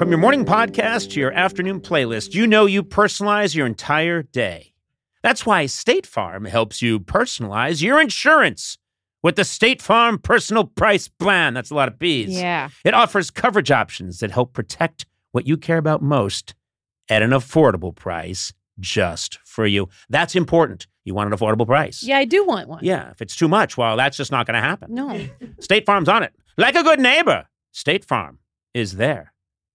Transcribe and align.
From 0.00 0.08
your 0.08 0.16
morning 0.16 0.46
podcast 0.46 1.10
to 1.10 1.20
your 1.20 1.30
afternoon 1.32 1.78
playlist, 1.82 2.32
you 2.32 2.46
know 2.46 2.64
you 2.64 2.82
personalize 2.82 3.54
your 3.54 3.66
entire 3.66 4.22
day. 4.22 4.72
That's 5.22 5.44
why 5.44 5.66
State 5.66 6.06
Farm 6.06 6.46
helps 6.46 6.80
you 6.80 6.98
personalize 7.00 7.82
your 7.82 8.00
insurance 8.00 8.78
with 9.22 9.36
the 9.36 9.44
State 9.44 9.82
Farm 9.82 10.18
Personal 10.18 10.64
Price 10.64 11.06
Plan. 11.06 11.52
That's 11.52 11.70
a 11.70 11.74
lot 11.74 11.88
of 11.88 11.98
P's. 11.98 12.30
Yeah. 12.30 12.70
It 12.82 12.94
offers 12.94 13.30
coverage 13.30 13.70
options 13.70 14.20
that 14.20 14.30
help 14.30 14.54
protect 14.54 15.04
what 15.32 15.46
you 15.46 15.58
care 15.58 15.76
about 15.76 16.00
most 16.00 16.54
at 17.10 17.20
an 17.20 17.32
affordable 17.32 17.94
price 17.94 18.54
just 18.78 19.38
for 19.44 19.66
you. 19.66 19.90
That's 20.08 20.34
important. 20.34 20.86
You 21.04 21.12
want 21.12 21.30
an 21.30 21.38
affordable 21.38 21.66
price. 21.66 22.02
Yeah, 22.02 22.16
I 22.16 22.24
do 22.24 22.46
want 22.46 22.70
one. 22.70 22.82
Yeah, 22.82 23.10
if 23.10 23.20
it's 23.20 23.36
too 23.36 23.48
much, 23.48 23.76
well, 23.76 23.98
that's 23.98 24.16
just 24.16 24.32
not 24.32 24.46
going 24.46 24.54
to 24.54 24.66
happen. 24.66 24.94
No. 24.94 25.28
State 25.58 25.84
Farm's 25.84 26.08
on 26.08 26.22
it. 26.22 26.32
Like 26.56 26.74
a 26.74 26.82
good 26.82 27.00
neighbor, 27.00 27.48
State 27.72 28.06
Farm 28.06 28.38
is 28.72 28.96
there. 28.96 29.34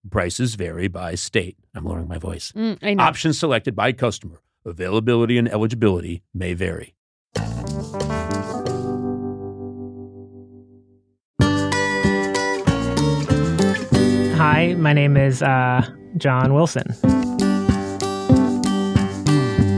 Prices 0.10 0.56
vary 0.56 0.88
by 0.88 1.16
state. 1.16 1.58
I'm 1.74 1.86
lowering 1.86 2.08
my 2.08 2.18
voice. 2.18 2.52
Mm, 2.56 2.78
I 2.82 2.94
know. 2.94 3.04
Options 3.04 3.40
selected 3.40 3.76
by 3.76 3.92
customer. 3.92 4.42
Availability 4.66 5.38
and 5.38 5.48
eligibility 5.50 6.24
may 6.34 6.54
vary. 6.54 6.96
Hi, 14.38 14.76
my 14.78 14.94
name 14.94 15.18
is 15.18 15.42
uh, 15.42 15.88
John 16.18 16.54
Wilson. 16.54 16.94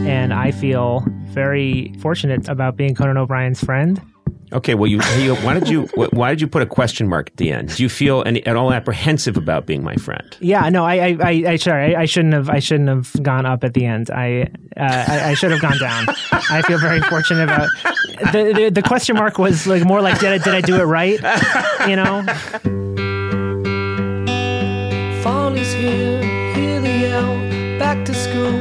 And 0.08 0.33
I 0.33 0.52
feel 0.52 1.05
very 1.31 1.94
fortunate 2.00 2.48
about 2.50 2.75
being 2.75 2.95
Conan 2.95 3.17
O'Brien's 3.17 3.64
friend. 3.64 4.02
Okay, 4.53 4.75
well, 4.75 4.87
you, 4.87 5.01
you 5.19 5.35
why 5.35 5.53
did 5.53 5.67
you 5.67 5.87
why 6.11 6.29
did 6.29 6.39
you 6.39 6.47
put 6.47 6.61
a 6.61 6.65
question 6.65 7.09
mark 7.09 7.31
at 7.31 7.37
the 7.37 7.51
end? 7.51 7.75
Do 7.75 7.83
you 7.83 7.89
feel 7.89 8.23
any, 8.25 8.45
at 8.45 8.55
all 8.55 8.71
apprehensive 8.71 9.35
about 9.35 9.65
being 9.65 9.83
my 9.83 9.95
friend? 9.95 10.37
Yeah, 10.39 10.69
no, 10.69 10.85
I, 10.85 10.95
I, 10.95 11.17
I, 11.21 11.31
I 11.47 11.55
sorry, 11.57 11.93
I, 11.95 12.03
I 12.03 12.05
shouldn't 12.05 12.33
have, 12.33 12.49
I 12.49 12.59
shouldn't 12.59 12.87
have 12.87 13.11
gone 13.21 13.45
up 13.45 13.65
at 13.65 13.73
the 13.73 13.85
end. 13.85 14.09
I, 14.09 14.43
uh, 14.77 15.05
I, 15.07 15.31
I 15.31 15.33
should 15.33 15.51
have 15.51 15.59
gone 15.59 15.77
down. 15.79 16.05
I 16.31 16.61
feel 16.61 16.77
very 16.77 17.02
fortunate 17.02 17.43
about 17.43 17.67
the, 18.31 18.53
the, 18.55 18.71
the 18.73 18.81
question 18.81 19.17
mark 19.17 19.37
was 19.37 19.67
like 19.67 19.83
more 19.83 20.02
like, 20.02 20.17
did 20.19 20.31
I, 20.31 20.37
did 20.37 20.53
I 20.53 20.61
do 20.61 20.75
it 20.75 20.86
right? 20.86 21.19
You 21.86 21.97
know? 21.97 22.23
Fall 25.23 25.55
is 25.55 25.73
here, 25.73 26.23
hear 26.53 26.80
the 26.80 26.89
yell. 26.89 27.80
Back 27.80 28.05
to 28.05 28.13
school, 28.13 28.53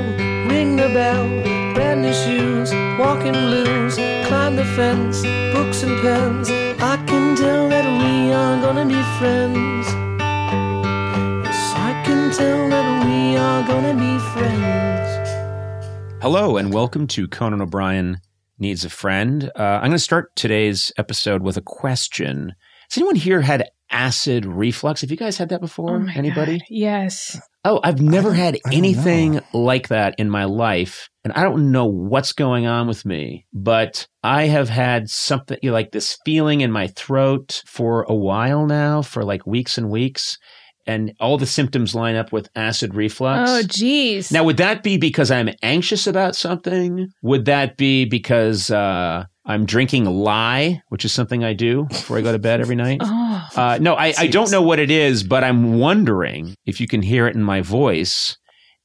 ring 0.48 0.74
the 0.74 0.88
bell. 0.88 1.26
Brand 1.74 2.02
new 2.02 2.12
shoes, 2.12 2.72
walking 2.98 3.32
blues. 3.32 4.15
Climb 4.46 4.54
the 4.54 4.64
fence, 4.76 5.22
books 5.52 5.82
and 5.82 6.00
pens. 6.02 6.48
I 6.80 7.02
can 7.04 7.34
tell 7.34 7.68
that 7.68 7.84
we 8.00 8.32
are 8.32 8.62
gonna 8.62 8.86
be 8.86 9.02
friends. 9.18 9.88
Yes, 11.44 11.72
I 11.74 12.00
can 12.06 12.30
tell 12.30 12.68
that 12.70 13.04
we 13.04 13.36
are 13.36 13.66
gonna 13.66 13.94
be 13.94 14.20
friends. 14.34 16.22
Hello, 16.22 16.56
and 16.58 16.72
welcome 16.72 17.08
to 17.08 17.26
Conan 17.26 17.60
O'Brien 17.60 18.20
Needs 18.60 18.84
a 18.84 18.88
Friend. 18.88 19.50
Uh, 19.56 19.62
I'm 19.62 19.80
going 19.80 19.92
to 19.94 19.98
start 19.98 20.36
today's 20.36 20.92
episode 20.96 21.42
with 21.42 21.56
a 21.56 21.62
question. 21.62 22.54
Has 22.88 22.96
anyone 22.98 23.16
here 23.16 23.40
had 23.40 23.68
acid 23.90 24.46
reflux? 24.46 25.00
Have 25.00 25.10
you 25.10 25.16
guys 25.16 25.38
had 25.38 25.48
that 25.48 25.60
before? 25.60 25.96
Oh 25.96 25.98
my 25.98 26.14
Anybody? 26.14 26.58
God. 26.58 26.66
Yes. 26.70 27.36
Oh, 27.68 27.80
I've 27.82 28.00
never 28.00 28.32
had 28.32 28.60
anything 28.72 29.40
like 29.52 29.88
that 29.88 30.14
in 30.18 30.30
my 30.30 30.44
life. 30.44 31.08
And 31.24 31.32
I 31.32 31.42
don't 31.42 31.72
know 31.72 31.86
what's 31.86 32.32
going 32.32 32.68
on 32.68 32.86
with 32.86 33.04
me, 33.04 33.44
but 33.52 34.06
I 34.22 34.46
have 34.46 34.68
had 34.68 35.08
something 35.08 35.58
you 35.62 35.70
know, 35.70 35.74
like 35.74 35.90
this 35.90 36.16
feeling 36.24 36.60
in 36.60 36.70
my 36.70 36.86
throat 36.86 37.64
for 37.66 38.04
a 38.04 38.14
while 38.14 38.66
now, 38.66 39.02
for 39.02 39.24
like 39.24 39.48
weeks 39.48 39.78
and 39.78 39.90
weeks. 39.90 40.38
And 40.86 41.12
all 41.18 41.38
the 41.38 41.46
symptoms 41.46 41.96
line 41.96 42.14
up 42.14 42.30
with 42.30 42.48
acid 42.54 42.94
reflux. 42.94 43.50
Oh, 43.50 43.62
geez. 43.66 44.30
Now, 44.30 44.44
would 44.44 44.58
that 44.58 44.84
be 44.84 44.96
because 44.96 45.32
I'm 45.32 45.50
anxious 45.60 46.06
about 46.06 46.36
something? 46.36 47.08
Would 47.22 47.46
that 47.46 47.76
be 47.76 48.04
because 48.04 48.70
uh, 48.70 49.24
I'm 49.46 49.64
drinking 49.64 50.04
lye, 50.06 50.82
which 50.88 51.04
is 51.04 51.12
something 51.12 51.44
I 51.44 51.52
do 51.54 51.84
before 51.84 52.18
I 52.18 52.20
go 52.20 52.32
to 52.32 52.38
bed 52.38 52.60
every 52.60 52.76
night? 52.76 53.00
Oh. 53.48 53.48
Uh, 53.62 53.78
no, 53.80 53.94
I, 53.94 54.12
I 54.18 54.26
don't 54.26 54.50
know 54.50 54.60
what 54.62 54.80
it 54.80 54.90
is, 54.90 55.22
but 55.22 55.44
I'm 55.44 55.78
wondering 55.78 56.56
if 56.66 56.80
you 56.80 56.88
can 56.88 57.00
hear 57.00 57.28
it 57.28 57.36
in 57.36 57.42
my 57.42 57.60
voice 57.60 58.36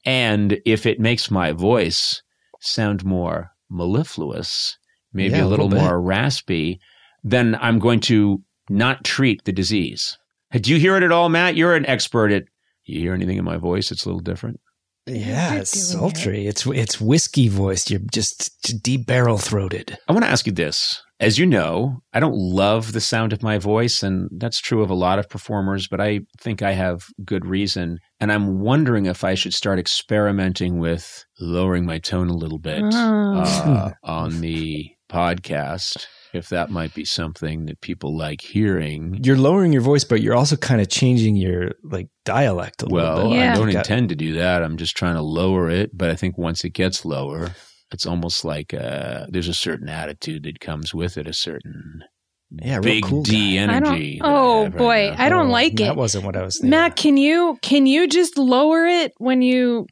and 0.05 0.59
if 0.65 0.85
it 0.85 0.99
makes 0.99 1.31
my 1.31 1.51
voice 1.51 2.21
sound 2.59 3.03
more 3.03 3.49
mellifluous, 3.71 4.77
maybe 5.13 5.33
Yeah, 5.35 5.43
a 5.43 5.47
a 5.47 5.47
little, 5.47 5.65
little 5.65 5.79
bit. 5.79 5.85
more 5.89 5.99
raspy, 6.01 6.79
then 7.23 7.57
I'm 7.59 7.79
going 7.79 7.99
to 8.01 8.43
not 8.69 9.03
treat 9.03 9.43
the 9.45 9.51
disease. 9.51 10.17
Do 10.53 10.71
you 10.71 10.79
hear 10.79 10.95
it 10.95 11.03
at 11.03 11.11
all, 11.11 11.29
Matt? 11.29 11.55
You're 11.55 11.75
an 11.75 11.85
expert 11.87 12.31
at. 12.31 12.43
You 12.83 12.99
hear 12.99 13.13
anything 13.13 13.37
in 13.37 13.45
my 13.45 13.57
voice 13.57 13.91
It's 13.91 14.05
a 14.05 14.09
little 14.09 14.21
different? 14.21 14.59
Yeah, 15.07 15.55
it's 15.55 15.71
doing 15.71 15.99
sultry. 15.99 16.47
It's 16.47 16.65
it's 16.67 17.01
whiskey 17.01 17.47
voiced. 17.47 17.89
You're 17.89 18.01
just 18.11 18.81
deep 18.83 19.07
barrel 19.07 19.37
throated. 19.37 19.97
I 20.07 20.13
want 20.13 20.23
to 20.25 20.29
ask 20.31 20.45
you 20.45 20.51
this. 20.53 21.01
As 21.19 21.37
you 21.37 21.45
know, 21.45 22.01
I 22.13 22.19
don't 22.19 22.35
love 22.35 22.93
the 22.93 23.01
sound 23.01 23.31
of 23.31 23.43
my 23.43 23.57
voice, 23.59 24.01
and 24.01 24.27
that's 24.37 24.59
true 24.59 24.81
of 24.81 24.89
a 24.89 24.95
lot 24.95 25.19
of 25.19 25.29
performers, 25.29 25.87
but 25.87 26.01
I 26.01 26.21
think 26.39 26.63
I 26.63 26.71
have 26.71 27.05
good 27.23 27.45
reason. 27.45 27.99
And 28.19 28.31
I'm 28.31 28.59
wondering 28.59 29.05
if 29.05 29.23
I 29.23 29.35
should 29.35 29.53
start 29.53 29.77
experimenting 29.77 30.79
with 30.79 31.23
lowering 31.39 31.85
my 31.85 31.99
tone 31.99 32.29
a 32.29 32.35
little 32.35 32.57
bit 32.59 32.81
Oh. 32.83 33.39
uh, 33.39 33.91
on 34.03 34.41
the 34.41 34.89
podcast, 35.11 36.05
if 36.33 36.49
that 36.49 36.69
might 36.69 36.93
be 36.93 37.05
something 37.05 37.65
that 37.65 37.81
people 37.81 38.17
like 38.17 38.41
hearing. 38.41 39.19
You're 39.23 39.37
lowering 39.37 39.73
your 39.73 39.81
voice, 39.81 40.03
but 40.03 40.21
you're 40.21 40.35
also 40.35 40.55
kind 40.55 40.81
of 40.81 40.89
changing 40.89 41.35
your 41.35 41.71
like 41.83 42.07
dialect 42.25 42.83
a 42.83 42.87
Well, 42.89 43.15
little 43.15 43.31
bit. 43.31 43.37
Yeah. 43.39 43.53
I 43.53 43.55
don't 43.57 43.69
intend 43.69 44.09
to 44.09 44.15
do 44.15 44.33
that. 44.33 44.63
I'm 44.63 44.77
just 44.77 44.95
trying 44.95 45.15
to 45.15 45.21
lower 45.21 45.69
it. 45.69 45.91
But 45.97 46.09
I 46.09 46.15
think 46.15 46.37
once 46.37 46.63
it 46.63 46.69
gets 46.71 47.03
lower, 47.05 47.49
it's 47.91 48.05
almost 48.05 48.45
like 48.45 48.73
uh, 48.73 49.25
there's 49.29 49.49
a 49.49 49.53
certain 49.53 49.89
attitude 49.89 50.43
that 50.43 50.59
comes 50.59 50.93
with 50.93 51.17
it, 51.17 51.27
a 51.27 51.33
certain 51.33 52.03
Yeah, 52.51 52.75
real 52.75 52.81
big 52.83 53.03
cool 53.03 53.23
D 53.23 53.55
guy. 53.57 53.61
I 53.61 53.63
energy. 53.65 54.19
that 54.19 54.25
I 54.25 54.31
oh, 54.31 54.63
right 54.63 54.77
boy. 54.77 55.09
now. 55.17 55.23
I 55.25 55.29
don't 55.29 55.47
Oh, 55.47 55.51
like 55.51 55.75
That 55.75 55.83
it. 55.83 55.85
That 55.87 55.95
wasn't 55.97 56.25
what 56.25 56.37
I 56.37 56.43
was 56.43 56.55
thinking. 56.57 56.69
Matt, 56.71 56.95
can 56.95 57.17
you 57.17 57.57
can 57.61 57.85
you 57.85 58.07
just 58.07 58.37
lower 58.37 58.85
it 58.85 59.11
when 59.17 59.41
you 59.41 59.87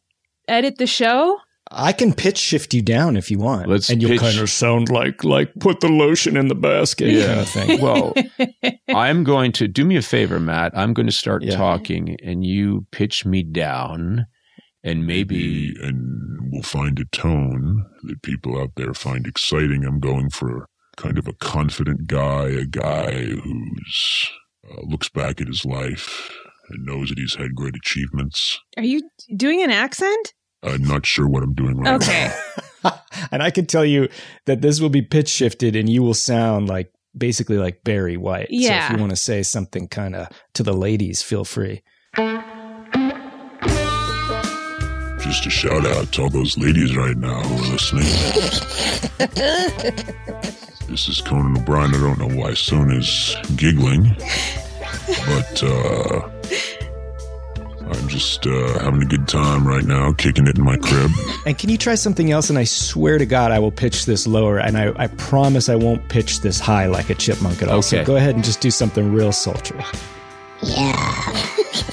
edit 0.48 0.78
the 0.78 0.88
show? 0.88 1.38
I 1.72 1.94
can 1.94 2.14
pitch 2.14 2.38
shift 2.40 2.74
you 2.74 2.82
down 2.82 3.16
if 3.16 3.30
you 3.30 3.38
want. 3.38 3.68
Let's 3.68 3.90
and 3.90 4.02
you'll 4.02 4.12
pitch- 4.12 4.22
kind 4.22 4.40
of 4.40 4.50
sound 4.50 4.90
like 4.90 5.24
like 5.24 5.54
put 5.60 5.82
the 5.82 5.88
lotion 5.90 6.36
in 6.36 6.48
the 6.48 6.56
basket 6.56 7.10
Yeah. 7.12 7.26
kind 7.28 7.40
of 7.40 7.50
thing. 7.50 7.82
Well, 7.82 8.14
I'm 8.90 9.24
going 9.24 9.52
to 9.54 9.68
do 9.68 9.86
me 9.86 9.96
a 9.96 10.02
favor, 10.02 10.40
Matt. 10.40 10.76
I'm 10.76 10.94
going 10.94 11.06
to 11.06 11.12
start 11.14 11.44
Yeah. 11.44 11.56
talking, 11.56 12.18
and 12.24 12.44
you 12.46 12.88
pitch 12.92 13.26
me 13.26 13.44
down, 13.44 14.26
and 14.84 15.06
maybe 15.06 15.74
maybe 15.74 15.88
and 15.88 16.52
we'll 16.52 16.64
find 16.64 16.98
a 17.00 17.06
tone 17.06 17.86
that 18.04 18.22
people 18.24 18.60
out 18.60 18.72
there 18.76 18.94
find 18.94 19.28
exciting. 19.28 19.86
I'm 19.86 20.00
going 20.00 20.30
for 20.32 20.68
kind 20.98 21.18
of 21.20 21.28
a 21.28 21.34
confident 21.34 22.08
guy, 22.08 22.48
a 22.48 22.66
guy 22.66 23.26
who's 23.26 24.32
uh, 24.70 24.82
looks 24.84 25.08
back 25.10 25.40
at 25.40 25.48
his 25.48 25.64
life 25.66 26.32
and 26.70 26.86
knows 26.86 27.10
that 27.10 27.18
he's 27.20 27.36
had 27.36 27.56
great 27.56 27.76
achievements. 27.76 28.60
Are 28.78 28.84
you 28.84 29.10
doing 29.36 29.62
an 29.62 29.70
accent? 29.72 30.34
I'm 30.64 30.84
not 30.84 31.06
sure 31.06 31.28
what 31.28 31.44
I'm 31.44 31.54
doing 31.54 31.78
right 31.78 31.92
now. 31.92 31.96
Okay. 31.96 32.32
and 33.32 33.44
I 33.44 33.52
can 33.52 33.66
tell 33.66 33.86
you 33.86 34.08
that 34.46 34.62
this 34.62 34.80
will 34.80 34.90
be 34.90 35.02
pitch 35.02 35.28
shifted 35.30 35.76
and 35.76 35.90
you 35.90 36.02
will 36.02 36.14
sound 36.14 36.70
like 36.70 36.92
basically 37.18 37.58
like 37.58 37.84
Barry 37.84 38.18
White. 38.18 38.48
Yeah. 38.50 38.68
So 38.68 38.74
Yeah. 38.74 38.86
if 38.86 38.92
you 38.94 38.98
want 39.00 39.10
to 39.12 39.16
say 39.18 39.44
something 39.44 39.88
kind 39.88 40.16
of 40.16 40.28
to 40.54 40.64
the 40.64 40.74
ladies, 40.74 41.22
feel 41.22 41.46
free. 41.46 41.82
just 45.20 45.46
a 45.46 45.50
shout 45.50 45.86
out 45.86 46.12
to 46.14 46.24
all 46.24 46.30
those 46.30 46.58
ladies 46.58 46.96
right 46.96 47.18
now 47.18 47.42
who 47.42 47.56
are 47.56 47.72
listening. 47.74 48.04
this 50.88 51.08
is 51.08 51.22
Conan 51.22 51.58
O'Brien. 51.58 51.94
I 51.94 52.00
don't 52.00 52.18
know 52.18 52.36
why 52.42 52.54
Son 52.56 52.90
is 52.92 53.36
giggling, 53.56 54.16
but 55.28 55.64
uh, 55.64 56.30
I'm 57.92 58.08
just 58.08 58.46
uh, 58.46 58.80
having 58.80 59.02
a 59.02 59.06
good 59.06 59.28
time 59.28 59.68
right 59.68 59.84
now, 59.84 60.14
kicking 60.14 60.46
it 60.48 60.58
in 60.58 60.64
my 60.64 60.78
crib. 60.78 61.12
And 61.46 61.58
can 61.58 61.70
you 61.70 61.78
try 61.78 61.96
something 61.96 62.32
else? 62.32 62.50
And 62.50 62.60
I 62.60 62.64
swear 62.64 63.18
to 63.18 63.26
God, 63.26 63.52
I 63.52 63.60
will 63.60 63.72
pitch 63.72 64.06
this 64.06 64.28
lower. 64.28 64.60
And 64.60 64.78
I, 64.78 64.94
I 64.96 65.08
promise 65.08 65.70
I 65.70 65.76
won't 65.76 66.08
pitch 66.10 66.42
this 66.42 66.60
high 66.60 66.86
like 66.86 67.10
a 67.10 67.16
chipmunk 67.16 67.62
at 67.62 67.68
all. 67.70 67.82
So 67.82 67.98
Okay. 67.98 68.06
go 68.06 68.16
ahead 68.16 68.36
and 68.36 68.44
just 68.44 68.62
do 68.62 68.70
something 68.72 69.12
real 69.12 69.32
sultry. 69.32 69.80
Yeah. 70.62 70.92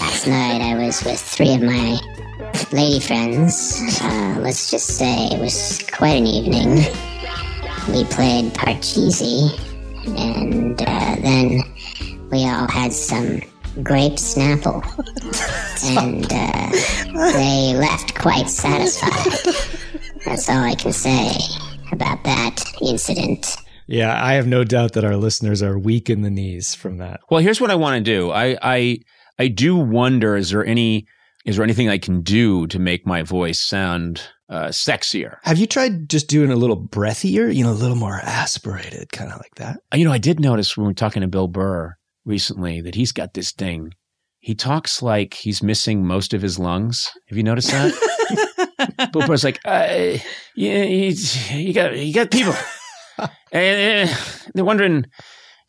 Last 0.00 0.26
night 0.26 0.60
I 0.60 0.74
was 0.76 1.02
with 1.04 1.20
three 1.20 1.54
of 1.54 1.62
my 1.62 1.98
lady 2.72 3.00
friends. 3.00 3.80
Uh, 4.02 4.36
let's 4.40 4.70
just 4.70 4.98
say 4.98 5.26
it 5.32 5.40
was 5.40 5.82
quite 5.92 6.16
an 6.16 6.26
evening. 6.26 6.84
We 7.88 8.04
played 8.06 8.52
Parcheesi, 8.54 9.56
and 10.18 10.80
uh, 10.82 11.16
then 11.22 11.62
we 12.30 12.38
all 12.48 12.66
had 12.68 12.92
some 12.92 13.40
grape 13.82 14.14
snapple. 14.14 14.82
and 15.84 16.24
uh, 16.32 17.32
they 17.32 17.74
left 17.76 18.14
quite 18.14 18.48
satisfied. 18.48 19.54
That's 20.24 20.48
all 20.48 20.62
I 20.62 20.74
can 20.74 20.92
say 20.92 21.32
about 21.92 22.24
that 22.24 22.64
incident. 22.80 23.56
Yeah, 23.86 24.22
I 24.22 24.34
have 24.34 24.46
no 24.46 24.64
doubt 24.64 24.94
that 24.94 25.04
our 25.04 25.16
listeners 25.16 25.62
are 25.62 25.78
weak 25.78 26.10
in 26.10 26.22
the 26.22 26.30
knees 26.30 26.74
from 26.74 26.98
that. 26.98 27.20
Well, 27.30 27.40
here's 27.40 27.60
what 27.60 27.70
I 27.70 27.76
want 27.76 27.96
to 27.96 28.02
do. 28.02 28.32
I, 28.32 28.58
I 28.60 28.98
I 29.38 29.48
do 29.48 29.76
wonder 29.76 30.36
is 30.36 30.50
there 30.50 30.64
any 30.64 31.06
is 31.44 31.56
there 31.56 31.64
anything 31.64 31.88
I 31.88 31.98
can 31.98 32.22
do 32.22 32.66
to 32.68 32.78
make 32.80 33.06
my 33.06 33.22
voice 33.22 33.60
sound 33.60 34.22
uh, 34.48 34.66
sexier? 34.66 35.36
Have 35.44 35.58
you 35.58 35.66
tried 35.66 36.08
just 36.08 36.28
doing 36.28 36.50
a 36.50 36.56
little 36.56 36.76
breathier, 36.76 37.54
you 37.54 37.62
know, 37.62 37.70
a 37.70 37.72
little 37.72 37.96
more 37.96 38.18
aspirated, 38.20 39.12
kind 39.12 39.30
of 39.30 39.38
like 39.38 39.54
that? 39.56 39.78
You 39.94 40.04
know, 40.04 40.12
I 40.12 40.18
did 40.18 40.40
notice 40.40 40.76
when 40.76 40.86
we 40.86 40.90
were 40.90 40.94
talking 40.94 41.22
to 41.22 41.28
Bill 41.28 41.46
Burr 41.46 41.96
recently 42.26 42.82
that 42.82 42.94
he's 42.94 43.12
got 43.12 43.32
this 43.32 43.52
thing. 43.52 43.92
He 44.38 44.54
talks 44.54 45.00
like 45.02 45.32
he's 45.34 45.62
missing 45.62 46.06
most 46.06 46.34
of 46.34 46.42
his 46.42 46.58
lungs. 46.58 47.10
Have 47.28 47.38
you 47.38 47.42
noticed 47.42 47.70
that? 47.70 49.10
Burr's 49.12 49.44
like, 49.44 49.58
uh, 49.64 50.18
yeah, 50.54 50.84
he's- 50.84 51.50
you 51.52 51.72
got 51.72 51.96
you 51.96 52.12
got 52.12 52.30
people, 52.30 52.54
and 53.52 54.08
uh, 54.10 54.14
they're 54.54 54.64
wondering, 54.64 55.06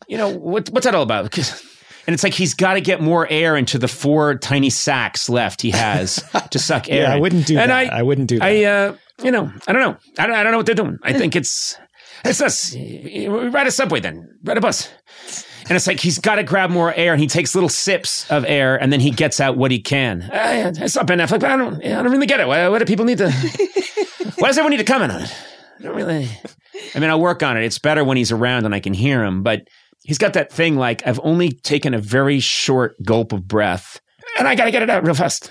you 0.06 0.16
know, 0.18 0.28
what 0.36 0.68
what's 0.70 0.84
that 0.84 0.94
all 0.94 1.02
about? 1.02 1.24
Because, 1.24 1.60
and 2.06 2.14
it's 2.14 2.22
like 2.22 2.34
he's 2.34 2.54
got 2.54 2.74
to 2.74 2.80
get 2.80 3.00
more 3.00 3.26
air 3.30 3.56
into 3.56 3.78
the 3.78 3.88
four 3.88 4.36
tiny 4.36 4.70
sacks 4.70 5.28
left 5.28 5.62
he 5.62 5.70
has 5.70 6.22
to 6.50 6.58
suck 6.58 6.88
air. 6.88 7.02
Yeah, 7.02 7.12
I 7.14 7.18
wouldn't 7.18 7.46
do 7.46 7.58
And 7.58 7.70
that. 7.70 7.92
I, 7.92 8.02
wouldn't 8.02 8.28
do 8.28 8.38
that. 8.38 8.44
I, 8.44 8.64
uh, 8.64 8.96
you 9.24 9.30
know, 9.32 9.50
I 9.66 9.72
don't 9.72 9.82
know. 9.82 9.96
I 10.18 10.26
don't, 10.26 10.36
I 10.36 10.42
don't 10.42 10.52
know 10.52 10.58
what 10.58 10.66
they're 10.66 10.74
doing. 10.74 10.98
I 11.02 11.12
think 11.12 11.34
it's, 11.36 11.76
it's 12.24 12.40
us. 12.40 12.74
Ride 12.74 13.66
a 13.66 13.70
subway 13.70 14.00
then. 14.00 14.26
Ride 14.44 14.56
a 14.58 14.60
bus. 14.60 14.88
And 15.68 15.76
it's 15.76 15.86
like 15.86 16.00
he's 16.00 16.18
got 16.18 16.36
to 16.36 16.42
grab 16.42 16.70
more 16.70 16.94
air, 16.94 17.12
and 17.12 17.20
he 17.20 17.26
takes 17.26 17.54
little 17.54 17.68
sips 17.68 18.30
of 18.30 18.44
air, 18.46 18.80
and 18.80 18.92
then 18.92 19.00
he 19.00 19.10
gets 19.10 19.38
out 19.38 19.56
what 19.56 19.70
he 19.70 19.80
can. 19.80 20.22
Uh, 20.22 20.28
yeah, 20.32 20.72
it's 20.74 20.96
not 20.96 21.06
Ben 21.06 21.18
Affleck, 21.18 21.40
but 21.40 21.44
I 21.44 21.56
don't, 21.56 21.84
I 21.84 22.02
don't 22.02 22.10
really 22.10 22.26
get 22.26 22.40
it. 22.40 22.48
Why, 22.48 22.68
why 22.68 22.78
do 22.78 22.84
people 22.84 23.04
need 23.04 23.18
to? 23.18 23.30
why 24.38 24.48
does 24.48 24.56
everyone 24.56 24.70
need 24.70 24.78
to 24.78 24.84
comment 24.84 25.12
on 25.12 25.22
it? 25.22 25.34
I 25.78 25.82
don't 25.82 25.94
really. 25.94 26.28
I 26.94 26.98
mean, 26.98 27.10
I'll 27.10 27.20
work 27.20 27.42
on 27.42 27.56
it. 27.56 27.64
It's 27.64 27.78
better 27.78 28.02
when 28.02 28.16
he's 28.16 28.32
around 28.32 28.64
and 28.64 28.74
I 28.74 28.80
can 28.80 28.94
hear 28.94 29.22
him, 29.22 29.42
but 29.42 29.68
he's 30.04 30.18
got 30.18 30.32
that 30.32 30.50
thing 30.50 30.76
like 30.76 31.06
I've 31.06 31.20
only 31.22 31.50
taken 31.50 31.92
a 31.92 31.98
very 31.98 32.40
short 32.40 32.96
gulp 33.02 33.32
of 33.32 33.46
breath, 33.46 34.00
and 34.38 34.48
I 34.48 34.54
got 34.54 34.64
to 34.64 34.70
get 34.70 34.82
it 34.82 34.90
out 34.90 35.04
real 35.04 35.14
fast 35.14 35.50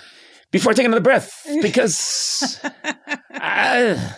before 0.50 0.72
I 0.72 0.74
take 0.74 0.86
another 0.86 1.00
breath 1.00 1.46
because. 1.62 2.60
uh, 3.34 4.12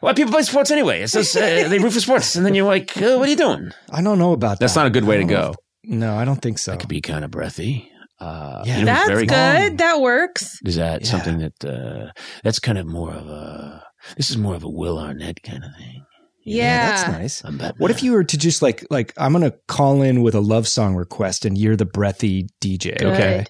why 0.00 0.12
people 0.12 0.32
play 0.32 0.42
sports 0.42 0.70
anyway? 0.70 1.02
It's 1.02 1.12
just 1.12 1.36
uh, 1.36 1.40
they 1.68 1.78
root 1.78 1.92
for 1.92 2.00
sports, 2.00 2.36
and 2.36 2.44
then 2.46 2.54
you're 2.54 2.66
like, 2.66 2.96
uh, 2.96 3.16
"What 3.16 3.28
are 3.28 3.30
you 3.30 3.36
doing?" 3.36 3.70
I 3.90 4.02
don't 4.02 4.18
know 4.18 4.32
about 4.32 4.58
that. 4.58 4.60
That's 4.60 4.74
that. 4.74 4.80
not 4.80 4.86
a 4.88 4.90
good 4.90 5.04
way 5.04 5.16
to 5.16 5.22
I 5.22 5.26
don't 5.26 5.30
know 5.32 5.42
go. 5.46 5.50
if- 5.50 5.56
No, 5.98 6.16
I 6.16 6.24
don't 6.24 6.40
think 6.42 6.58
so. 6.58 6.72
That 6.72 6.80
could 6.80 6.88
be 6.88 7.00
kind 7.00 7.24
of 7.24 7.30
breathy. 7.30 7.90
Uh, 8.18 8.62
Yeah. 8.64 8.78
you 8.78 8.84
know, 8.86 8.94
That's 8.94 9.08
very 9.08 9.26
good. 9.26 9.78
That 9.78 10.00
works. 10.00 10.58
Is 10.64 10.76
that 10.76 11.02
Yeah. 11.04 11.10
something 11.10 11.38
that 11.38 11.64
uh, 11.64 12.10
that's 12.42 12.58
kind 12.58 12.78
of 12.78 12.86
more 12.86 13.12
of 13.12 13.26
a 13.28 13.82
this 14.16 14.30
is 14.30 14.36
more 14.38 14.54
of 14.54 14.64
a 14.64 14.68
Will 14.70 14.98
Arnett 14.98 15.42
kind 15.42 15.62
of 15.64 15.70
thing. 15.76 16.02
Yeah. 16.44 16.88
that's 16.88 17.08
nice. 17.10 17.44
I'm 17.44 17.58
Batman. 17.58 17.74
What 17.78 17.90
if 17.90 18.02
you 18.02 18.12
were 18.12 18.24
to 18.24 18.38
just 18.38 18.62
like 18.62 18.86
like 18.90 19.12
I'm 19.16 19.32
gonna 19.32 19.52
call 19.68 20.00
in 20.02 20.22
with 20.22 20.34
a 20.34 20.40
love 20.40 20.66
song 20.68 20.94
request 20.94 21.44
and 21.44 21.58
you're 21.58 21.76
the 21.76 21.84
breathy 21.84 22.46
DJ? 22.60 22.96
Good. 22.98 23.02
Okay. 23.08 23.44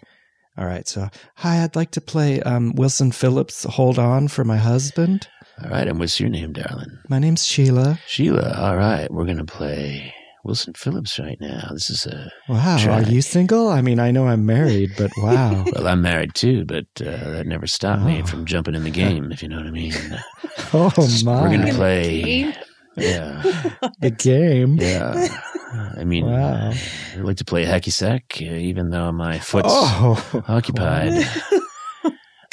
All 0.59 0.65
right. 0.67 0.89
So 0.89 1.09
hi, 1.37 1.63
I'd 1.63 1.77
like 1.77 1.91
to 1.93 2.01
play 2.01 2.41
um, 2.43 2.73
Wilson 2.75 3.13
Phillips. 3.13 3.65
Hold 3.65 3.99
on 3.99 4.29
for 4.29 4.45
my 4.45 4.57
husband. 4.57 5.29
All 5.63 5.71
right, 5.71 5.89
and 5.89 5.99
what's 5.99 6.21
your 6.21 6.29
name, 6.29 6.53
darling? 6.53 6.99
My 7.09 7.19
name's 7.19 7.47
Sheila. 7.47 7.99
Sheila. 8.07 8.53
All 8.59 8.77
right, 8.77 9.11
we're 9.11 9.25
gonna 9.25 9.45
play 9.47 10.15
Wilson 10.45 10.75
Phillips 10.75 11.19
right 11.19 11.41
now. 11.41 11.69
This 11.73 11.89
is 11.89 12.05
a 12.07 12.31
Wow, 12.49 12.77
Try. 12.79 13.01
are 13.01 13.03
you 13.03 13.23
single? 13.23 13.69
I 13.71 13.81
mean, 13.81 13.99
I 13.99 14.11
know 14.11 14.27
I'm 14.29 14.45
married, 14.45 14.93
but 14.99 15.11
wow. 15.17 15.65
well, 15.75 15.89
I'm 15.89 16.03
married 16.03 16.35
too, 16.35 16.67
but 16.67 16.85
uh, 17.01 17.31
that 17.31 17.47
never 17.47 17.67
stopped 17.67 18.03
me 18.03 18.21
Oh. 18.23 18.27
from 18.27 18.45
jumping 18.45 18.75
in 18.75 18.85
the 18.85 18.91
game. 18.91 19.33
If 19.33 19.43
you 19.43 19.49
know 19.49 19.57
what 19.57 19.67
I 19.67 19.71
mean. 19.71 19.95
oh 20.75 20.93
my! 21.25 21.43
We're 21.49 21.57
gonna 21.57 21.73
play. 21.75 22.55
Yeah, 22.99 23.43
the 24.01 24.11
game. 24.11 24.77
yeah. 24.77 25.29
I 25.99 26.05
mean, 26.05 26.27
Wow. 26.27 26.73
I 27.15 27.19
like 27.21 27.37
to 27.39 27.45
play 27.45 27.65
hacky 27.65 27.93
sack, 27.93 28.37
uh, 28.41 28.45
even 28.45 28.91
though 28.91 29.11
my 29.13 29.39
foot's 29.39 29.69
Oh, 29.71 30.43
occupied. 30.49 31.13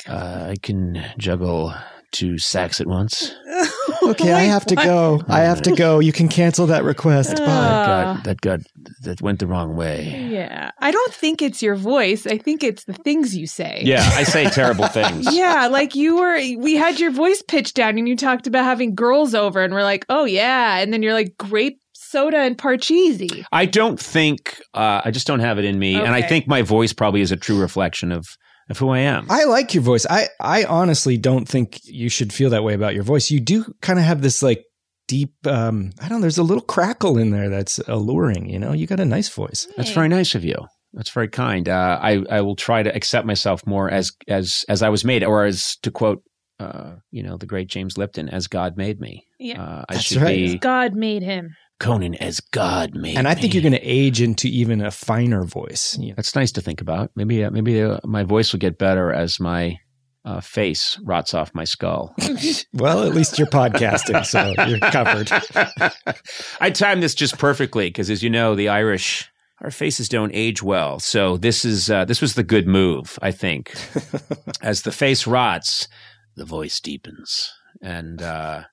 Uh, 0.06 0.48
I 0.50 0.56
can 0.62 1.02
juggle 1.18 1.74
two 2.14 2.38
sacks 2.38 2.80
at 2.80 2.88
once. 2.88 3.34
okay. 4.04 4.32
I 4.32 4.44
have 4.44 4.66
to 4.68 4.76
go. 4.76 5.22
I 5.28 5.42
have 5.42 5.62
to 5.64 5.76
go. 5.76 6.00
You 6.00 6.14
can 6.14 6.30
cancel 6.30 6.68
that 6.68 6.84
request. 6.86 7.36
Bye. 7.38 7.44
Uh, 7.44 7.44
That 7.44 7.86
got, 7.86 8.24
that 8.24 8.42
got 8.42 8.60
that 9.02 9.22
went 9.22 9.40
the 9.40 9.48
wrong 9.48 9.76
way. 9.76 10.30
Yeah. 10.32 10.72
I 10.80 10.92
don't 10.92 11.14
think 11.14 11.42
it's 11.42 11.62
your 11.62 11.76
voice. 11.76 12.26
I 12.26 12.38
think 12.38 12.64
it's 12.64 12.86
the 12.86 12.94
things 12.94 13.36
you 13.36 13.48
say. 13.48 13.82
Yeah, 13.84 14.08
I 14.14 14.24
say 14.24 14.46
terrible 14.50 14.88
things. 14.88 15.28
Yeah, 15.34 15.68
like 15.68 15.96
you 15.96 16.18
were, 16.18 16.36
we 16.36 16.76
had 16.76 17.00
your 17.00 17.10
voice 17.12 17.42
pitched 17.42 17.76
down 17.76 17.98
and 17.98 18.08
you 18.08 18.16
talked 18.16 18.46
about 18.46 18.66
having 18.66 18.94
girls 18.94 19.34
over, 19.34 19.64
and 19.64 19.74
we're 19.74 19.84
like, 19.84 20.06
oh, 20.10 20.26
yeah. 20.26 20.78
And 20.78 20.94
then 20.94 21.02
you're 21.02 21.14
like, 21.14 21.36
grape 21.38 21.80
soda 21.94 22.38
and 22.38 22.56
parcheesi. 22.58 23.44
I 23.52 23.66
don't 23.66 24.00
think 24.00 24.62
uh, 24.76 25.02
I 25.04 25.10
just 25.12 25.26
don't 25.26 25.40
have 25.40 25.58
it 25.58 25.66
in 25.66 25.80
me, 25.80 25.96
and 25.96 26.14
I 26.14 26.22
think 26.22 26.48
my 26.48 26.62
voice 26.62 26.94
probably 26.94 27.22
is 27.22 27.32
a 27.32 27.36
true 27.38 27.60
reflection 27.60 28.12
of 28.12 28.26
of 28.70 28.78
who 28.78 28.90
I 28.90 29.00
am. 29.00 29.28
I 29.30 29.44
like 29.46 29.74
your 29.74 29.84
voice. 29.84 30.06
I, 30.10 30.30
I 30.40 30.64
honestly 30.64 31.18
don't 31.18 31.48
think 31.48 31.80
you 31.84 32.10
should 32.10 32.32
feel 32.32 32.50
that 32.52 32.64
way 32.64 32.74
about 32.74 32.94
your 32.94 33.04
voice. 33.04 33.32
You 33.32 33.40
do 33.40 33.66
kind 33.82 34.00
of 34.00 34.06
have 34.06 34.22
this 34.22 34.42
like 34.42 34.64
deep, 35.08 35.34
um, 35.46 35.92
I 36.00 36.08
don't 36.08 36.20
know, 36.20 36.22
there's 36.22 36.38
a 36.38 36.44
little 36.44 36.64
crackle 36.64 37.18
in 37.18 37.32
there 37.32 37.50
that's 37.50 37.80
alluring. 37.88 38.50
You 38.50 38.60
know, 38.60 38.72
you 38.72 38.88
got 38.88 39.00
a 39.00 39.06
nice 39.06 39.30
voice. 39.30 39.68
That's 39.76 39.92
very 39.92 40.08
nice 40.08 40.36
of 40.36 40.44
you. 40.46 40.56
That's 40.94 41.10
very 41.10 41.28
kind. 41.28 41.68
Uh, 41.68 42.00
I 42.02 42.24
I 42.30 42.42
will 42.42 42.56
try 42.56 42.84
to 42.84 42.96
accept 42.96 43.26
myself 43.26 43.66
more 43.66 43.90
as 43.90 44.12
as 44.28 44.64
as 44.70 44.84
I 44.84 44.90
was 44.90 45.04
made, 45.04 45.24
or 45.24 45.44
as 45.44 45.76
to 45.82 45.90
quote, 45.90 46.22
uh, 46.60 46.98
you 47.10 47.24
know, 47.24 47.36
the 47.36 47.48
great 47.48 47.68
James 47.68 47.98
Lipton, 47.98 48.30
as 48.30 48.48
God 48.48 48.78
made 48.78 49.00
me. 49.00 49.26
Yeah. 49.40 49.62
Uh, 49.62 49.86
I 49.90 49.94
That's 49.96 50.06
should 50.06 50.22
right. 50.22 50.36
be 50.36 50.58
God 50.60 50.94
made 50.94 51.24
him. 51.24 51.56
Conan 51.84 52.16
as 52.16 52.40
God 52.40 52.96
made. 52.96 53.18
And 53.18 53.28
I 53.28 53.36
think 53.36 53.54
me. 53.54 53.60
you're 53.60 53.70
going 53.70 53.80
to 53.80 53.88
age 53.88 54.22
into 54.22 54.48
even 54.48 54.82
a 54.82 54.90
finer 54.90 55.44
voice. 55.44 55.98
You 56.00 56.10
know, 56.10 56.14
That's 56.16 56.34
nice 56.34 56.54
to 56.54 56.62
think 56.62 56.80
about. 56.80 57.12
Maybe 57.16 57.44
uh, 57.44 57.52
maybe 57.52 57.82
uh, 57.82 58.00
my 58.06 58.24
voice 58.24 58.54
will 58.54 58.60
get 58.60 58.78
better 58.78 59.12
as 59.12 59.40
my 59.40 59.78
uh, 60.24 60.40
face 60.40 60.98
rots 61.04 61.34
off 61.34 61.54
my 61.54 61.66
skull. 61.66 62.16
well, 62.74 63.04
at 63.04 63.14
least 63.14 63.38
you're 63.38 63.48
podcasting, 63.48 64.26
so 64.26 64.54
you're 64.66 64.80
covered. 64.80 65.30
I 66.62 66.70
timed 66.70 67.04
this 67.04 67.14
just 67.14 67.38
perfectly 67.38 67.90
because, 67.90 68.10
as 68.10 68.24
you 68.24 68.30
know, 68.30 68.56
the 68.56 68.70
Irish 68.70 69.30
our 69.62 69.72
faces 69.72 70.10
don't 70.10 70.32
age 70.34 70.64
well. 70.64 71.00
So 71.00 71.38
this 71.38 71.66
is 71.66 71.90
uh, 71.90 72.06
this 72.06 72.22
was 72.22 72.36
the 72.36 72.44
good 72.44 72.66
move, 72.66 73.20
I 73.22 73.32
think. 73.32 73.74
as 74.62 74.84
the 74.84 74.92
face 74.94 75.28
rots, 75.28 75.90
the 76.36 76.46
voice 76.46 76.80
deepens, 76.80 77.52
and 77.82 78.22
uh, 78.22 78.64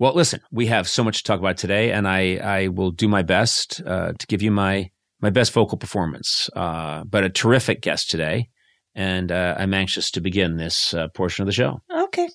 well, 0.00 0.14
listen, 0.14 0.40
we 0.50 0.66
have 0.66 0.88
so 0.88 1.04
much 1.04 1.18
to 1.18 1.24
talk 1.24 1.38
about 1.38 1.58
today, 1.58 1.92
and 1.92 2.08
I 2.08 2.36
I 2.36 2.68
will 2.68 2.90
do 2.90 3.06
my 3.06 3.20
best 3.22 3.82
uh, 3.86 4.14
to 4.18 4.26
give 4.26 4.40
you 4.40 4.50
my 4.50 4.90
my 5.20 5.28
best 5.28 5.52
vocal 5.52 5.76
performance. 5.76 6.48
Uh, 6.56 7.04
but 7.04 7.22
a 7.22 7.28
terrific 7.28 7.82
guest 7.82 8.08
today, 8.08 8.48
and 8.94 9.30
uh, 9.30 9.56
I'm 9.58 9.74
anxious 9.74 10.10
to 10.12 10.22
begin 10.22 10.56
this 10.56 10.94
uh, 10.94 11.08
portion 11.08 11.42
of 11.42 11.46
the 11.46 11.52
show. 11.52 11.82
Okay. 11.94 12.28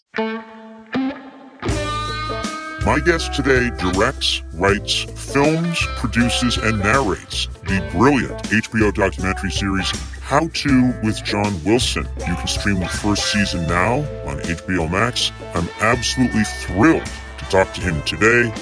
My 2.86 3.00
guest 3.00 3.34
today 3.34 3.72
directs, 3.80 4.44
writes, 4.54 5.02
films, 5.34 5.80
produces, 5.96 6.58
and 6.58 6.78
narrates 6.82 7.48
the 7.64 7.84
brilliant 7.92 8.44
HBO 8.44 8.94
documentary 8.94 9.50
series 9.50 9.90
How 10.22 10.48
To 10.50 10.94
with 11.02 11.24
John 11.24 11.64
Wilson. 11.64 12.08
You 12.20 12.36
can 12.36 12.46
stream 12.46 12.80
the 12.80 12.88
first 12.88 13.32
season 13.32 13.66
now 13.66 14.02
on 14.30 14.38
HBO 14.42 14.88
Max. 14.92 15.32
I'm 15.56 15.68
absolutely 15.80 16.44
thrilled 16.44 17.10
to 17.46 17.52
talk 17.52 17.74
to 17.74 17.82
him 17.82 18.02
today. 18.04 18.54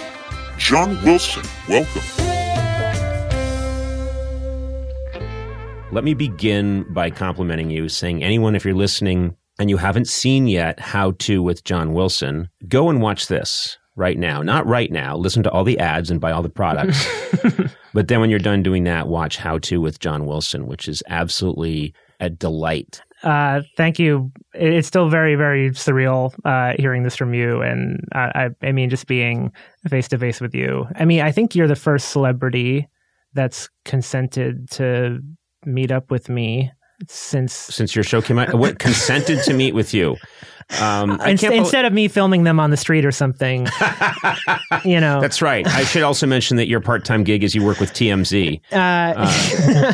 John 0.58 1.02
Wilson, 1.04 1.44
welcome. 1.68 2.02
Let 5.92 6.04
me 6.04 6.14
begin 6.14 6.86
by 6.92 7.10
complimenting 7.12 7.70
you, 7.70 7.88
saying, 7.88 8.24
anyone, 8.24 8.56
if 8.56 8.66
you're 8.66 8.74
listening 8.74 9.36
and 9.60 9.70
you 9.70 9.78
haven't 9.78 10.08
seen 10.08 10.48
yet 10.48 10.80
How 10.80 11.12
to 11.20 11.44
with 11.44 11.64
John 11.64 11.94
Wilson, 11.94 12.50
go 12.68 12.90
and 12.90 13.02
watch 13.02 13.28
this 13.28 13.78
right 13.96 14.18
now. 14.18 14.42
Not 14.42 14.66
right 14.66 14.92
now. 14.92 15.16
Listen 15.16 15.44
to 15.44 15.52
all 15.52 15.64
the 15.64 15.78
ads 15.78 16.10
and 16.10 16.20
buy 16.20 16.32
all 16.32 16.42
the 16.42 16.50
products. 16.50 17.08
but 17.94 18.08
then 18.08 18.20
when 18.20 18.32
you're 18.32 18.40
done 18.40 18.64
doing 18.64 18.86
that, 18.86 19.08
watch 19.08 19.38
How 19.38 19.60
to 19.60 19.80
with 19.80 20.00
John 20.00 20.26
Wilson, 20.26 20.66
which 20.66 20.88
is 20.88 21.04
absolutely 21.08 21.94
a 22.20 22.30
delight. 22.30 23.02
Uh, 23.24 23.62
thank 23.78 24.00
you. 24.00 24.32
It's 24.54 24.88
still 24.88 25.10
very, 25.10 25.36
very 25.36 25.72
surreal 25.72 26.34
uh, 26.44 26.74
hearing 26.78 27.04
this 27.04 27.16
from 27.16 27.34
you, 27.34 27.62
and 27.62 28.02
I, 28.14 28.50
I, 28.62 28.68
I 28.68 28.72
mean, 28.72 28.90
just 28.90 29.08
being 29.08 29.52
face 29.90 30.10
to 30.10 30.18
face 30.18 30.42
with 30.42 30.54
you. 30.54 30.86
I 30.96 31.06
mean, 31.06 31.22
I 31.22 31.32
think 31.32 31.56
you're 31.56 31.68
the 31.68 31.76
first 31.76 32.10
celebrity 32.10 32.90
that's 33.34 33.70
consented 33.86 34.70
to 34.72 35.20
meet 35.66 35.92
up 35.92 36.12
with 36.12 36.30
me 36.30 36.72
since 37.08 37.54
Since 37.54 37.96
your 37.96 38.04
show 38.04 38.22
came 38.22 38.40
out, 38.40 38.54
what 38.54 38.80
consented 38.80 39.44
to 39.44 39.54
meet 39.54 39.74
with 39.74 39.94
you? 39.94 40.18
Um, 40.82 41.20
I 41.22 41.32
Inst- 41.32 41.42
can't 41.42 41.54
bel- 41.54 41.60
instead 41.64 41.86
of 41.86 41.94
me 41.94 42.08
filming 42.08 42.44
them 42.44 42.60
on 42.60 42.70
the 42.72 42.78
street 42.78 43.06
or 43.06 43.12
something. 43.12 43.68
you 44.86 45.00
know, 45.00 45.22
That's 45.22 45.42
right. 45.42 45.66
I 45.68 45.84
should 45.84 46.04
also 46.04 46.26
mention 46.28 46.58
that 46.58 46.68
your 46.68 46.80
part-time 46.80 47.24
gig 47.24 47.44
is 47.44 47.54
you 47.56 47.64
work 47.64 47.80
with 47.80 47.94
TMZ. 47.94 48.60
uh, 48.72 49.94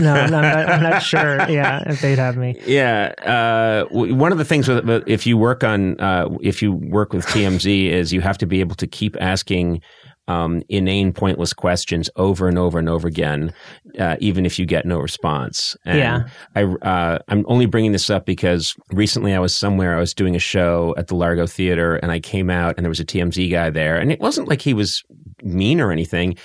no, 0.00 0.14
I'm 0.14 0.30
not, 0.30 0.44
I'm 0.44 0.82
not 0.82 1.02
sure. 1.02 1.48
Yeah, 1.48 1.82
if 1.86 2.00
they'd 2.00 2.18
have 2.18 2.36
me. 2.36 2.60
Yeah, 2.66 3.12
uh, 3.24 3.84
one 3.92 4.32
of 4.32 4.38
the 4.38 4.44
things 4.44 4.68
with 4.68 4.84
with- 4.84 5.04
if 5.08 5.26
you 5.26 5.36
work 5.36 5.64
on 5.64 5.98
uh, 6.00 6.28
if 6.42 6.62
you 6.62 6.72
work 6.72 7.12
with 7.12 7.26
TMZ 7.26 7.90
is 7.90 8.12
you 8.12 8.20
have 8.20 8.38
to 8.38 8.46
be 8.46 8.60
able 8.60 8.76
to 8.76 8.86
keep 8.86 9.16
asking 9.20 9.80
um, 10.28 10.62
inane, 10.68 11.12
pointless 11.12 11.52
questions 11.52 12.08
over 12.16 12.48
and 12.48 12.58
over 12.58 12.78
and 12.78 12.88
over 12.88 13.08
again, 13.08 13.52
uh, 13.98 14.16
even 14.20 14.46
if 14.46 14.58
you 14.58 14.66
get 14.66 14.86
no 14.86 14.98
response. 14.98 15.76
And 15.84 15.98
Yeah. 15.98 16.22
I 16.54 16.62
uh, 16.64 17.18
I'm 17.28 17.44
only 17.48 17.66
bringing 17.66 17.92
this 17.92 18.10
up 18.10 18.26
because 18.26 18.74
recently 18.92 19.34
I 19.34 19.38
was 19.40 19.54
somewhere. 19.54 19.96
I 19.96 20.00
was 20.00 20.14
doing 20.14 20.36
a 20.36 20.40
show 20.40 20.94
at 20.96 21.08
the 21.08 21.16
Largo 21.16 21.46
Theater, 21.46 21.96
and 21.96 22.12
I 22.12 22.20
came 22.20 22.50
out, 22.50 22.74
and 22.76 22.84
there 22.84 22.90
was 22.90 23.00
a 23.00 23.04
TMZ 23.04 23.50
guy 23.50 23.70
there, 23.70 23.98
and 23.98 24.12
it 24.12 24.20
wasn't 24.20 24.48
like 24.48 24.62
he 24.62 24.74
was 24.74 25.02
mean 25.42 25.80
or 25.80 25.90
anything. 25.90 26.36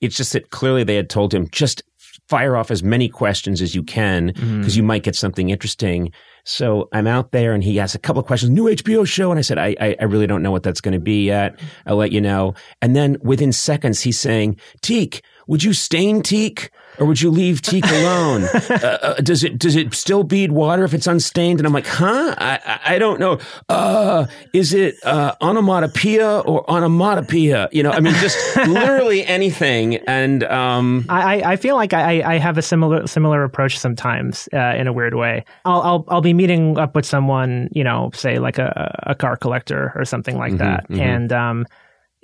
It's 0.00 0.16
just 0.16 0.32
that 0.32 0.50
clearly 0.50 0.84
they 0.84 0.96
had 0.96 1.10
told 1.10 1.32
him 1.32 1.48
just 1.50 1.82
fire 2.28 2.56
off 2.56 2.70
as 2.70 2.82
many 2.82 3.08
questions 3.08 3.60
as 3.60 3.74
you 3.74 3.82
can 3.82 4.32
mm-hmm. 4.32 4.60
because 4.60 4.76
you 4.76 4.82
might 4.82 5.02
get 5.02 5.14
something 5.14 5.50
interesting. 5.50 6.12
So 6.44 6.88
I'm 6.92 7.06
out 7.06 7.32
there 7.32 7.52
and 7.52 7.62
he 7.62 7.78
asks 7.78 7.94
a 7.94 7.98
couple 7.98 8.20
of 8.20 8.26
questions, 8.26 8.50
new 8.50 8.64
HBO 8.64 9.06
show. 9.06 9.30
And 9.30 9.38
I 9.38 9.42
said, 9.42 9.58
I, 9.58 9.76
I, 9.80 9.96
I 10.00 10.04
really 10.04 10.26
don't 10.26 10.42
know 10.42 10.50
what 10.50 10.62
that's 10.62 10.80
going 10.80 10.92
to 10.92 11.00
be 11.00 11.24
yet. 11.24 11.58
I'll 11.86 11.96
let 11.96 12.12
you 12.12 12.20
know. 12.20 12.54
And 12.80 12.94
then 12.94 13.16
within 13.22 13.52
seconds, 13.52 14.00
he's 14.00 14.18
saying, 14.18 14.58
Teak, 14.82 15.22
would 15.46 15.62
you 15.62 15.72
stain 15.72 16.22
teak 16.22 16.70
or 16.98 17.06
would 17.06 17.20
you 17.20 17.30
leave 17.30 17.62
teak 17.62 17.84
alone? 17.86 18.44
uh, 18.70 18.98
uh, 19.02 19.14
does 19.14 19.42
it, 19.42 19.58
does 19.58 19.76
it 19.76 19.92
still 19.94 20.22
bead 20.22 20.52
water 20.52 20.84
if 20.84 20.94
it's 20.94 21.06
unstained? 21.06 21.58
And 21.60 21.66
I'm 21.66 21.72
like, 21.72 21.86
huh? 21.86 22.34
I, 22.38 22.80
I- 22.84 22.98
don't 22.98 23.18
know. 23.18 23.40
Uh, 23.68 24.26
is 24.52 24.72
it, 24.72 24.94
uh, 25.04 25.34
onomatopoeia 25.42 26.40
or 26.40 26.68
onomatopoeia? 26.70 27.68
You 27.72 27.82
know, 27.82 27.90
I 27.90 27.98
mean, 27.98 28.14
just 28.14 28.38
literally 28.68 29.26
anything. 29.26 29.96
And, 29.96 30.44
um, 30.44 31.04
I, 31.08 31.42
I- 31.42 31.56
feel 31.56 31.76
like 31.76 31.92
I, 31.94 32.34
I 32.34 32.38
have 32.38 32.58
a 32.58 32.62
similar 32.62 33.06
similar 33.06 33.42
approach 33.42 33.78
sometimes 33.78 34.48
uh, 34.52 34.74
in 34.76 34.86
a 34.86 34.92
weird 34.92 35.14
way. 35.14 35.44
I'll, 35.64 35.80
I'll 35.82 36.04
I'll 36.08 36.20
be 36.20 36.34
meeting 36.34 36.76
up 36.78 36.94
with 36.94 37.06
someone, 37.06 37.68
you 37.72 37.82
know, 37.82 38.10
say 38.12 38.38
like 38.38 38.58
a, 38.58 38.94
a 39.04 39.14
car 39.14 39.36
collector 39.36 39.92
or 39.94 40.04
something 40.04 40.36
like 40.36 40.58
that, 40.58 40.88
mhm. 40.90 41.00
and 41.00 41.32
um, 41.32 41.66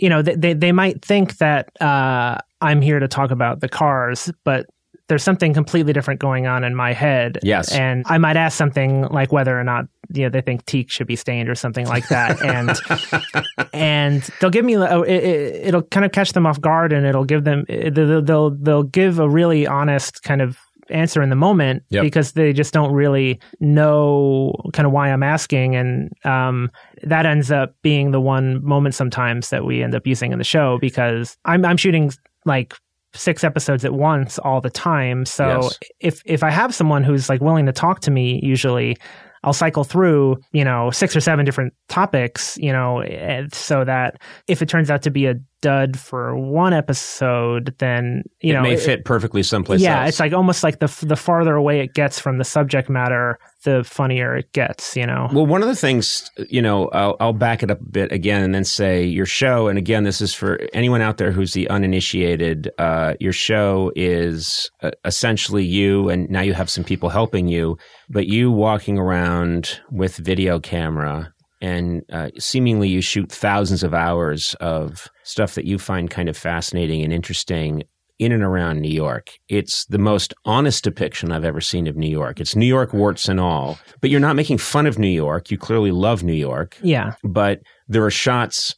you 0.01 0.09
know, 0.09 0.23
they, 0.23 0.55
they 0.55 0.73
might 0.73 1.05
think 1.05 1.39
that 1.39 1.71
uh, 1.81 2.39
I'm 2.61 2.81
here 2.81 2.99
to 2.99 3.09
talk 3.09 3.31
about 3.31 3.61
the 3.61 3.69
cars, 3.69 4.31
but 4.45 4.67
there's 5.09 5.25
something 5.25 5.53
completely 5.53 5.93
different 5.93 6.21
going 6.21 6.47
on 6.47 6.63
in 6.63 6.75
my 6.75 6.93
head. 6.93 7.39
Yes. 7.43 7.73
and 7.73 8.05
I 8.07 8.19
might 8.19 8.37
ask 8.37 8.57
something 8.57 9.03
like 9.09 9.33
whether 9.33 9.59
or 9.59 9.65
not 9.65 9.87
you 10.13 10.23
know 10.23 10.29
they 10.29 10.41
think 10.41 10.65
teak 10.67 10.91
should 10.91 11.07
be 11.07 11.17
stained 11.17 11.49
or 11.49 11.55
something 11.55 11.87
like 11.87 12.09
that, 12.09 12.41
and 12.45 13.69
and 13.73 14.23
they'll 14.41 14.51
give 14.51 14.65
me 14.65 14.77
oh, 14.77 15.03
it, 15.03 15.13
it, 15.13 15.67
it'll 15.67 15.83
kind 15.83 16.07
of 16.07 16.13
catch 16.13 16.33
them 16.33 16.47
off 16.47 16.61
guard 16.61 16.93
and 16.93 17.07
it'll 17.07 17.25
give 17.25 17.45
them 17.45 17.65
they'll 17.69 18.23
they'll, 18.23 18.51
they'll 18.51 18.83
give 18.85 19.19
a 19.19 19.29
really 19.29 19.67
honest 19.67 20.23
kind 20.23 20.43
of 20.43 20.59
answer 20.91 21.23
in 21.23 21.31
the 21.31 21.37
moment 21.37 21.83
Yep. 21.91 22.03
because 22.03 22.33
they 22.33 22.53
just 22.53 22.73
don't 22.75 22.93
really 22.93 23.41
know 23.85 24.53
kind 24.73 24.87
of 24.87 24.93
why 24.93 25.11
I'm 25.11 25.23
asking 25.23 25.77
and 25.77 26.13
um, 26.25 26.71
that 27.03 27.27
ends 27.27 27.51
up 27.51 27.75
being 27.83 28.11
the 28.11 28.21
one 28.21 28.65
moment 28.65 28.95
sometimes 28.95 29.51
that 29.51 29.65
we 29.65 29.83
end 29.83 29.95
up 29.95 30.07
using 30.07 30.33
in 30.33 30.39
the 30.39 30.45
show 30.45 30.79
because 30.81 31.37
I'm 31.45 31.65
I'm 31.65 31.77
shooting 31.77 32.11
like 32.45 32.75
six 33.13 33.43
episodes 33.43 33.85
at 33.85 33.93
once 33.93 34.39
all 34.39 34.61
the 34.61 34.71
time 34.71 35.25
so 35.25 35.63
Yes. 35.63 35.79
if 36.01 36.23
if 36.27 36.43
I 36.43 36.51
have 36.51 36.75
someone 36.75 37.03
who's 37.03 37.29
like 37.29 37.41
willing 37.41 37.67
to 37.67 37.73
talk 37.73 38.01
to 38.01 38.11
me 38.11 38.41
usually 38.43 38.97
I'll 39.43 39.53
cycle 39.55 39.85
through, 39.85 40.37
you 40.53 40.65
know, 40.65 40.91
six 40.91 41.17
or 41.17 41.21
seven 41.21 41.45
different 41.47 41.73
topics, 41.89 42.59
you 42.59 42.73
know, 42.73 43.01
eh, 43.01 43.47
so 43.53 43.85
that 43.85 44.21
if 44.49 44.61
it 44.61 44.69
turns 44.69 44.91
out 44.91 45.01
to 45.03 45.11
be 45.11 45.27
a 45.27 45.35
dud 45.63 45.99
for 45.99 46.37
one 46.37 46.73
episode, 46.75 47.75
then 47.79 48.23
you 48.41 48.53
it 48.53 48.57
know 48.57 48.63
may 48.63 48.73
it- 48.73 48.79
may 48.79 48.85
fit 48.85 49.05
perfectly 49.05 49.43
someplace 49.43 49.81
yeah, 49.81 50.01
else. 50.01 50.09
it's 50.11 50.21
like 50.21 50.33
almost 50.33 50.63
like 50.63 50.79
the 50.81 50.95
the 51.07 51.17
farther 51.17 51.55
away 51.55 51.81
it 51.81 51.95
gets 51.95 52.21
from 52.21 52.39
the 52.39 52.45
subject 52.45 52.89
matter, 52.91 53.39
the 53.65 53.85
funnier 53.85 54.37
it 54.37 54.53
gets. 54.53 54.97
You 54.97 55.07
know. 55.07 55.29
Well, 55.33 55.47
one 55.47 55.63
of 55.63 55.69
the 55.69 55.77
things, 55.77 56.31
you 56.49 56.63
know, 56.63 56.89
I'll, 56.89 57.17
I'll 57.21 57.33
back 57.33 57.63
it 57.63 57.71
up 57.71 57.81
a 57.81 57.91
bit 57.91 58.13
again 58.13 58.43
and 58.43 58.55
then 58.55 58.65
say 58.65 59.05
your 59.05 59.27
show, 59.27 59.69
and 59.69 59.79
again, 59.79 60.05
this 60.05 60.21
is 60.21 60.35
for 60.35 60.61
anyone 60.73 61.01
out 61.01 61.19
there 61.19 61.33
who's 61.33 61.53
the 61.53 61.69
uninitiated. 61.69 62.71
Uh, 62.79 63.15
your 63.21 63.33
show 63.33 63.93
is 63.97 64.71
uh, 64.83 64.91
essentially 65.05 65.65
you, 65.65 66.09
and 66.09 66.29
now 66.31 66.43
you 66.43 66.55
have 66.55 66.71
some 66.71 66.85
people 66.85 67.09
helping 67.09 67.49
you, 67.49 67.77
but 68.09 68.27
you 68.27 68.51
walking 68.51 68.99
around 68.99 69.81
with 69.91 70.17
video 70.17 70.59
camera. 70.61 71.33
And 71.63 72.03
uh, 72.11 72.31
seemingly, 72.39 72.89
you 72.89 73.03
shoot 73.03 73.31
thousands 73.31 73.83
of 73.83 73.93
hours 73.93 74.55
of 74.61 75.09
stuff 75.25 75.55
that 75.57 75.67
you 75.67 75.79
find 75.79 76.11
kind 76.11 76.29
of 76.31 76.37
fascinating 76.37 77.03
and 77.03 77.13
interesting 77.13 77.83
in 78.21 78.33
and 78.33 78.43
around 78.43 78.81
New 78.81 78.93
York. 78.93 79.31
It's 79.49 79.87
the 79.87 79.99
most 79.99 80.35
honest 80.45 80.85
depiction 80.85 81.33
I've 81.33 81.43
ever 81.45 81.61
seen 81.61 81.87
of 81.87 81.97
New 81.97 82.07
York. 82.11 82.39
It's 82.39 82.55
New 82.55 82.67
York 82.67 82.93
warts 82.93 83.29
and 83.29 83.41
all, 83.41 83.79
but 84.01 84.11
you're 84.11 84.21
not 84.21 84.37
making 84.37 84.59
fun 84.59 84.87
of 84.87 84.99
New 84.99 85.09
York. 85.09 85.51
You 85.51 85.57
clearly 85.59 85.91
love 85.91 86.23
New 86.23 86.35
York, 86.35 86.77
Yeah. 86.83 87.15
but 87.25 87.61
there 87.89 88.05
are 88.05 88.11
shots 88.11 88.75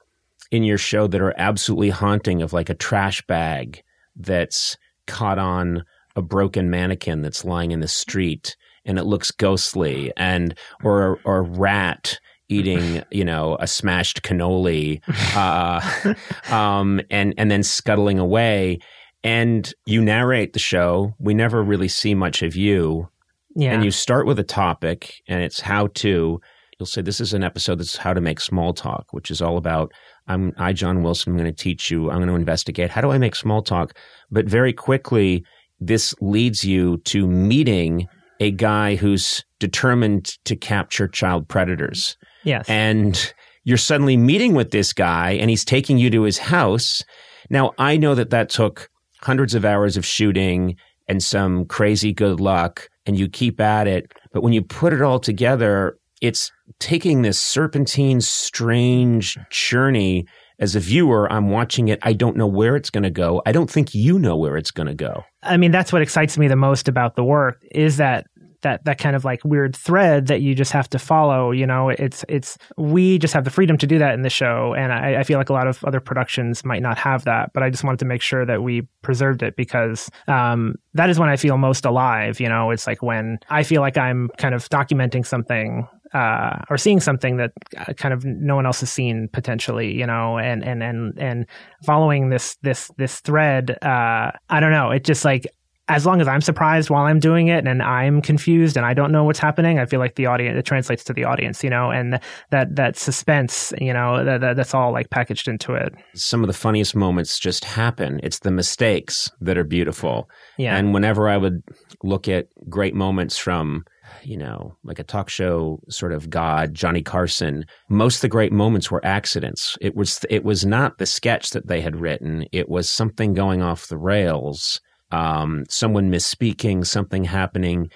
in 0.53 0.63
your 0.63 0.79
show 0.79 1.09
that 1.09 1.21
are 1.21 1.35
absolutely 1.37 1.91
haunting 1.91 2.41
of 2.41 2.53
like 2.53 2.71
a 2.71 2.75
trash 2.75 3.21
bag 3.27 3.83
that's 4.15 4.77
caught 5.09 5.39
on 5.39 5.83
a 6.15 6.23
broken 6.23 6.71
mannequin 6.71 7.21
that's 7.23 7.45
lying 7.45 7.73
in 7.73 7.81
the 7.81 7.89
street 7.89 8.57
and 8.85 8.99
it 8.99 9.05
looks 9.05 9.31
ghostly 9.33 10.13
and 10.17 10.57
or 10.85 11.19
or 11.25 11.39
a 11.39 11.43
rat 11.43 12.19
eating 12.49 13.03
you 13.11 13.25
know 13.25 13.57
a 13.61 13.67
smashed 13.67 14.23
cannoli 14.23 15.01
uh, 15.35 16.55
um, 16.55 17.01
and 17.11 17.33
and 17.39 17.51
then 17.51 17.63
scuttling 17.63 18.19
away 18.19 18.79
and 19.25 19.73
you 19.87 20.01
narrate 20.03 20.53
the 20.53 20.59
show 20.59 21.15
we 21.19 21.35
never 21.35 21.63
really 21.63 21.89
see 21.89 22.15
much 22.15 22.43
of 22.43 22.57
you 22.57 23.09
Yeah. 23.55 23.73
and 23.73 23.85
you 23.85 23.91
start 23.91 24.27
with 24.27 24.39
a 24.39 24.45
topic 24.45 25.15
and 25.29 25.43
it's 25.43 25.61
how 25.61 25.89
to 25.95 26.41
you'll 26.79 26.87
say 26.87 27.03
this 27.03 27.21
is 27.21 27.33
an 27.33 27.43
episode 27.45 27.79
that's 27.79 27.97
how 27.97 28.13
to 28.13 28.21
make 28.21 28.41
small 28.41 28.73
talk 28.73 29.07
which 29.13 29.31
is 29.31 29.41
all 29.41 29.57
about 29.57 29.93
i'm 30.29 30.53
i 30.59 30.73
john 30.73 31.03
wilson 31.03 31.33
i'm 31.33 31.39
going 31.39 31.53
to 31.53 31.63
teach 31.63 31.91
you 31.91 32.11
i'm 32.11 32.19
going 32.19 32.29
to 32.29 32.35
investigate 32.35 32.91
how 32.91 33.01
do 33.01 33.11
i 33.11 33.19
make 33.19 33.35
small 33.37 33.63
talk 33.63 33.97
but 34.31 34.47
very 34.47 34.73
quickly 34.73 35.45
this 35.81 36.15
leads 36.21 36.65
you 36.65 36.99
to 36.99 37.27
meeting 37.27 38.07
a 38.41 38.51
guy 38.51 38.97
who's 38.97 39.45
determined 39.61 40.37
to 40.45 40.57
capture 40.57 41.07
child 41.07 41.47
predators 41.49 42.17
yes. 42.43 42.69
and 42.69 43.33
you're 43.65 43.77
suddenly 43.77 44.17
meeting 44.17 44.55
with 44.55 44.73
this 44.73 44.93
guy 44.93 45.31
and 45.33 45.49
he's 45.49 45.65
taking 45.65 45.97
you 45.97 46.11
to 46.11 46.23
his 46.23 46.39
house. 46.39 47.05
Now, 47.49 47.71
I 47.79 47.97
know 47.97 48.17
that 48.17 48.31
that 48.31 48.49
took 48.51 48.89
hundreds 49.23 49.55
of 49.55 49.65
hours 49.65 49.97
of 49.97 50.05
shooting 50.05 50.77
and 51.09 51.23
some 51.23 51.65
crazy 51.67 52.13
good 52.13 52.41
luck, 52.41 52.89
and 53.07 53.19
you 53.19 53.29
keep 53.29 53.61
at 53.61 53.87
it. 53.87 54.13
But 54.33 54.43
when 54.43 54.53
you 54.53 54.63
put 54.63 54.93
it 54.93 55.03
all 55.03 55.19
together, 55.19 55.99
it's 56.21 56.53
taking 56.79 57.23
this 57.23 57.41
serpentine, 57.41 58.21
strange 58.21 59.39
journey. 59.51 60.27
As 60.59 60.77
a 60.77 60.81
viewer, 60.81 61.31
I'm 61.33 61.51
watching 61.51 61.89
it. 61.89 61.99
I 62.03 62.13
don't 62.13 62.37
know 62.37 62.47
where 62.47 62.77
it's 62.77 62.91
going 62.91 63.03
to 63.03 63.11
go. 63.11 63.43
I 63.45 63.51
don't 63.51 63.69
think 63.69 63.95
you 63.97 64.17
know 64.19 64.37
where 64.37 64.57
it's 64.57 64.71
going 64.71 64.87
to 64.87 64.95
go. 64.95 65.25
I 65.43 65.57
mean, 65.57 65.73
that's 65.73 65.93
what 65.93 66.03
excites 66.03 66.39
me 66.39 66.47
the 66.47 66.55
most 66.55 66.87
about 66.87 67.17
the 67.17 67.25
work 67.25 67.61
is 67.73 67.97
that 67.97 68.27
that 68.63 68.85
that 68.85 68.99
kind 68.99 69.15
of 69.15 69.25
like 69.25 69.45
weird 69.45 69.77
thread 69.77 70.27
that 70.27 70.41
you 70.41 70.55
just 70.55 70.73
have 70.73 70.89
to 70.91 70.99
follow. 70.99 71.51
You 71.51 71.67
know, 71.67 71.89
it's 71.91 72.25
it's 72.29 72.59
we 72.77 73.19
just 73.19 73.35
have 73.35 73.45
the 73.45 73.51
freedom 73.51 73.77
to 73.79 73.87
do 73.87 73.99
that 73.99 74.15
in 74.15 74.23
the 74.23 74.31
show, 74.31 74.75
and 74.75 74.93
I, 74.93 75.21
I 75.21 75.23
feel 75.25 75.39
like 75.39 75.51
a 75.51 75.53
lot 75.53 75.67
of 75.67 75.85
other 75.85 76.01
productions 76.01 76.65
might 76.65 76.83
not 76.83 76.99
have 76.99 77.25
that. 77.25 77.53
But 77.53 77.63
I 77.63 77.71
just 77.71 77.85
wanted 77.85 77.99
to 78.01 78.07
make 78.07 78.23
sure 78.23 78.47
that 78.47 78.63
we 78.63 78.83
preserved 79.03 79.43
it 79.43 79.57
because 79.57 80.11
um, 80.29 80.75
that 80.95 81.11
is 81.11 81.19
when 81.19 81.29
I 81.29 81.37
feel 81.37 81.59
most 81.59 81.85
alive. 81.85 82.41
You 82.41 82.49
know, 82.49 82.71
it's 82.71 82.87
like 82.87 83.03
when 83.03 83.39
I 83.51 83.63
feel 83.63 83.81
like 83.81 83.99
I'm 83.99 84.29
kind 84.39 84.55
of 84.55 84.69
documenting 84.69 85.27
something 85.27 85.87
uh, 86.15 86.59
or 86.69 86.77
seeing 86.77 87.01
something 87.01 87.37
that 87.39 87.53
uh, 87.77 87.93
kind 87.95 88.13
of 88.13 88.25
no 88.25 88.55
one 88.55 88.67
else 88.67 88.81
has 88.81 88.93
seen 88.93 89.29
potentially, 89.33 89.93
you 89.93 90.07
know, 90.07 90.39
and 90.39 90.65
and 90.65 90.83
and 90.83 91.19
and 91.19 91.47
following 91.85 92.29
this 92.29 92.57
this 92.63 92.91
this 92.99 93.21
thread. 93.21 93.71
Uh, 93.83 94.33
I 94.51 94.61
don't 94.61 94.73
know. 94.73 94.91
It 94.91 95.05
just 95.05 95.25
like 95.25 95.47
as 95.89 96.07
long 96.07 96.21
as 96.21 96.29
I'm 96.29 96.41
surprised 96.41 96.91
while 96.91 97.05
I'm 97.05 97.19
doing 97.19 97.49
it 97.49 97.67
and 97.67 97.83
I'm 97.83 98.23
confused 98.23 98.77
and 98.77 98.87
I 98.87 98.95
don't 98.95 99.11
know 99.11 99.25
what's 99.25 99.41
happening, 99.41 99.79
I 99.79 99.87
feel 99.87 99.99
like 99.99 100.15
the 100.15 100.27
audience 100.27 100.57
it 100.57 100.65
translates 100.65 101.03
to 101.05 101.13
the 101.13 101.25
audience, 101.25 101.65
you 101.65 101.71
know, 101.71 101.91
and 101.91 102.21
that 102.51 102.77
that 102.77 102.97
suspense, 102.97 103.73
you 103.81 103.93
know, 103.93 104.25
that, 104.25 104.41
that 104.41 104.57
that's 104.57 104.75
all 104.75 104.93
like 104.93 105.11
packaged 105.11 105.49
into 105.49 105.75
it. 105.75 105.93
Some 106.15 106.43
of 106.43 106.47
the 106.47 106.53
funniest 106.53 106.95
moments 106.95 107.39
just 107.39 107.65
happen. 107.65 108.21
It's 108.23 108.39
the 108.39 108.53
mistakes 108.53 109.31
that 109.41 109.59
are 109.59 109.65
beautiful. 109.65 110.31
Yeah. 110.57 110.77
And 110.77 110.95
whenever 110.95 111.29
I 111.29 111.37
would 111.37 111.63
look 112.05 112.29
at 112.29 112.47
great 112.69 112.95
moments 112.95 113.37
from, 113.37 113.85
you 114.23 114.37
know, 114.37 114.77
like 114.85 115.01
a 115.01 115.05
talk 115.05 115.29
show 115.29 115.81
sort 115.89 116.13
of 116.13 116.31
god, 116.31 116.75
Johnny 116.75 117.03
Carson, 117.03 117.65
most 117.89 118.17
of 118.17 118.23
the 118.23 118.29
great 118.29 118.53
moments 118.53 118.91
were 118.91 119.05
accidents. 119.05 119.77
It 119.81 119.97
was 119.97 120.25
it 120.31 120.45
was 120.45 120.65
not 120.65 120.99
the 120.99 121.07
sketch 121.07 121.51
that 121.51 121.67
they 121.67 121.81
had 121.81 121.97
written. 121.97 122.47
It 122.53 122.69
was 122.69 122.89
something 122.89 123.35
going 123.35 123.63
off 123.63 123.89
the 123.89 123.99
rails, 123.99 124.81
um, 125.13 125.65
someone 125.69 126.11
misspeaking, 126.11 126.87
something 126.87 127.25
happening, 127.25 127.91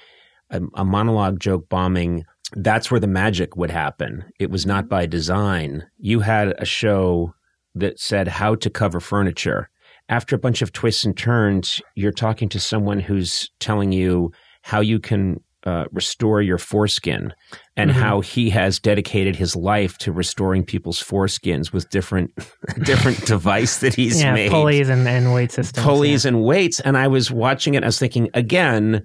a, 0.50 0.61
a 0.75 0.85
monologue 0.85 1.40
joke 1.40 1.68
bombing. 1.68 2.25
That's 2.52 2.90
where 2.90 3.00
the 3.00 3.06
magic 3.08 3.56
would 3.56 3.70
happen. 3.70 4.25
It 4.38 4.50
was 4.50 4.66
not 4.66 4.88
by 4.88 5.06
design. 5.06 5.87
You 5.99 6.20
had 6.20 6.54
a 6.58 6.64
show 6.64 7.35
that 7.75 7.99
said 7.99 8.28
how 8.28 8.54
to 8.56 8.70
cover 8.70 9.00
furniture. 9.00 9.68
After 10.08 10.37
a 10.37 10.38
bunch 10.38 10.62
of 10.62 10.73
twists 10.73 11.04
and 11.04 11.16
turns, 11.16 11.82
you're 11.96 12.12
talking 12.12 12.49
to 12.50 12.61
someone 12.61 13.00
who's 13.00 13.50
telling 13.58 13.90
you 13.90 14.30
how 14.62 14.80
you 14.80 15.00
can 15.00 15.40
uh, 15.66 15.85
restore 15.92 16.40
your 16.40 16.56
foreskin 16.58 17.35
and 17.76 17.90
Mhm. 17.90 17.94
how 17.94 18.20
he 18.20 18.49
has 18.50 18.78
dedicated 18.78 19.35
his 19.37 19.54
life 19.56 19.99
to 19.99 20.12
restoring 20.12 20.64
people's 20.64 21.02
foreskins 21.02 21.73
with 21.73 21.90
different 21.90 22.30
different 22.85 23.26
device 23.26 23.80
that 23.80 23.92
he's 23.94 24.23
yeah, 24.23 24.32
made 24.32 24.50
pulleys 24.50 24.88
and, 24.88 25.06
and 25.08 25.35
weight 25.35 25.50
systems. 25.52 25.85
pulleys 25.85 26.25
and 26.25 26.42
weights 26.44 26.78
and 26.80 26.96
i 26.96 27.08
was 27.08 27.30
watching 27.32 27.75
it 27.75 27.82
i 27.82 27.87
was 27.87 27.99
thinking 27.99 28.30
again 28.32 29.02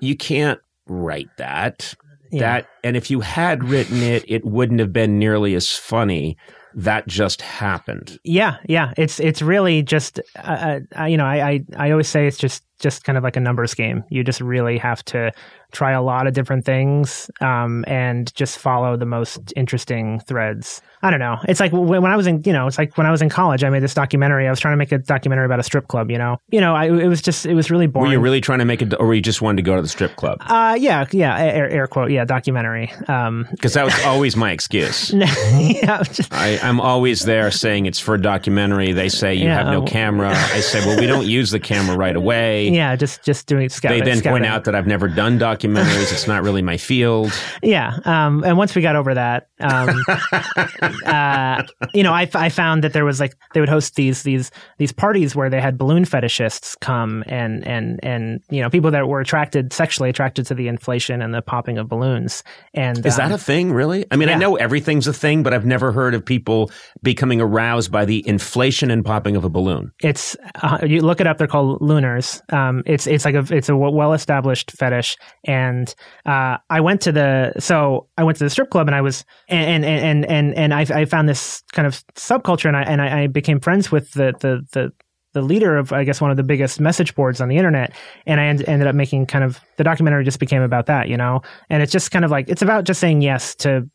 you 0.00 0.16
can't 0.16 0.58
write 0.88 1.28
that 1.36 1.94
Yeah. 2.32 2.40
that 2.40 2.66
and 2.82 2.96
if 2.96 3.10
you 3.10 3.20
had 3.20 3.62
written 3.62 4.02
it 4.02 4.24
it 4.26 4.44
wouldn't 4.44 4.80
have 4.80 4.92
been 4.92 5.18
nearly 5.18 5.54
as 5.54 5.68
funny 5.70 6.36
that 6.74 7.06
just 7.08 7.42
happened 7.42 8.16
Yeah, 8.22 8.56
yeah. 8.68 8.92
It's 8.96 9.18
it's 9.18 9.42
really 9.42 9.82
just 9.82 10.20
uh, 10.36 10.78
uh, 10.98 11.04
you 11.04 11.16
know 11.16 11.26
I, 11.26 11.50
I 11.50 11.64
I 11.76 11.90
always 11.90 12.06
say 12.06 12.28
it's 12.28 12.38
just 12.38 12.62
just 12.78 13.02
kind 13.02 13.18
of 13.18 13.24
like 13.24 13.36
a 13.36 13.40
numbers 13.40 13.74
game. 13.74 14.04
You 14.08 14.22
just 14.24 14.40
really 14.40 14.78
have 14.78 15.04
to 15.06 15.32
try 15.72 15.92
a 15.92 16.02
lot 16.02 16.26
of 16.26 16.34
different 16.34 16.64
things 16.64 17.30
um, 17.40 17.84
and 17.86 18.34
just 18.34 18.58
follow 18.58 18.96
the 18.96 19.06
most 19.06 19.52
interesting 19.56 20.20
threads. 20.20 20.80
I 21.02 21.10
don't 21.10 21.20
know. 21.20 21.38
It's 21.48 21.60
like 21.60 21.72
when, 21.72 22.04
I 22.04 22.16
was 22.16 22.26
in 22.26 22.42
you 22.44 22.52
know 22.52 22.66
it's 22.66 22.76
like 22.76 22.96
when 22.98 23.06
I 23.06 23.10
was 23.10 23.22
in 23.22 23.30
college. 23.30 23.64
I 23.64 23.70
made 23.70 23.82
this 23.82 23.94
documentary. 23.94 24.46
I 24.46 24.50
was 24.50 24.60
trying 24.60 24.72
to 24.72 24.76
make 24.76 24.92
a 24.92 24.98
documentary 24.98 25.46
about 25.46 25.58
a 25.58 25.62
strip 25.62 25.88
club. 25.88 26.10
You 26.10 26.18
know, 26.18 26.36
you 26.50 26.60
know. 26.60 26.74
I, 26.74 26.86
it 26.86 27.06
was 27.08 27.22
just 27.22 27.46
it 27.46 27.54
was 27.54 27.70
really 27.70 27.86
boring. 27.86 28.08
were 28.08 28.12
you 28.14 28.20
really 28.20 28.40
trying 28.42 28.58
to 28.58 28.64
make 28.66 28.82
it 28.82 28.92
or 29.00 29.06
were 29.06 29.14
you 29.14 29.22
just 29.22 29.40
wanted 29.40 29.56
to 29.56 29.62
go 29.62 29.76
to 29.76 29.82
the 29.82 29.88
strip 29.88 30.16
club 30.16 30.38
uh, 30.46 30.76
yeah, 30.78 31.06
yeah. 31.12 31.38
Air, 31.38 31.70
air 31.70 31.86
quote. 31.86 32.10
Yeah, 32.10 32.24
documentary. 32.26 32.92
Um, 33.08 33.46
because 33.50 33.72
that 33.74 33.84
was 33.84 33.94
always 34.04 34.36
my 34.36 34.50
excuse 34.52 35.10
yeah, 35.14 36.02
just, 36.02 36.32
I, 36.32 36.58
I'm 36.62 36.80
always 36.80 37.20
there 37.24 37.50
saying 37.50 37.86
it's 37.86 37.98
for 37.98 38.14
a 38.14 38.20
documentary. 38.20 38.92
They 38.92 39.08
say 39.08 39.34
you 39.34 39.46
Yeah, 39.46 39.64
have 39.64 39.66
no 39.68 39.82
uh, 39.82 39.86
camera. 39.86 40.30
I 40.30 40.60
say, 40.60 40.80
well, 40.86 40.98
we 40.98 41.06
don't 41.06 41.26
use 41.26 41.50
the 41.50 41.60
camera 41.60 41.96
right 41.96 42.16
away. 42.16 42.68
yeah. 42.68 42.94
Just 42.96 43.22
just 43.22 43.46
doing 43.46 43.62
They 43.64 43.68
scouting. 43.68 44.04
then 44.04 44.20
point 44.22 44.44
out 44.46 44.64
that 44.64 44.74
I've 44.74 44.86
never 44.86 45.08
done 45.08 45.38
documentaries. 45.60 46.12
It's 46.12 46.26
not 46.26 46.42
really 46.42 46.62
my 46.62 46.76
field. 46.76 47.32
Yeah. 47.62 47.98
Um, 48.04 48.42
and 48.44 48.56
once 48.56 48.74
we 48.74 48.82
got 48.82 48.96
over 48.96 49.14
that, 49.14 49.48
um, 49.60 50.02
uh, 51.06 51.62
you 51.94 52.02
know, 52.02 52.12
I, 52.12 52.28
I 52.34 52.48
found 52.48 52.84
that 52.84 52.92
there 52.92 53.04
was 53.04 53.20
like 53.20 53.34
they 53.54 53.60
would 53.60 53.68
host 53.68 53.94
these 53.96 54.22
these 54.22 54.50
these 54.78 54.92
parties 54.92 55.36
where 55.36 55.50
they 55.50 55.60
had 55.60 55.78
balloon 55.78 56.04
fetishists 56.04 56.78
come 56.80 57.24
and 57.26 57.66
and 57.66 58.00
and 58.02 58.40
you 58.50 58.60
know 58.60 58.70
people 58.70 58.90
that 58.90 59.06
were 59.08 59.20
attracted 59.20 59.72
sexually 59.72 60.10
attracted 60.10 60.46
to 60.46 60.54
the 60.54 60.68
inflation 60.68 61.22
and 61.22 61.34
the 61.34 61.42
popping 61.42 61.78
of 61.78 61.88
balloons. 61.88 62.42
And 62.74 63.04
Is 63.04 63.16
that 63.16 63.26
um, 63.26 63.32
a 63.32 63.38
thing, 63.38 63.72
really? 63.72 64.06
I 64.10 64.16
mean, 64.16 64.28
I 64.28 64.34
know 64.34 64.56
everything's 64.56 65.06
a 65.06 65.12
thing, 65.12 65.42
but 65.42 65.52
I've 65.52 65.66
never 65.66 65.92
heard 65.92 66.14
of 66.14 66.24
people 66.24 66.70
becoming 67.02 67.40
aroused 67.40 67.92
by 67.92 68.04
the 68.04 68.26
inflation 68.26 68.90
and 68.90 69.04
popping 69.04 69.36
of 69.36 69.44
a 69.44 69.50
balloon. 69.50 69.92
It's 70.02 70.36
uh, 70.62 70.78
you 70.86 71.02
look 71.02 71.20
it 71.20 71.26
up. 71.26 71.38
They're 71.38 71.46
called 71.46 71.80
looners. 71.80 72.42
Um, 72.50 72.82
it's 72.86 73.06
it's 73.06 73.24
like 73.24 73.34
a 73.34 73.44
it's 73.50 73.68
a 73.68 73.76
well 73.76 74.12
established 74.12 74.72
fetish. 74.72 75.16
And 75.50 75.92
uh, 76.26 76.58
I 76.70 76.80
went 76.80 77.00
to 77.02 77.12
the 77.12 77.54
so 77.58 78.06
I 78.16 78.22
went 78.22 78.38
to 78.38 78.44
the 78.44 78.50
strip 78.50 78.70
club 78.70 78.86
and 78.86 78.94
I 78.94 79.00
was 79.00 79.24
and 79.48 79.84
and 79.84 79.84
and 79.84 80.24
and, 80.24 80.54
and 80.54 80.72
I, 80.72 80.82
I 80.82 81.04
found 81.06 81.28
this 81.28 81.64
kind 81.72 81.88
of 81.88 82.04
subculture 82.14 82.66
and 82.66 82.76
I 82.76 82.82
and 82.82 83.02
I, 83.02 83.22
I 83.22 83.26
became 83.26 83.58
friends 83.58 83.90
with 83.90 84.12
the 84.12 84.32
the 84.38 84.64
the 84.70 84.92
the 85.32 85.42
leader 85.42 85.76
of 85.76 85.92
I 85.92 86.04
guess 86.04 86.20
one 86.20 86.30
of 86.30 86.36
the 86.36 86.44
biggest 86.44 86.78
message 86.78 87.16
boards 87.16 87.40
on 87.40 87.48
the 87.48 87.56
internet, 87.56 87.92
and 88.26 88.40
I 88.40 88.44
end, 88.44 88.64
ended 88.68 88.86
up 88.86 88.94
making 88.94 89.26
kind 89.26 89.42
of 89.42 89.58
the 89.76 89.82
documentary 89.82 90.22
just 90.22 90.38
became 90.38 90.62
about 90.62 90.86
that, 90.86 91.08
you 91.08 91.16
know, 91.16 91.42
and 91.68 91.82
it's 91.82 91.92
just 91.92 92.12
kind 92.12 92.24
of 92.24 92.30
like 92.30 92.48
it's 92.48 92.62
about 92.62 92.84
just 92.84 93.00
saying 93.00 93.20
yes 93.20 93.56
to, 93.56 93.90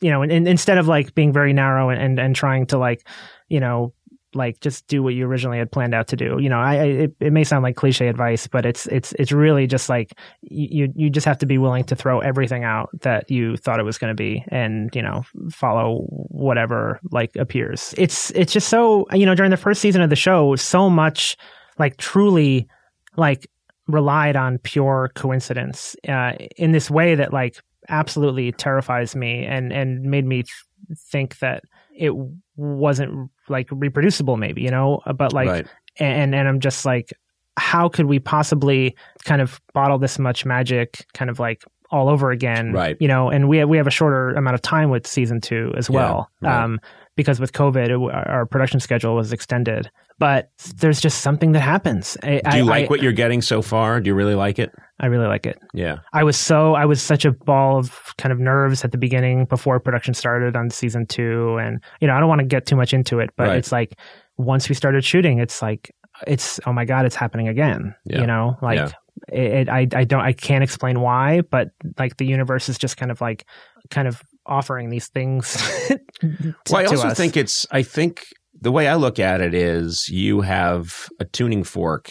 you 0.00 0.10
know, 0.10 0.22
and, 0.22 0.30
and 0.30 0.46
instead 0.46 0.78
of 0.78 0.86
like 0.86 1.12
being 1.16 1.32
very 1.32 1.52
narrow 1.52 1.90
and, 1.90 2.00
and 2.00 2.20
and 2.20 2.36
trying 2.36 2.66
to 2.66 2.78
like, 2.78 3.04
you 3.48 3.58
know, 3.58 3.92
like 4.34 4.60
just 4.60 4.86
do 4.86 5.02
what 5.02 5.14
you 5.14 5.26
originally 5.26 5.58
had 5.58 5.70
planned 5.70 5.94
out 5.94 6.08
to 6.08 6.16
do. 6.16 6.38
You 6.40 6.48
know, 6.48 6.58
I, 6.58 6.74
I 6.74 6.84
it, 6.84 7.14
it 7.20 7.32
may 7.32 7.44
sound 7.44 7.62
like 7.62 7.76
cliche 7.76 8.08
advice, 8.08 8.46
but 8.46 8.64
it's 8.64 8.86
it's 8.86 9.12
it's 9.12 9.32
really 9.32 9.66
just 9.66 9.88
like 9.88 10.12
you 10.42 10.92
you 10.94 11.10
just 11.10 11.26
have 11.26 11.38
to 11.38 11.46
be 11.46 11.58
willing 11.58 11.84
to 11.84 11.96
throw 11.96 12.20
everything 12.20 12.64
out 12.64 12.90
that 13.00 13.30
you 13.30 13.56
thought 13.56 13.80
it 13.80 13.84
was 13.84 13.98
going 13.98 14.10
to 14.10 14.20
be, 14.20 14.44
and 14.48 14.94
you 14.94 15.02
know 15.02 15.24
follow 15.50 16.04
whatever 16.08 17.00
like 17.10 17.34
appears. 17.36 17.94
It's 17.98 18.30
it's 18.32 18.52
just 18.52 18.68
so 18.68 19.06
you 19.12 19.26
know 19.26 19.34
during 19.34 19.50
the 19.50 19.56
first 19.56 19.80
season 19.80 20.02
of 20.02 20.10
the 20.10 20.16
show, 20.16 20.56
so 20.56 20.88
much 20.88 21.36
like 21.78 21.96
truly 21.96 22.68
like 23.16 23.48
relied 23.88 24.36
on 24.36 24.58
pure 24.58 25.10
coincidence 25.14 25.96
uh, 26.08 26.32
in 26.56 26.72
this 26.72 26.90
way 26.90 27.14
that 27.14 27.32
like 27.32 27.60
absolutely 27.88 28.52
terrifies 28.52 29.16
me 29.16 29.44
and 29.44 29.72
and 29.72 30.02
made 30.02 30.24
me 30.24 30.42
th- 30.42 30.98
think 30.98 31.38
that 31.38 31.64
it 31.96 32.12
wasn't 32.56 33.30
like 33.50 33.68
reproducible 33.70 34.36
maybe 34.36 34.62
you 34.62 34.70
know 34.70 35.00
but 35.16 35.32
like 35.32 35.48
right. 35.48 35.66
and 35.98 36.34
and 36.34 36.48
I'm 36.48 36.60
just 36.60 36.84
like 36.86 37.12
how 37.56 37.88
could 37.88 38.06
we 38.06 38.18
possibly 38.18 38.96
kind 39.24 39.42
of 39.42 39.60
bottle 39.74 39.98
this 39.98 40.18
much 40.18 40.46
magic 40.46 41.04
kind 41.14 41.30
of 41.30 41.38
like 41.38 41.62
all 41.90 42.08
over 42.08 42.30
again 42.30 42.72
Right. 42.72 42.96
you 43.00 43.08
know 43.08 43.28
and 43.28 43.48
we 43.48 43.58
have, 43.58 43.68
we 43.68 43.76
have 43.76 43.86
a 43.88 43.90
shorter 43.90 44.30
amount 44.34 44.54
of 44.54 44.62
time 44.62 44.90
with 44.90 45.06
season 45.06 45.40
2 45.40 45.74
as 45.76 45.88
Yeah, 45.90 45.96
well 45.96 46.30
right. 46.40 46.62
um 46.62 46.80
because 47.20 47.38
with 47.40 47.52
covid 47.52 47.88
it, 47.90 48.14
our 48.28 48.46
production 48.46 48.80
schedule 48.80 49.14
was 49.14 49.32
extended 49.32 49.90
but 50.18 50.50
there's 50.76 51.00
just 51.00 51.20
something 51.22 51.52
that 51.52 51.60
happens 51.60 52.16
I, 52.22 52.40
Do 52.50 52.56
you 52.58 52.64
I, 52.64 52.66
like 52.74 52.84
I, 52.84 52.88
what 52.88 53.02
you're 53.02 53.12
getting 53.12 53.40
so 53.42 53.62
far? 53.62 54.00
Do 54.00 54.08
you 54.08 54.14
really 54.14 54.34
like 54.34 54.58
it? 54.58 54.70
I 54.98 55.06
really 55.06 55.26
like 55.26 55.46
it 55.46 55.58
Yeah. 55.72 55.96
I 56.12 56.24
was 56.24 56.36
so 56.36 56.74
I 56.74 56.84
was 56.84 57.00
such 57.00 57.24
a 57.24 57.32
ball 57.32 57.78
of 57.78 58.14
kind 58.18 58.30
of 58.32 58.38
nerves 58.38 58.84
at 58.84 58.92
the 58.92 58.98
beginning 58.98 59.46
before 59.46 59.80
production 59.80 60.12
started 60.12 60.56
on 60.56 60.68
season 60.70 61.06
two, 61.06 61.56
and 61.56 61.82
you 62.00 62.06
know 62.06 62.14
I 62.14 62.20
don't 62.20 62.28
want 62.28 62.40
to 62.40 62.46
get 62.46 62.66
too 62.66 62.76
much 62.76 62.92
into 62.92 63.18
it, 63.20 63.30
but 63.36 63.48
Right. 63.48 63.56
it's 63.58 63.72
like 63.72 63.94
once 64.36 64.68
we 64.68 64.74
started 64.74 65.04
shooting, 65.04 65.38
it's 65.38 65.62
like 65.62 65.90
it's 66.26 66.60
oh 66.66 66.72
my 66.74 66.84
god, 66.84 67.06
it's 67.06 67.16
happening 67.16 67.48
again. 67.48 67.94
Yeah. 68.04 68.20
You 68.20 68.26
know, 68.26 68.56
like 68.60 68.76
Yeah. 68.78 68.90
it, 69.32 69.52
it, 69.52 69.68
I 69.70 69.86
I 69.94 70.04
don't 70.04 70.20
I 70.20 70.34
can't 70.34 70.62
explain 70.62 71.00
why, 71.00 71.40
but 71.50 71.68
like 71.98 72.18
the 72.18 72.26
universe 72.26 72.68
is 72.68 72.76
just 72.76 72.98
kind 72.98 73.10
of 73.10 73.22
like 73.22 73.46
kind 73.88 74.06
of 74.06 74.22
offering 74.50 74.90
these 74.90 75.08
things. 75.08 75.54
to, 75.88 76.54
Well, 76.70 76.82
I 76.82 76.84
also 76.84 77.08
us. 77.08 77.16
think 77.16 77.36
it's, 77.36 77.66
I 77.70 77.82
think 77.82 78.26
the 78.60 78.72
way 78.72 78.88
I 78.88 78.96
look 78.96 79.18
at 79.18 79.40
it 79.40 79.54
is 79.54 80.08
you 80.08 80.42
have 80.42 81.08
a 81.18 81.24
tuning 81.24 81.64
fork 81.64 82.10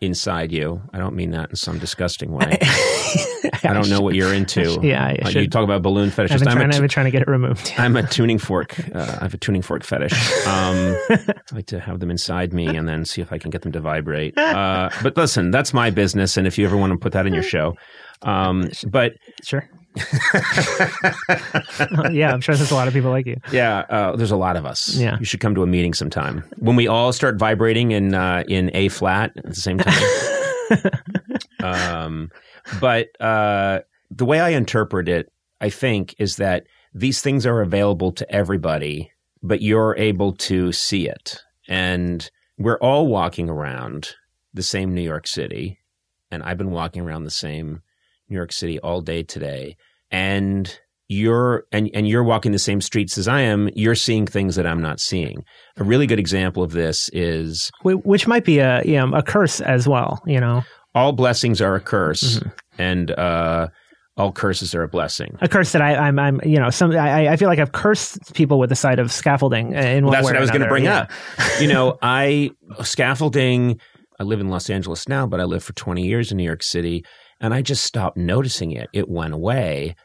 inside 0.00 0.50
you. 0.52 0.82
I 0.92 0.98
don't 0.98 1.14
mean 1.14 1.30
that 1.30 1.50
in 1.50 1.56
some 1.56 1.78
disgusting 1.78 2.32
way. 2.32 2.58
I 3.62 3.72
don't 3.72 3.88
know 3.88 4.00
what 4.00 4.14
you're 4.14 4.34
into. 4.34 4.78
Yeah, 4.82 5.02
I 5.04 5.18
Uh, 5.24 5.28
you 5.30 5.48
talk 5.48 5.64
about 5.64 5.80
balloon 5.82 6.08
I've 6.08 6.14
fetishes. 6.14 6.40
been, 6.42 6.48
I'm 6.48 6.56
trying, 6.56 6.70
a 6.70 6.74
I've 6.74 6.80
been 6.80 6.88
trying 6.90 7.04
to 7.06 7.10
get 7.10 7.22
it 7.22 7.28
removed. 7.28 7.72
I'm 7.78 7.96
a 7.96 8.02
tuning 8.06 8.38
fork. 8.38 8.78
Uh, 8.94 9.16
I 9.20 9.22
have 9.24 9.32
a 9.34 9.38
tuning 9.38 9.62
fork 9.62 9.82
fetish. 9.84 10.12
Um, 10.46 10.96
I 11.10 11.34
like 11.52 11.66
to 11.66 11.80
have 11.80 12.00
them 12.00 12.10
inside 12.10 12.52
me 12.52 12.66
and 12.66 12.86
then 12.88 13.04
see 13.04 13.22
if 13.22 13.32
I 13.32 13.38
can 13.38 13.50
get 13.50 13.62
them 13.62 13.72
to 13.72 13.80
vibrate. 13.80 14.36
Uh, 14.36 14.90
but 15.02 15.16
listen, 15.16 15.50
that's 15.50 15.72
my 15.72 15.90
business. 15.90 16.36
And 16.36 16.46
if 16.46 16.58
you 16.58 16.66
ever 16.66 16.76
want 16.76 16.92
to 16.92 16.98
put 16.98 17.12
that 17.12 17.26
in 17.26 17.32
your 17.32 17.42
show, 17.42 17.74
um, 18.22 18.68
but 18.90 19.12
Sure. 19.42 19.68
yeah, 22.10 22.32
I'm 22.32 22.40
sure 22.40 22.56
there's 22.56 22.70
a 22.70 22.74
lot 22.74 22.88
of 22.88 22.94
people 22.94 23.10
like 23.10 23.26
you. 23.26 23.36
yeah, 23.52 23.80
uh, 23.88 24.16
there's 24.16 24.30
a 24.30 24.36
lot 24.36 24.56
of 24.56 24.66
us. 24.66 24.96
Yeah. 24.96 25.18
you 25.18 25.24
should 25.24 25.40
come 25.40 25.54
to 25.54 25.62
a 25.62 25.66
meeting 25.66 25.94
sometime 25.94 26.44
when 26.58 26.76
we 26.76 26.88
all 26.88 27.12
start 27.12 27.36
vibrating 27.36 27.92
in 27.92 28.14
uh, 28.14 28.44
in 28.48 28.70
A 28.74 28.88
flat 28.88 29.32
at 29.36 29.44
the 29.44 29.54
same 29.54 29.78
time. 29.78 30.02
um, 31.62 32.30
but 32.80 33.08
uh, 33.20 33.80
the 34.10 34.24
way 34.24 34.40
I 34.40 34.50
interpret 34.50 35.08
it, 35.08 35.32
I 35.60 35.70
think, 35.70 36.14
is 36.18 36.36
that 36.36 36.66
these 36.92 37.20
things 37.20 37.46
are 37.46 37.60
available 37.60 38.12
to 38.12 38.30
everybody, 38.30 39.10
but 39.42 39.62
you're 39.62 39.96
able 39.96 40.32
to 40.32 40.72
see 40.72 41.08
it. 41.08 41.42
And 41.68 42.28
we're 42.58 42.78
all 42.78 43.06
walking 43.06 43.48
around 43.48 44.14
the 44.52 44.62
same 44.62 44.94
New 44.94 45.02
York 45.02 45.26
City. 45.26 45.78
And 46.30 46.42
I've 46.42 46.58
been 46.58 46.70
walking 46.70 47.02
around 47.02 47.24
the 47.24 47.30
same 47.30 47.82
New 48.28 48.36
York 48.36 48.52
City 48.52 48.78
all 48.80 49.00
day 49.00 49.22
today. 49.22 49.76
And 50.10 50.78
you're 51.08 51.64
and, 51.72 51.90
and 51.92 52.08
you're 52.08 52.24
walking 52.24 52.52
the 52.52 52.58
same 52.58 52.80
streets 52.80 53.18
as 53.18 53.28
I 53.28 53.40
am, 53.42 53.68
you're 53.74 53.94
seeing 53.94 54.26
things 54.26 54.56
that 54.56 54.66
I'm 54.66 54.80
not 54.80 55.00
seeing. 55.00 55.44
A 55.76 55.84
really 55.84 56.06
good 56.06 56.18
example 56.18 56.62
of 56.62 56.72
this 56.72 57.10
is 57.12 57.70
Which 57.82 58.26
might 58.26 58.44
be 58.44 58.58
a 58.58 58.82
you 58.84 58.94
know, 58.94 59.12
a 59.14 59.22
curse 59.22 59.60
as 59.60 59.86
well. 59.86 60.22
You 60.26 60.40
know. 60.40 60.62
all 60.94 61.12
blessings 61.12 61.60
are 61.60 61.74
a 61.74 61.80
curse, 61.80 62.38
Mm-hmm. 62.38 62.48
and 62.78 63.10
uh, 63.10 63.68
all 64.16 64.32
curses 64.32 64.74
are 64.74 64.82
a 64.84 64.88
blessing. 64.88 65.36
a 65.40 65.48
curse 65.48 65.72
that 65.72 65.82
I, 65.82 65.96
I'm, 65.96 66.18
I'm, 66.20 66.40
you 66.44 66.58
know, 66.58 66.70
some. 66.70 66.92
I, 66.92 67.28
I 67.28 67.36
feel 67.36 67.48
like 67.48 67.58
I've 67.58 67.72
cursed 67.72 68.32
people 68.32 68.58
with 68.60 68.70
the 68.70 68.76
sight 68.76 68.98
of 69.00 69.10
scaffolding. 69.12 69.76
uh, 69.76 69.80
In 69.80 70.04
one 70.04 70.12
That's 70.12 70.24
what 70.24 70.36
I 70.36 70.40
was 70.40 70.50
going 70.50 70.62
to 70.62 70.68
bring 70.68 70.84
Yeah. 70.84 71.00
up. 71.00 71.10
You 71.60 71.66
know, 71.68 71.98
I 72.00 72.50
scaffolding. 72.98 73.78
I 74.18 74.22
live 74.22 74.40
in 74.40 74.48
Los 74.48 74.70
Angeles 74.70 75.08
now, 75.08 75.26
but 75.26 75.40
I 75.40 75.44
lived 75.44 75.64
for 75.64 75.72
20 75.72 76.06
years 76.06 76.30
in 76.30 76.36
New 76.36 76.44
York 76.44 76.62
City, 76.62 77.04
and 77.44 77.52
I 77.52 77.60
just 77.60 77.84
stopped 77.84 78.16
noticing 78.16 78.72
it. 78.72 78.88
It 78.94 79.06
went 79.06 79.34
away. 79.34 79.96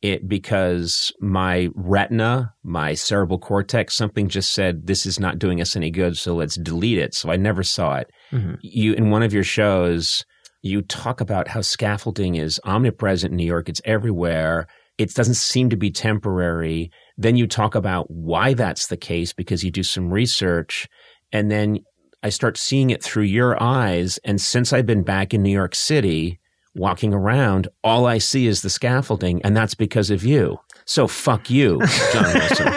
It 0.00 0.26
because 0.26 1.12
my 1.20 1.68
retina, 1.74 2.54
my 2.62 2.94
cerebral 2.94 3.38
cortex, 3.38 3.94
something 3.94 4.28
just 4.28 4.54
said 4.54 4.86
this 4.86 5.04
is 5.04 5.20
not 5.20 5.38
doing 5.38 5.60
us 5.60 5.76
any 5.76 5.90
good, 5.90 6.16
so 6.16 6.34
let's 6.34 6.56
delete 6.56 6.98
it. 6.98 7.14
So 7.14 7.30
I 7.30 7.36
never 7.36 7.62
saw 7.62 7.96
it. 7.96 8.10
Mhm. 8.32 8.56
You 8.62 8.94
in 8.94 9.10
one 9.10 9.22
of 9.22 9.34
your 9.34 9.44
shows, 9.44 10.24
you 10.62 10.80
talk 10.80 11.20
about 11.20 11.48
how 11.48 11.60
scaffolding 11.60 12.36
is 12.36 12.58
omnipresent 12.64 13.32
in 13.32 13.36
New 13.36 13.46
York. 13.46 13.68
It's 13.68 13.82
everywhere. 13.84 14.66
It 14.96 15.14
doesn't 15.14 15.34
seem 15.34 15.68
to 15.68 15.76
be 15.76 15.90
temporary. 15.90 16.90
Then 17.18 17.36
you 17.36 17.46
talk 17.46 17.74
about 17.74 18.06
why 18.10 18.54
that's 18.54 18.86
the 18.86 18.96
case 18.96 19.34
because 19.34 19.62
you 19.62 19.70
do 19.70 19.82
some 19.82 20.10
research 20.10 20.88
and 21.30 21.50
then 21.50 21.80
I 22.22 22.30
start 22.30 22.56
seeing 22.56 22.88
it 22.88 23.02
through 23.02 23.24
your 23.24 23.62
eyes. 23.62 24.18
And 24.24 24.40
since 24.40 24.72
I've 24.72 24.86
been 24.86 25.02
back 25.02 25.34
in 25.34 25.42
New 25.42 25.50
York 25.50 25.74
City 25.74 26.40
walking 26.76 27.12
around, 27.12 27.68
all 27.82 28.06
I 28.06 28.18
see 28.18 28.46
is 28.46 28.62
the 28.62 28.70
scaffolding. 28.70 29.40
And 29.42 29.56
that's 29.56 29.74
because 29.74 30.10
of 30.10 30.24
you. 30.24 30.60
So 30.84 31.06
fuck 31.06 31.50
you, 31.50 31.80
John 32.12 32.34
Wilson. 32.34 32.72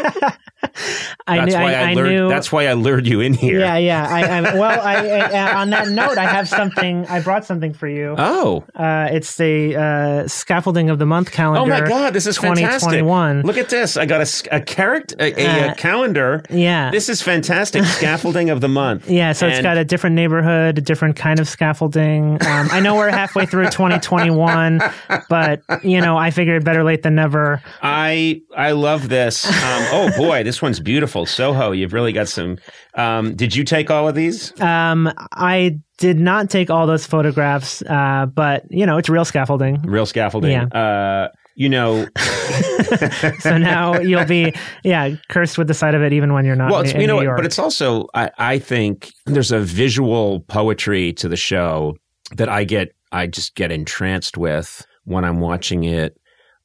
I 1.27 1.37
That's 1.37 1.53
knew. 1.53 1.61
why 1.61 1.73
I, 1.73 1.91
I, 1.91 1.93
lured, 1.93 2.09
knew. 2.09 2.27
that's 2.29 2.51
why 2.51 2.65
I 2.67 2.73
lured 2.73 3.05
you 3.05 3.21
in 3.21 3.33
here. 3.35 3.59
Yeah, 3.59 3.77
yeah. 3.77 4.07
I, 4.09 4.21
I 4.39 4.41
well, 4.55 4.81
I, 4.81 5.53
on 5.61 5.69
that 5.69 5.89
note, 5.89 6.17
I 6.17 6.25
have 6.25 6.47
something. 6.49 7.05
I 7.05 7.21
brought 7.21 7.45
something 7.45 7.71
for 7.73 7.87
you. 7.87 8.15
Oh. 8.17 8.63
Uh, 8.73 9.09
it's 9.11 9.35
the 9.37 9.75
uh, 9.75 10.27
scaffolding 10.27 10.89
of 10.89 10.97
the 10.97 11.05
month 11.05 11.31
calendar. 11.31 11.61
Oh 11.61 11.79
my 11.81 11.87
God, 11.87 12.13
this 12.13 12.25
is 12.25 12.37
fantastic. 12.37 12.89
2021. 12.89 13.43
Look 13.43 13.57
at 13.57 13.69
this. 13.69 13.95
I 13.95 14.05
got 14.07 14.21
a, 14.21 14.55
a 14.55 14.61
character, 14.61 15.15
a, 15.19 15.33
a, 15.39 15.69
Uh, 15.69 15.73
calendar. 15.75 16.43
Yeah. 16.49 16.89
This 16.89 17.09
is 17.09 17.21
fantastic. 17.21 17.83
Scaffolding 17.99 18.49
of 18.49 18.61
the 18.61 18.67
month. 18.69 19.07
Yeah, 19.09 19.33
so 19.33 19.47
it's 19.47 19.61
got 19.61 19.77
a 19.77 19.85
different 19.85 20.15
neighborhood, 20.15 20.79
a 20.79 20.81
different 20.81 21.15
kind 21.15 21.39
of 21.39 21.47
scaffolding. 21.47 22.33
Um, 22.45 22.69
I 22.71 22.79
know 22.79 22.95
we're 22.95 23.11
halfway 23.11 23.45
through 23.45 23.65
2021, 23.69 24.81
but 25.29 25.61
you 25.83 26.01
know, 26.01 26.17
I 26.17 26.31
figured 26.31 26.65
better 26.65 26.83
late 26.83 27.03
than 27.03 27.15
never. 27.15 27.61
I 27.83 28.41
I 28.55 28.71
love 28.71 29.09
this. 29.09 29.45
Um, 29.45 29.53
oh 29.91 30.11
boy, 30.17 30.43
this 30.43 30.61
one's 30.61 30.79
beautiful. 30.79 31.18
Soho, 31.25 31.71
you've 31.71 31.93
really 31.93 32.13
got 32.13 32.27
some. 32.27 32.57
Um, 32.95 33.35
did 33.35 33.55
you 33.55 33.63
take 33.63 33.89
all 33.89 34.07
of 34.07 34.15
these? 34.15 34.59
Um, 34.61 35.11
I 35.33 35.79
did 35.97 36.19
not 36.19 36.49
take 36.49 36.69
all 36.69 36.87
those 36.87 37.05
photographs, 37.05 37.81
uh, 37.83 38.25
but 38.27 38.63
you 38.69 38.85
know, 38.85 38.97
it's 38.97 39.09
real 39.09 39.25
scaffolding. 39.25 39.81
Real 39.83 40.05
scaffolding. 40.05 40.51
Yeah. 40.51 40.65
Uh, 40.65 41.29
you 41.55 41.67
know, 41.67 42.07
So 43.39 43.57
now 43.57 43.99
you'll 43.99 44.25
be, 44.25 44.53
yeah, 44.83 45.15
cursed 45.29 45.57
with 45.57 45.67
the 45.67 45.73
sight 45.73 45.95
of 45.95 46.01
it, 46.01 46.13
even 46.13 46.33
when 46.33 46.45
you're 46.45 46.55
not. 46.55 46.71
well, 46.71 46.81
it's, 46.81 46.93
in 46.93 47.01
you 47.01 47.07
know, 47.07 47.13
New 47.13 47.17
what, 47.17 47.23
York. 47.23 47.37
but 47.37 47.45
it's 47.45 47.59
also 47.59 48.07
I, 48.13 48.31
I 48.37 48.59
think 48.59 49.11
there's 49.25 49.51
a 49.51 49.59
visual 49.59 50.41
poetry 50.41 51.13
to 51.13 51.27
the 51.27 51.35
show 51.35 51.95
that 52.35 52.49
I 52.49 52.63
get 52.63 52.93
I 53.11 53.27
just 53.27 53.55
get 53.55 53.71
entranced 53.71 54.37
with 54.37 54.85
when 55.03 55.25
I'm 55.25 55.39
watching 55.39 55.83
it. 55.83 56.17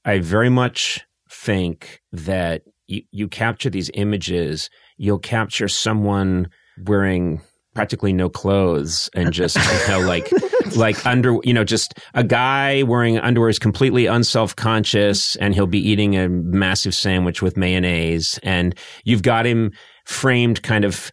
I 0.04 0.18
very 0.18 0.50
much 0.50 1.04
think 1.30 2.00
that 2.12 2.62
you, 2.86 3.02
you 3.10 3.28
capture 3.28 3.70
these 3.70 3.90
images, 3.94 4.70
you'll 4.96 5.18
capture 5.18 5.68
someone 5.68 6.48
wearing 6.84 7.40
practically 7.74 8.12
no 8.12 8.28
clothes 8.28 9.10
and 9.14 9.32
just 9.32 9.56
you 9.56 9.88
know 9.88 10.00
like 10.00 10.30
like 10.76 11.04
under 11.04 11.38
you 11.42 11.52
know 11.52 11.64
just 11.64 11.94
a 12.14 12.22
guy 12.22 12.84
wearing 12.84 13.18
underwear 13.18 13.48
is 13.48 13.58
completely 13.58 14.06
unself-conscious 14.06 15.34
and 15.36 15.54
he'll 15.54 15.66
be 15.66 15.80
eating 15.80 16.16
a 16.16 16.28
massive 16.28 16.94
sandwich 16.94 17.42
with 17.42 17.56
mayonnaise 17.56 18.38
and 18.44 18.76
you've 19.02 19.22
got 19.22 19.44
him 19.44 19.72
framed 20.04 20.62
kind 20.62 20.84
of 20.84 21.10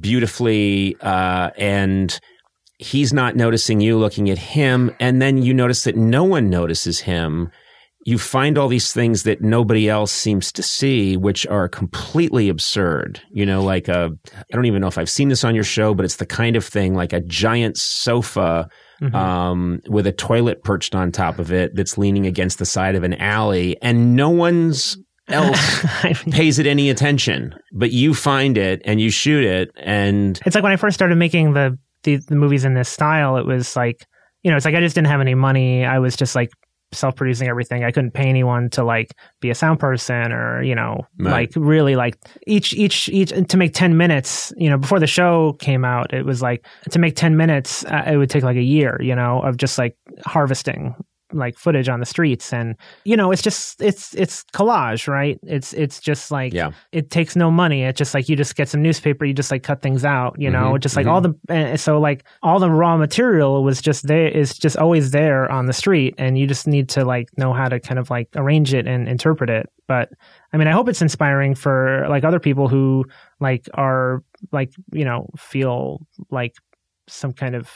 beautifully 0.00 0.96
uh 1.02 1.50
and 1.58 2.20
he's 2.82 3.12
not 3.12 3.36
noticing 3.36 3.80
you 3.80 3.96
looking 3.96 4.28
at 4.28 4.38
him. 4.38 4.94
And 5.00 5.22
then 5.22 5.42
you 5.42 5.54
notice 5.54 5.84
that 5.84 5.96
no 5.96 6.24
one 6.24 6.50
notices 6.50 7.00
him 7.00 7.50
you 8.04 8.18
find 8.18 8.58
all 8.58 8.68
these 8.68 8.92
things 8.92 9.22
that 9.22 9.40
nobody 9.40 9.88
else 9.88 10.10
seems 10.10 10.50
to 10.52 10.62
see 10.62 11.16
which 11.16 11.46
are 11.46 11.68
completely 11.68 12.48
absurd 12.48 13.20
you 13.30 13.46
know 13.46 13.62
like 13.62 13.88
a 13.88 14.10
i 14.34 14.42
don't 14.52 14.66
even 14.66 14.80
know 14.80 14.88
if 14.88 14.98
i've 14.98 15.10
seen 15.10 15.28
this 15.28 15.44
on 15.44 15.54
your 15.54 15.64
show 15.64 15.94
but 15.94 16.04
it's 16.04 16.16
the 16.16 16.26
kind 16.26 16.56
of 16.56 16.64
thing 16.64 16.94
like 16.94 17.12
a 17.12 17.20
giant 17.20 17.76
sofa 17.76 18.68
Mhm. 19.00 19.14
um, 19.16 19.80
with 19.88 20.06
a 20.06 20.12
toilet 20.12 20.62
perched 20.62 20.94
on 20.94 21.10
top 21.10 21.40
of 21.40 21.50
it 21.52 21.74
that's 21.74 21.98
leaning 21.98 22.24
against 22.24 22.60
the 22.60 22.64
side 22.64 22.94
of 22.94 23.02
an 23.02 23.14
alley 23.14 23.76
and 23.82 24.14
no 24.14 24.30
one's 24.30 24.96
else 25.28 25.84
I 26.04 26.14
mean, 26.24 26.32
pays 26.32 26.60
it 26.60 26.66
any 26.68 26.88
attention 26.88 27.52
but 27.72 27.90
you 27.90 28.14
find 28.14 28.56
it 28.56 28.80
and 28.84 29.00
you 29.00 29.10
shoot 29.10 29.42
it 29.44 29.70
and 29.76 30.40
it's 30.46 30.54
like 30.54 30.62
when 30.62 30.72
I 30.72 30.76
first 30.76 30.94
started 30.94 31.16
making 31.16 31.54
the, 31.54 31.76
the 32.04 32.16
the 32.28 32.36
movies 32.36 32.64
in 32.64 32.74
this 32.74 32.88
style. 32.88 33.36
It 33.38 33.46
was 33.46 33.74
like, 33.76 34.06
you 34.42 34.50
know, 34.50 34.56
it's 34.56 34.66
like 34.66 34.74
I 34.74 34.80
just 34.80 34.94
didn't 34.94 35.08
have 35.08 35.20
any 35.20 35.34
money. 35.34 35.84
I 35.84 35.98
was 36.00 36.16
just 36.16 36.34
like 36.36 36.50
self-producing 36.92 37.48
everything. 37.48 37.84
I 37.84 37.90
couldn't 37.90 38.12
pay 38.12 38.28
anyone 38.28 38.70
to 38.70 38.84
like 38.84 39.14
be 39.40 39.50
a 39.50 39.54
sound 39.54 39.80
person 39.80 40.32
or 40.32 40.62
you 40.62 40.74
know 40.74 41.00
Right. 41.18 41.32
like 41.32 41.52
really 41.56 41.96
like 41.96 42.16
each 42.46 42.72
each 42.74 43.08
each 43.08 43.30
to 43.48 43.56
make 43.56 43.74
10 43.74 43.96
minutes 43.96 44.52
you 44.56 44.68
know 44.70 44.76
before 44.78 44.98
the 45.00 45.06
show 45.06 45.54
came 45.54 45.84
out 45.84 46.12
it 46.12 46.24
was 46.24 46.42
like 46.42 46.66
to 46.90 46.98
make 46.98 47.16
10 47.16 47.36
minutes 47.36 47.84
uh, 47.86 48.04
it 48.06 48.16
would 48.16 48.30
take 48.30 48.42
like 48.42 48.56
a 48.56 48.62
year 48.62 48.98
you 49.00 49.14
know 49.14 49.40
of 49.42 49.56
just 49.56 49.78
like 49.78 49.96
harvesting 50.26 50.94
like 51.32 51.56
footage 51.58 51.88
on 51.88 52.00
the 52.00 52.06
streets 52.06 52.52
and 52.52 52.76
you 53.04 53.16
know 53.16 53.32
it's 53.32 53.42
just 53.42 53.80
it's 53.82 54.14
it's 54.14 54.44
collage 54.52 55.08
right? 55.08 55.38
It's 55.42 55.72
it's 55.72 56.00
just 56.00 56.30
like 56.30 56.52
Yeah. 56.52 56.72
it 56.92 57.10
takes 57.10 57.36
no 57.36 57.50
money. 57.50 57.82
It's 57.84 57.98
just 57.98 58.14
like 58.14 58.28
you 58.28 58.36
just 58.36 58.54
get 58.56 58.68
some 58.68 58.82
newspaper 58.82 59.24
you 59.24 59.34
just 59.34 59.50
like 59.50 59.62
cut 59.62 59.82
things 59.82 60.04
out 60.04 60.36
you 60.38 60.50
know? 60.50 60.72
Mhm, 60.72 60.80
just 60.80 60.96
like 60.96 61.06
all 61.06 61.20
the 61.20 61.34
and 61.48 61.78
so 61.80 61.98
like 62.00 62.24
all 62.42 62.58
the 62.58 62.70
raw 62.70 62.96
material 62.96 63.62
was 63.64 63.80
just 63.80 64.06
there 64.06 64.28
is 64.28 64.56
just 64.58 64.76
always 64.76 65.10
there 65.10 65.50
on 65.50 65.66
the 65.66 65.72
street 65.72 66.14
and 66.18 66.38
you 66.38 66.46
just 66.46 66.66
need 66.66 66.88
to 66.90 67.04
like 67.04 67.28
know 67.38 67.52
how 67.52 67.68
to 67.68 67.80
kind 67.80 67.98
of 67.98 68.10
like 68.10 68.28
arrange 68.36 68.74
it 68.74 68.86
and 68.86 69.08
interpret 69.08 69.50
it. 69.50 69.68
But 69.88 70.10
i 70.52 70.56
mean 70.56 70.68
i 70.68 70.70
hope 70.72 70.88
it's 70.88 71.02
inspiring 71.02 71.54
for 71.54 72.06
like 72.08 72.24
other 72.24 72.38
people 72.40 72.68
who 72.68 73.04
like 73.40 73.68
are 73.74 74.22
like 74.52 74.70
you 74.92 75.04
know 75.04 75.28
feel 75.36 76.06
like 76.30 76.54
some 77.08 77.32
kind 77.32 77.54
of 77.54 77.70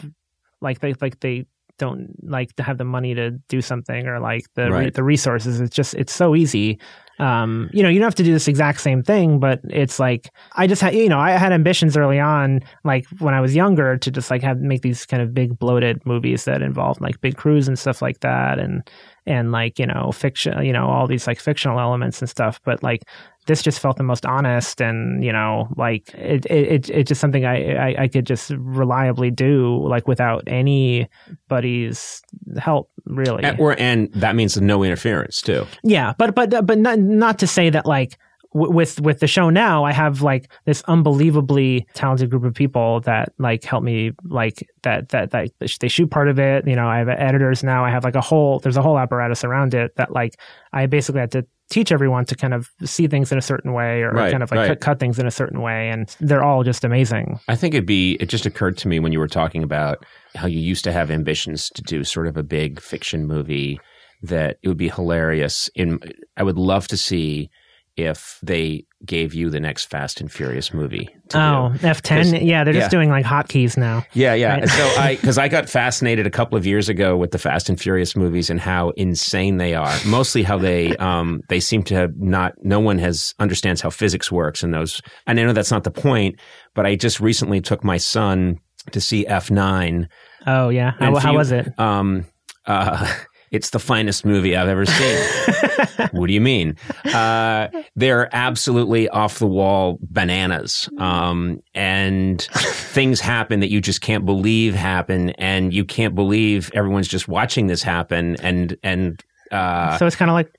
like 0.61 0.81
they 0.81 0.95
like 1.01 1.21
they 1.21 1.45
don't 1.79 2.15
like 2.23 2.55
to 2.57 2.63
have 2.63 2.79
the 2.79 2.85
money 2.85 3.15
to 3.15 3.31
do 3.49 3.61
something 3.61 4.07
or 4.07 4.21
like 4.21 4.45
the 4.55 4.71
re- 4.71 4.91
the 4.91 5.03
resources. 5.03 5.61
It's 5.61 5.75
just 5.75 5.95
it's 5.95 6.13
so 6.13 6.35
easy. 6.35 6.79
Um 7.19 7.71
you 7.73 7.83
know 7.83 7.89
you 7.89 7.99
don't 7.99 8.07
have 8.07 8.15
to 8.17 8.23
do 8.23 8.33
this 8.33 8.47
exact 8.47 8.79
same 8.83 9.03
thing 9.03 9.41
but 9.41 9.59
it's 9.71 9.99
like 9.99 10.31
i 10.55 10.67
just 10.67 10.83
had 10.83 10.95
you 10.95 11.09
know 11.09 11.19
i 11.19 11.31
had 11.31 11.51
ambitions 11.51 11.97
early 11.97 12.21
on 12.21 12.61
like 12.85 13.07
when 13.21 13.33
i 13.33 13.41
was 13.41 13.57
younger 13.57 13.97
to 13.97 14.11
just 14.11 14.31
like 14.31 14.43
have 14.43 14.61
make 14.61 14.83
these 14.83 15.07
kind 15.07 15.23
of 15.23 15.33
big 15.33 15.59
bloated 15.59 16.05
movies 16.05 16.45
that 16.45 16.61
involved 16.61 17.01
like 17.01 17.19
big 17.23 17.35
crews 17.35 17.69
and 17.69 17.79
stuff 17.79 18.03
like 18.03 18.21
that 18.21 18.59
and 18.59 18.87
and 19.27 19.51
like 19.51 19.79
you 19.79 19.87
know 19.87 20.13
fiction 20.13 20.63
you 20.63 20.75
know 20.75 20.87
all 20.87 21.07
these 21.07 21.27
like 21.27 21.41
fictional 21.41 21.81
elements 21.81 22.21
and 22.21 22.31
stuff. 22.31 22.61
But 22.65 22.83
like 22.83 23.03
this 23.47 23.63
just 23.63 23.81
felt 23.81 23.97
the 23.97 24.03
most 24.03 24.27
honest 24.27 24.81
and 24.81 25.25
you 25.25 25.33
know 25.33 25.69
like 25.77 26.13
it 26.15 26.47
it, 26.47 26.87
it 26.87 26.91
it's 26.91 27.09
just 27.09 27.21
something 27.21 27.45
I, 27.45 27.75
I 27.75 28.03
i 28.03 28.09
could 28.09 28.27
just 28.27 28.51
reliably 28.51 29.31
do 29.31 29.87
like 29.89 30.07
without 30.09 30.43
anybody's 30.47 32.23
help 32.59 32.91
really. 33.07 33.45
And, 33.45 33.59
or 33.59 33.79
and 33.79 34.13
that 34.15 34.37
means 34.37 34.61
no 34.61 34.83
interference 34.83 35.41
too. 35.41 35.67
Yeah, 35.83 36.15
but 36.19 36.35
but 36.35 36.67
but 36.67 36.79
not 36.79 36.99
not 36.99 37.39
to 37.41 37.47
say 37.47 37.71
that 37.71 37.87
like 37.87 38.19
w- 38.57 38.73
with 38.73 39.01
with 39.01 39.21
the 39.21 39.27
show 39.27 39.51
now, 39.51 39.85
I 39.85 39.93
have 39.93 40.23
like 40.23 40.51
this 40.65 40.83
unbelievably 40.89 41.87
talented 41.95 42.31
group 42.31 42.45
of 42.45 42.55
people 42.55 43.01
that 43.01 43.33
like 43.39 43.65
help 43.65 43.83
me 43.83 44.13
like 44.25 44.69
that 44.83 45.11
that 45.11 45.31
that 45.31 45.51
they 45.81 45.89
shoot 45.89 46.11
part 46.11 46.29
of 46.29 46.39
it. 46.39 46.67
You 46.67 46.77
know, 46.77 46.89
I 46.89 46.99
have 46.99 47.09
editors 47.09 47.63
now. 47.63 47.85
I 47.85 47.91
have 47.91 48.05
like 48.05 48.17
a 48.17 48.21
whole 48.21 48.59
there's 48.61 48.77
a 48.77 48.83
whole 48.83 48.99
apparatus 48.99 49.45
around 49.45 49.75
it 49.75 49.95
that 49.97 50.13
like 50.13 50.41
I 50.73 50.87
basically 50.87 51.21
had 51.21 51.33
to 51.33 51.47
teach 51.69 51.91
everyone 51.91 52.25
to 52.25 52.37
kind 52.37 52.55
of 52.55 52.71
see 52.85 53.09
things 53.09 53.33
in 53.33 53.39
a 53.39 53.43
certain 53.43 53.73
way 53.73 54.03
or 54.03 54.13
Right, 54.13 54.31
kind 54.31 54.43
of 54.43 54.51
like 54.53 54.59
right. 54.59 54.69
cut, 54.69 54.81
cut 54.81 55.01
things 55.01 55.19
in 55.19 55.27
a 55.27 55.33
certain 55.33 55.61
way 55.61 55.89
and 55.91 56.15
they're 56.21 56.45
all 56.45 56.63
just 56.63 56.85
amazing 56.85 57.41
I 57.49 57.57
think 57.57 57.75
it'd 57.75 57.87
be, 57.87 58.13
it 58.21 58.29
just 58.29 58.47
occurred 58.47 58.79
to 58.79 58.89
me 58.89 59.01
when 59.01 59.11
you 59.13 59.19
were 59.19 59.27
talking 59.27 59.65
about 59.65 60.07
how 60.37 60.47
you 60.47 60.61
used 60.61 60.85
to 60.85 60.93
have 60.93 61.11
ambitions 61.11 61.69
to 61.71 61.83
do 61.83 62.05
sort 62.05 62.29
of 62.29 62.37
a 62.37 62.45
big 62.45 62.81
fiction 62.81 63.27
movie 63.27 63.81
that 64.23 64.59
it 64.63 64.69
would 64.69 64.77
be 64.77 64.89
hilarious. 64.89 65.69
In, 65.75 65.99
I 66.37 66.45
would 66.45 66.57
love 66.57 66.87
to 66.89 66.97
see 66.97 67.51
if 67.97 68.39
they 68.43 68.85
gave 69.05 69.33
you 69.35 69.51
the 69.51 69.61
next 69.61 69.87
Fast 69.87 70.21
and 70.21 70.31
Furious 70.31 70.75
movie. 70.75 71.09
To 71.31 71.39
oh 71.39 71.73
do. 71.73 71.79
F10. 71.87 72.47
yeah 72.47 72.65
they're 72.65 72.75
yeah. 72.75 72.81
just 72.81 72.91
doing 72.91 73.09
like 73.09 73.25
hotkeys 73.25 73.77
now 73.77 74.05
Yeah, 74.13 74.35
yeah. 74.35 74.61
Right. 74.61 74.69
So 74.69 74.87
I, 75.01 75.17
because 75.21 75.39
I 75.39 75.49
got 75.49 75.69
fascinated 75.69 76.27
a 76.27 76.31
couple 76.31 76.59
of 76.59 76.67
years 76.67 76.89
ago 76.89 77.17
with 77.17 77.31
the 77.31 77.39
Fast 77.39 77.69
and 77.69 77.81
Furious 77.81 78.17
movies 78.17 78.51
and 78.51 78.61
how 78.61 78.91
insane 78.91 79.57
they 79.57 79.75
are. 79.75 79.95
Mostly 80.07 80.43
how 80.43 80.59
they, 80.59 80.97
um, 80.99 81.41
they 81.49 81.61
seem 81.61 81.83
to 81.85 81.95
have 81.95 82.17
not. 82.17 82.53
No 82.63 82.81
one 82.81 82.99
has 82.99 83.35
understands 83.39 83.81
how 83.81 83.91
physics 83.91 84.31
works 84.31 84.63
in 84.63 84.71
those. 84.71 85.01
And 85.27 85.39
I 85.41 85.45
know 85.45 85.53
that's 85.53 85.71
not 85.71 85.85
the 85.85 85.91
point, 85.91 86.39
but 86.75 86.87
I 86.87 86.97
just 86.97 87.21
recently 87.21 87.61
took 87.61 87.83
my 87.85 87.97
son 87.97 88.59
to 88.93 89.01
see 89.01 89.27
F 89.27 89.51
nine. 89.51 90.09
Oh 90.47 90.69
yeah. 90.69 90.93
How, 90.99 91.17
how 91.17 91.33
you- 91.33 91.39
was 91.39 91.53
it? 91.53 91.79
Um, 91.79 92.27
uh, 92.67 93.13
it's 93.51 93.71
the 93.71 93.79
finest 93.79 94.25
movie 94.25 94.57
I've 94.57 94.69
ever 94.69 94.87
seen. 94.87 96.09
what 96.13 96.27
do 96.27 96.33
you 96.33 96.41
mean? 96.41 96.77
Uh, 97.05 97.69
they're 97.95 98.35
absolutely 98.35 99.09
off 99.09 99.39
the 99.39 99.47
wall 99.47 99.99
bananas. 100.03 100.89
Um, 100.99 101.61
and 101.75 102.43
things 102.53 103.21
happen 103.21 103.61
that 103.61 103.71
you 103.71 103.81
just 103.81 104.01
can't 104.01 104.27
believe 104.27 104.75
happen. 104.75 105.31
And 105.31 105.73
you 105.73 105.85
can't 105.85 106.15
believe 106.15 106.71
everyone's 106.75 107.09
just 107.09 107.29
watching 107.29 107.67
this 107.67 107.83
happen. 107.83 108.37
And, 108.41 108.77
and, 108.83 109.23
uh, 109.53 109.97
so 109.99 110.07
it's 110.07 110.17
kind 110.17 110.31
of 110.31 110.35
like 110.35 110.53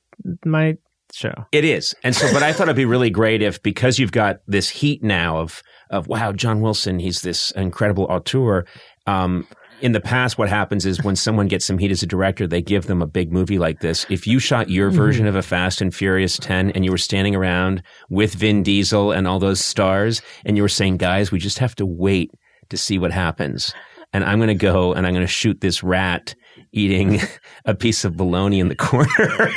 my 0.45 0.77
show. 1.13 1.33
it 1.51 1.65
is. 1.65 1.95
And 2.03 2.15
so, 2.15 2.31
but 2.33 2.43
I 2.43 2.53
thought 2.53 2.63
it'd 2.63 2.75
be 2.75 2.85
really 2.85 3.09
great 3.09 3.41
if, 3.41 3.61
because 3.61 3.99
you've 3.99 4.11
got 4.11 4.39
this 4.47 4.69
heat 4.69 5.03
now 5.03 5.37
of, 5.37 5.61
of 5.89 6.07
wow, 6.07 6.31
John 6.31 6.61
Wilson, 6.61 6.99
he's 6.99 7.21
this 7.21 7.51
incredible 7.51 8.05
auteur. 8.05 8.65
Um, 9.05 9.47
in 9.81 9.91
the 9.91 9.99
past, 9.99 10.37
what 10.37 10.49
happens 10.49 10.85
is 10.85 11.03
when 11.03 11.15
someone 11.15 11.47
gets 11.47 11.65
some 11.65 11.77
heat 11.77 11.91
as 11.91 12.01
a 12.01 12.07
director, 12.07 12.47
they 12.47 12.61
give 12.61 12.87
them 12.87 13.01
a 13.01 13.07
big 13.07 13.31
movie 13.31 13.59
like 13.59 13.79
this. 13.79 14.05
If 14.09 14.25
you 14.25 14.39
shot 14.39 14.69
your 14.69 14.89
mm-hmm. 14.89 14.97
version 14.97 15.27
of 15.27 15.35
a 15.35 15.41
Fast 15.41 15.81
and 15.81 15.93
Furious 15.93 16.37
10 16.37 16.71
and 16.71 16.83
you 16.83 16.91
were 16.91 16.97
standing 16.97 17.35
around 17.35 17.83
with 18.09 18.33
Vin 18.33 18.63
Diesel 18.63 19.11
and 19.11 19.27
all 19.27 19.39
those 19.39 19.59
stars 19.59 20.21
and 20.45 20.57
you 20.57 20.63
were 20.63 20.69
saying, 20.69 20.97
guys, 20.97 21.31
we 21.31 21.39
just 21.39 21.59
have 21.59 21.75
to 21.75 21.85
wait 21.85 22.31
to 22.69 22.77
see 22.77 22.97
what 22.97 23.11
happens. 23.11 23.73
And 24.13 24.23
I'm 24.23 24.39
going 24.39 24.47
to 24.47 24.55
go 24.55 24.93
and 24.93 25.05
I'm 25.05 25.13
going 25.13 25.25
to 25.25 25.31
shoot 25.31 25.61
this 25.61 25.83
rat 25.83 26.35
eating 26.71 27.19
a 27.65 27.73
piece 27.75 28.03
of 28.05 28.15
bologna 28.17 28.59
in 28.59 28.67
the 28.69 28.75
corner. 28.75 29.07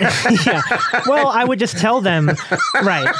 yeah. 0.47 0.63
Well, 1.07 1.29
I 1.29 1.45
would 1.45 1.59
just 1.59 1.79
tell 1.79 2.01
them, 2.01 2.31
right? 2.83 3.15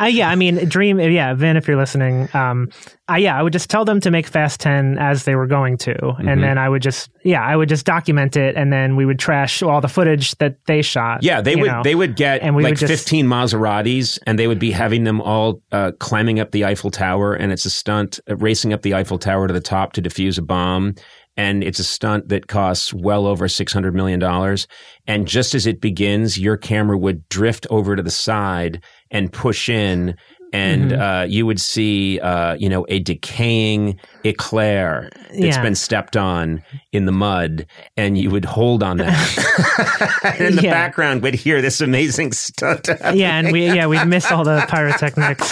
Uh, 0.00 0.04
yeah, 0.06 0.28
I 0.28 0.36
mean, 0.36 0.68
dream. 0.68 0.98
Yeah, 1.00 1.34
Vin, 1.34 1.56
if 1.56 1.66
you're 1.68 1.76
listening, 1.76 2.28
um, 2.34 2.68
I, 3.08 3.18
yeah, 3.18 3.38
I 3.38 3.42
would 3.42 3.52
just 3.52 3.68
tell 3.68 3.84
them 3.84 4.00
to 4.00 4.10
make 4.10 4.26
Fast 4.26 4.60
Ten 4.60 4.96
as 4.98 5.24
they 5.24 5.34
were 5.34 5.46
going 5.46 5.76
to, 5.78 5.92
Mm-hmm. 5.94 6.28
and 6.28 6.42
then 6.42 6.56
I 6.58 6.68
would 6.68 6.82
just, 6.82 7.10
yeah, 7.24 7.42
I 7.42 7.54
would 7.56 7.68
just 7.68 7.84
document 7.84 8.36
it, 8.36 8.56
and 8.56 8.72
then 8.72 8.96
we 8.96 9.04
would 9.04 9.18
trash 9.18 9.62
all 9.62 9.80
the 9.80 9.88
footage 9.88 10.32
that 10.38 10.56
they 10.66 10.82
shot. 10.82 11.22
Yeah, 11.22 11.40
they 11.40 11.56
would 11.56 11.66
know. 11.66 11.82
they 11.82 11.94
would 11.94 12.16
get 12.16 12.42
And 12.42 12.54
we 12.56 12.62
like 12.62 12.72
would 12.72 12.78
just- 12.78 13.04
15 13.04 13.26
Maseratis 13.26 14.18
and 14.26 14.38
they 14.38 14.46
would 14.46 14.58
be 14.58 14.70
having 14.70 15.04
them 15.04 15.20
all 15.20 15.60
uh, 15.72 15.92
climbing 15.98 16.40
up 16.40 16.52
the 16.52 16.64
Eiffel 16.64 16.90
Tower 16.90 17.34
and 17.34 17.52
it's 17.52 17.64
a 17.64 17.70
stunt 17.70 18.20
uh, 18.30 18.36
racing 18.36 18.72
up 18.72 18.82
the 18.82 18.94
Eiffel 18.94 19.18
Tower 19.18 19.46
to 19.48 19.52
the 19.54 19.60
top 19.60 19.92
to 19.94 20.02
defuse 20.02 20.38
a 20.38 20.42
bomb 20.42 20.94
and 21.36 21.64
it's 21.64 21.78
a 21.78 21.84
stunt 21.84 22.28
that 22.28 22.46
costs 22.46 22.92
well 22.92 23.26
over 23.26 23.48
600 23.48 23.94
million 23.94 24.18
dollars 24.20 24.66
and 25.06 25.26
just 25.26 25.54
as 25.54 25.66
it 25.66 25.80
begins 25.80 26.38
your 26.38 26.56
camera 26.56 26.98
would 26.98 27.28
drift 27.28 27.66
over 27.70 27.96
to 27.96 28.02
the 28.02 28.10
side 28.10 28.82
and 29.10 29.32
push 29.32 29.68
in 29.68 30.14
and 30.54 30.90
Mm-hmm. 30.90 31.00
uh, 31.00 31.22
you 31.24 31.46
would 31.46 31.58
see, 31.58 32.20
uh, 32.20 32.56
you 32.56 32.68
know, 32.68 32.84
a 32.90 32.98
decaying 32.98 33.98
eclair 34.22 35.08
that's 35.30 35.38
Yeah. 35.40 35.62
been 35.62 35.74
stepped 35.74 36.14
on 36.14 36.62
in 36.92 37.06
the 37.06 37.12
mud, 37.12 37.64
and 37.96 38.18
you 38.18 38.28
would 38.28 38.44
hold 38.44 38.82
on 38.82 38.98
that. 38.98 40.20
and 40.38 40.48
in 40.48 40.56
the 40.56 40.62
Yeah. 40.64 40.70
background, 40.72 41.22
we'd 41.22 41.32
hear 41.36 41.62
this 41.62 41.80
amazing 41.80 42.32
stunt. 42.32 42.86
yeah, 43.14 43.38
and 43.38 43.50
we 43.50 43.64
yeah 43.64 43.86
we'd 43.86 44.04
miss 44.04 44.30
all 44.30 44.44
the 44.44 44.62
pyrotechnics. 44.68 45.50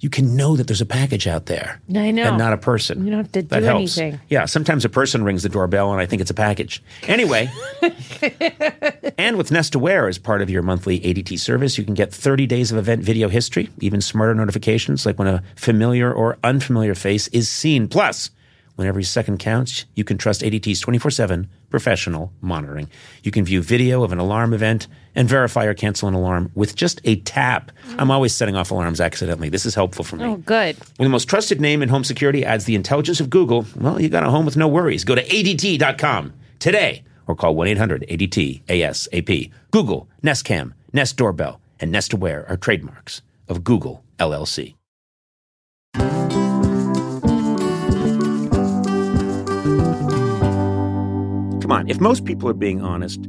You 0.00 0.08
can 0.08 0.34
know 0.34 0.56
that 0.56 0.66
there's 0.66 0.80
a 0.80 0.86
package 0.86 1.26
out 1.26 1.44
there. 1.46 1.80
I 1.94 2.10
know. 2.10 2.22
And 2.24 2.38
not 2.38 2.54
a 2.54 2.56
person. 2.56 3.04
You 3.04 3.10
don't 3.10 3.18
have 3.18 3.32
to 3.32 3.42
That 3.42 3.60
do 3.60 3.66
helps. 3.66 3.98
anything. 3.98 4.20
Yeah, 4.28 4.46
sometimes 4.46 4.84
a 4.86 4.88
person 4.88 5.22
rings 5.24 5.42
the 5.42 5.50
doorbell 5.50 5.92
and 5.92 6.00
I 6.00 6.06
think 6.06 6.22
it's 6.22 6.30
a 6.30 6.34
package. 6.34 6.82
Anyway, 7.06 7.50
and 9.18 9.36
with 9.36 9.50
Nest 9.52 9.74
Aware 9.74 10.08
as 10.08 10.18
part 10.18 10.42
of 10.42 10.50
your 10.50 10.62
monthly 10.62 11.00
ADT 11.00 11.38
service, 11.38 11.76
you 11.78 11.84
can 11.84 11.94
get 11.94 12.12
30 12.12 12.46
days 12.46 12.72
of 12.72 12.78
event 12.78 13.02
video 13.02 13.28
history, 13.28 13.68
even 13.80 14.00
smarter 14.00 14.34
notifications 14.34 15.04
like 15.04 15.18
when 15.18 15.28
a 15.28 15.42
familiar 15.56 16.12
or 16.12 16.38
unfamiliar 16.42 16.94
face 16.94 17.28
is 17.28 17.48
seen. 17.48 17.88
Plus, 17.88 18.30
when 18.76 18.86
every 18.88 19.04
second 19.04 19.38
counts, 19.38 19.84
you 19.94 20.04
can 20.04 20.16
trust 20.16 20.40
ADT's 20.40 20.80
24 20.80 21.10
7 21.10 21.48
professional 21.68 22.32
monitoring. 22.40 22.88
You 23.22 23.30
can 23.30 23.44
view 23.44 23.62
video 23.62 24.02
of 24.02 24.12
an 24.12 24.18
alarm 24.18 24.54
event 24.54 24.86
and 25.14 25.28
verify 25.28 25.64
or 25.64 25.74
cancel 25.74 26.08
an 26.08 26.14
alarm 26.14 26.50
with 26.54 26.74
just 26.76 27.00
a 27.04 27.16
tap. 27.16 27.72
I'm 27.98 28.10
always 28.10 28.34
setting 28.34 28.56
off 28.56 28.70
alarms 28.70 29.00
accidentally. 29.00 29.48
This 29.48 29.66
is 29.66 29.74
helpful 29.74 30.04
for 30.04 30.16
me. 30.16 30.24
oh, 30.24 30.36
good. 30.36 30.76
When 30.96 31.06
the 31.06 31.10
most 31.10 31.28
trusted 31.28 31.60
name 31.60 31.82
in 31.82 31.88
home 31.88 32.04
security 32.04 32.44
adds 32.44 32.64
the 32.64 32.74
intelligence 32.74 33.20
of 33.20 33.30
Google, 33.30 33.66
well, 33.76 34.00
you 34.00 34.08
got 34.08 34.24
a 34.24 34.30
home 34.30 34.44
with 34.44 34.56
no 34.56 34.68
worries. 34.68 35.04
Go 35.04 35.14
to 35.14 35.24
ADT.com 35.24 36.32
today 36.58 37.02
or 37.26 37.34
call 37.34 37.54
1 37.54 37.68
800 37.68 38.06
ADT 38.08 38.62
ASAP. 38.64 39.50
Google, 39.70 40.08
Nest 40.22 40.44
Cam, 40.44 40.74
Nest 40.92 41.16
Doorbell, 41.16 41.60
and 41.78 41.90
Nest 41.90 42.12
Aware 42.12 42.44
are 42.48 42.56
trademarks 42.56 43.22
of 43.48 43.64
Google 43.64 44.04
LLC. 44.18 44.74
Come 51.60 51.78
on, 51.78 51.88
if 51.88 52.00
most 52.00 52.24
people 52.24 52.48
are 52.48 52.54
being 52.54 52.80
honest, 52.80 53.28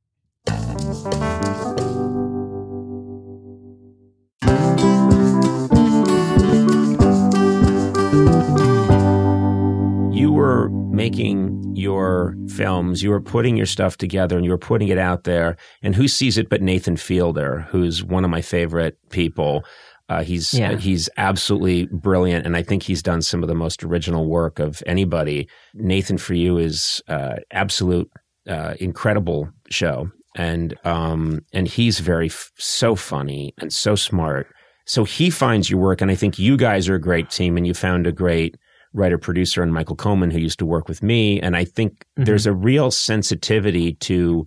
You 10.13 10.31
were 10.31 10.69
making 10.91 11.57
your 11.75 12.35
films, 12.49 13.01
you 13.01 13.09
were 13.09 13.21
putting 13.21 13.55
your 13.55 13.65
stuff 13.65 13.97
together 13.97 14.35
and 14.35 14.45
you 14.45 14.51
were 14.51 14.57
putting 14.57 14.89
it 14.89 14.97
out 14.97 15.23
there. 15.23 15.55
And 15.81 15.95
who 15.95 16.07
sees 16.07 16.37
it 16.37 16.49
but 16.49 16.61
Nathan 16.61 16.97
Fielder, 16.97 17.61
who's 17.69 18.03
one 18.03 18.23
of 18.25 18.29
my 18.29 18.41
favorite 18.41 18.97
people. 19.09 19.63
Uh, 20.09 20.21
he's 20.23 20.53
Yeah. 20.53 20.75
he's 20.75 21.07
absolutely 21.15 21.85
brilliant, 21.85 22.45
and 22.45 22.57
I 22.57 22.63
think 22.63 22.83
he's 22.83 23.01
done 23.01 23.21
some 23.21 23.43
of 23.43 23.47
the 23.47 23.55
most 23.55 23.81
original 23.81 24.27
work 24.27 24.59
of 24.59 24.83
anybody. 24.85 25.47
Nathan 25.73 26.17
for 26.17 26.33
you 26.33 26.57
is 26.57 27.01
uh, 27.07 27.35
absolute 27.51 28.11
uh, 28.49 28.73
incredible 28.81 29.47
show, 29.69 30.11
and 30.35 30.75
um, 30.85 31.41
and 31.53 31.67
he's 31.67 31.99
very 31.99 32.27
f- 32.27 32.51
so 32.57 32.95
funny 32.95 33.53
and 33.57 33.71
so 33.73 33.95
smart. 33.95 34.47
So 34.85 35.03
he 35.03 35.29
finds 35.29 35.69
your 35.69 35.79
work, 35.79 36.01
and 36.01 36.11
I 36.11 36.15
think 36.15 36.39
you 36.39 36.57
guys 36.57 36.89
are 36.89 36.95
a 36.95 37.01
great 37.01 37.29
team, 37.29 37.57
and 37.57 37.65
you 37.65 37.73
found 37.73 38.07
a 38.07 38.11
great 38.11 38.55
writer 38.93 39.17
producer 39.17 39.63
and 39.63 39.73
Michael 39.73 39.95
Koman 39.95 40.31
who 40.33 40.39
used 40.39 40.59
to 40.59 40.65
work 40.65 40.87
with 40.87 41.01
me, 41.01 41.39
and 41.39 41.55
I 41.55 41.65
think 41.65 42.05
there's 42.17 42.45
a 42.45 42.53
real 42.53 42.91
sensitivity 42.91 43.93
to 43.93 44.45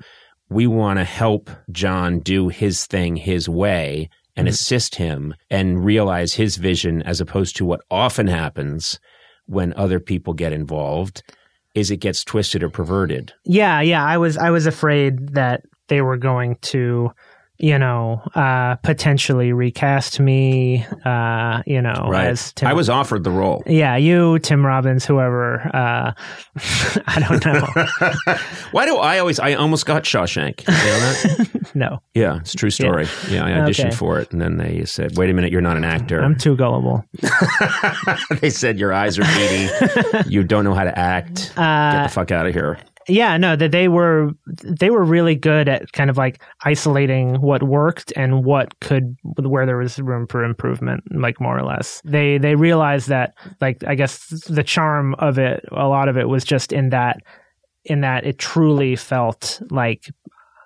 we 0.51 0.67
want 0.67 0.99
to 0.99 1.05
help 1.05 1.51
John 1.73 2.21
do 2.21 2.49
his 2.49 2.87
thing 2.87 3.17
his 3.17 3.49
way 3.49 4.11
and 4.37 4.49
assist 4.49 4.97
him 4.97 5.35
and 5.49 5.85
realize 5.85 6.35
his 6.35 6.57
vision 6.57 7.03
as 7.03 7.21
opposed 7.21 7.57
to 7.57 7.65
what 7.65 7.81
often 7.91 8.27
happens 8.27 8.99
when 9.47 9.73
other 9.75 10.01
people 10.01 10.35
get 10.35 10.53
involved 10.53 11.23
is 11.75 11.91
it 11.91 11.99
gets 11.99 12.25
twisted 12.25 12.63
or 12.63 12.71
perverted. 12.71 13.33
Yeah, 13.45 13.81
yeah. 13.81 14.05
I 14.05 14.17
was 14.17 14.37
I 14.37 14.51
was 14.51 14.67
afraid 14.67 15.35
that 15.35 15.63
they 15.89 16.01
were 16.03 16.17
going 16.17 16.57
to, 16.63 17.11
you 17.59 17.79
know, 17.79 18.21
uh, 18.35 18.75
potentially 18.77 19.53
recast 19.53 20.19
me. 20.19 20.85
Uh, 21.05 21.63
you 21.67 21.81
know, 21.81 22.11
as 22.13 22.53
Tim. 22.53 22.69
I 22.69 22.73
was 22.73 22.89
offered 22.91 23.23
the 23.23 23.31
role. 23.31 23.63
Yeah, 23.67 23.97
you, 23.97 24.39
Tim 24.41 24.67
Robbins, 24.67 25.05
whoever. 25.05 25.61
Uh, 25.75 26.13
I 27.07 27.21
don't 27.21 27.45
know. 27.45 28.35
Why 28.73 28.87
do 28.87 28.97
I 28.97 29.19
always 29.21 29.39
I 29.39 29.55
almost 29.55 29.87
got 29.87 30.03
Shawshank. 30.03 30.67
You 30.67 30.73
know 30.75 31.45
that? 31.45 31.71
no, 31.77 32.01
yeah, 32.15 32.39
it's 32.41 32.55
a 32.55 32.57
true 32.57 32.71
story. 32.71 33.07
Yeah, 33.31 33.45
I 33.45 33.51
auditioned 33.51 33.87
Okay. 33.87 33.95
for 33.97 34.19
it 34.19 34.33
and 34.33 34.41
then 34.41 34.57
they 34.57 34.85
said, 34.85 35.17
"Wait 35.17 35.31
a 35.31 35.33
minute, 35.33 35.53
you're 35.53 35.61
not 35.61 35.77
an 35.77 35.85
actor." 35.85 36.21
I'm 36.23 36.37
too 36.37 36.57
gullible. 36.57 37.05
they 38.41 38.51
said 38.51 38.79
your 38.79 38.93
eyes 38.93 39.17
are 39.19 39.23
beady. 39.23 39.71
you 40.29 40.43
don't 40.43 40.65
know 40.65 40.75
how 40.75 40.85
to 40.85 40.99
act. 40.99 41.53
Get 41.55 41.59
Uh, 41.59 42.03
the 42.05 42.09
fuck 42.09 42.31
out 42.33 42.47
of 42.47 42.53
here. 42.55 42.79
Yeah, 43.09 43.37
no, 43.37 43.57
that 43.57 43.73
they 43.73 43.89
were 43.89 44.31
they 44.47 44.91
were 44.91 45.05
really 45.05 45.35
good 45.35 45.69
at 45.69 45.93
kind 45.93 46.11
of 46.11 46.17
like 46.17 46.43
isolating 46.65 47.41
what 47.41 47.63
worked 47.63 48.13
and 48.17 48.45
what 48.45 48.79
could 48.81 49.17
where 49.23 49.67
there 49.67 49.77
was 49.77 49.99
room 49.99 50.27
for 50.27 50.45
improvement, 50.45 51.03
like 51.15 51.41
more 51.41 51.59
or 51.59 51.65
less. 51.65 52.01
They 52.05 52.39
they 52.39 52.55
realized 52.55 53.09
that 53.09 53.35
like 53.61 53.83
I 53.85 53.95
guess 53.95 54.27
the 54.49 54.63
charm 54.65 55.15
of 55.17 55.39
it, 55.39 55.65
a 55.73 55.89
lot 55.89 56.09
of 56.09 56.17
it 56.17 56.29
was 56.29 56.45
just 56.45 56.73
in 56.73 56.91
that 56.91 57.19
in 57.85 58.01
that 58.01 58.25
it 58.25 58.39
truly 58.39 58.97
felt 58.97 59.61
like 59.71 60.11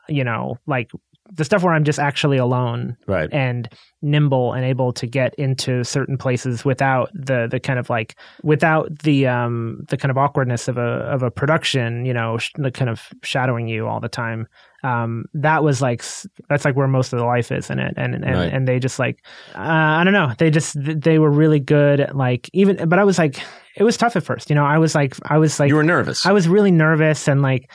you 0.09 0.24
know 0.24 0.59
like 0.66 0.90
the 1.32 1.44
stuff 1.44 1.62
where 1.62 1.74
I'm 1.74 1.84
just 1.84 1.98
actually 1.98 2.38
alone 2.38 2.96
Right. 3.06 3.28
and 3.32 3.68
nimble 4.02 4.52
and 4.52 4.64
able 4.64 4.92
to 4.92 5.06
get 5.06 5.34
into 5.34 5.84
certain 5.84 6.16
places 6.16 6.64
without 6.64 7.10
the 7.14 7.48
the 7.50 7.58
kind 7.60 7.78
of 7.78 7.90
like 7.90 8.14
without 8.42 8.96
the 9.00 9.26
um 9.26 9.84
the 9.88 9.96
kind 9.96 10.10
of 10.10 10.16
awkwardness 10.18 10.68
of 10.68 10.78
a 10.78 10.80
of 11.12 11.22
a 11.22 11.30
production 11.30 12.04
you 12.06 12.14
know 12.14 12.38
sh- 12.38 12.52
the 12.56 12.70
kind 12.70 12.88
of 12.88 13.08
shadowing 13.24 13.66
you 13.68 13.88
all 13.88 13.98
the 14.00 14.08
time 14.08 14.46
um 14.84 15.24
that 15.34 15.64
was 15.64 15.82
like 15.82 16.04
that's 16.48 16.64
like 16.64 16.76
where 16.76 16.86
most 16.86 17.12
of 17.12 17.18
the 17.18 17.24
life 17.24 17.50
is 17.50 17.68
in 17.70 17.78
it 17.80 17.92
and 17.96 18.14
and, 18.14 18.24
Right. 18.24 18.52
and 18.52 18.68
they 18.68 18.78
just 18.78 18.98
like 19.00 19.24
uh, 19.56 19.58
I 19.58 20.04
don't 20.04 20.12
know 20.14 20.32
they 20.38 20.50
just 20.50 20.76
they 20.78 21.18
were 21.18 21.30
really 21.30 21.58
good 21.60 21.98
at 22.00 22.16
like 22.16 22.48
even 22.52 22.88
but 22.88 23.00
I 23.00 23.04
was 23.04 23.18
like 23.18 23.42
it 23.76 23.82
was 23.82 23.96
tough 23.96 24.14
at 24.14 24.22
first 24.22 24.48
you 24.48 24.54
know 24.54 24.64
I 24.64 24.78
was 24.78 24.94
like 24.94 25.16
I 25.28 25.38
was 25.38 25.58
like 25.58 25.68
you 25.70 25.74
were 25.76 25.82
nervous. 25.82 26.24
I 26.24 26.30
was 26.32 26.46
really 26.48 26.70
nervous 26.70 27.26
and 27.26 27.42
like 27.42 27.68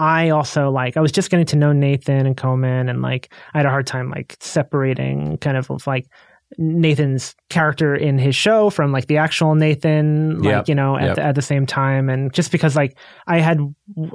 I 0.00 0.30
also 0.30 0.70
like 0.70 0.96
I 0.96 1.00
was 1.00 1.12
just 1.12 1.30
getting 1.30 1.44
to 1.46 1.56
know 1.56 1.72
Nathan 1.72 2.24
and 2.24 2.34
Koman 2.34 2.88
and 2.88 3.02
like 3.02 3.34
I 3.52 3.58
had 3.58 3.66
a 3.66 3.68
hard 3.70 3.86
time 3.86 4.08
like 4.08 4.34
separating 4.40 5.36
kind 5.38 5.58
of 5.58 5.68
like 5.86 6.06
Nathan's 6.58 7.34
character 7.48 7.94
in 7.94 8.18
his 8.18 8.34
show 8.34 8.70
from 8.70 8.90
like 8.92 9.06
the 9.06 9.16
actual 9.16 9.54
Nathan 9.54 10.38
like 10.42 10.44
Yep. 10.52 10.68
you 10.68 10.74
know 10.74 10.96
at 10.96 11.02
Yep. 11.04 11.16
the, 11.16 11.22
at 11.22 11.34
the 11.36 11.42
same 11.42 11.64
time 11.66 12.08
and 12.08 12.32
just 12.32 12.50
because 12.52 12.74
like 12.76 12.96
I 13.26 13.38
had 13.38 13.60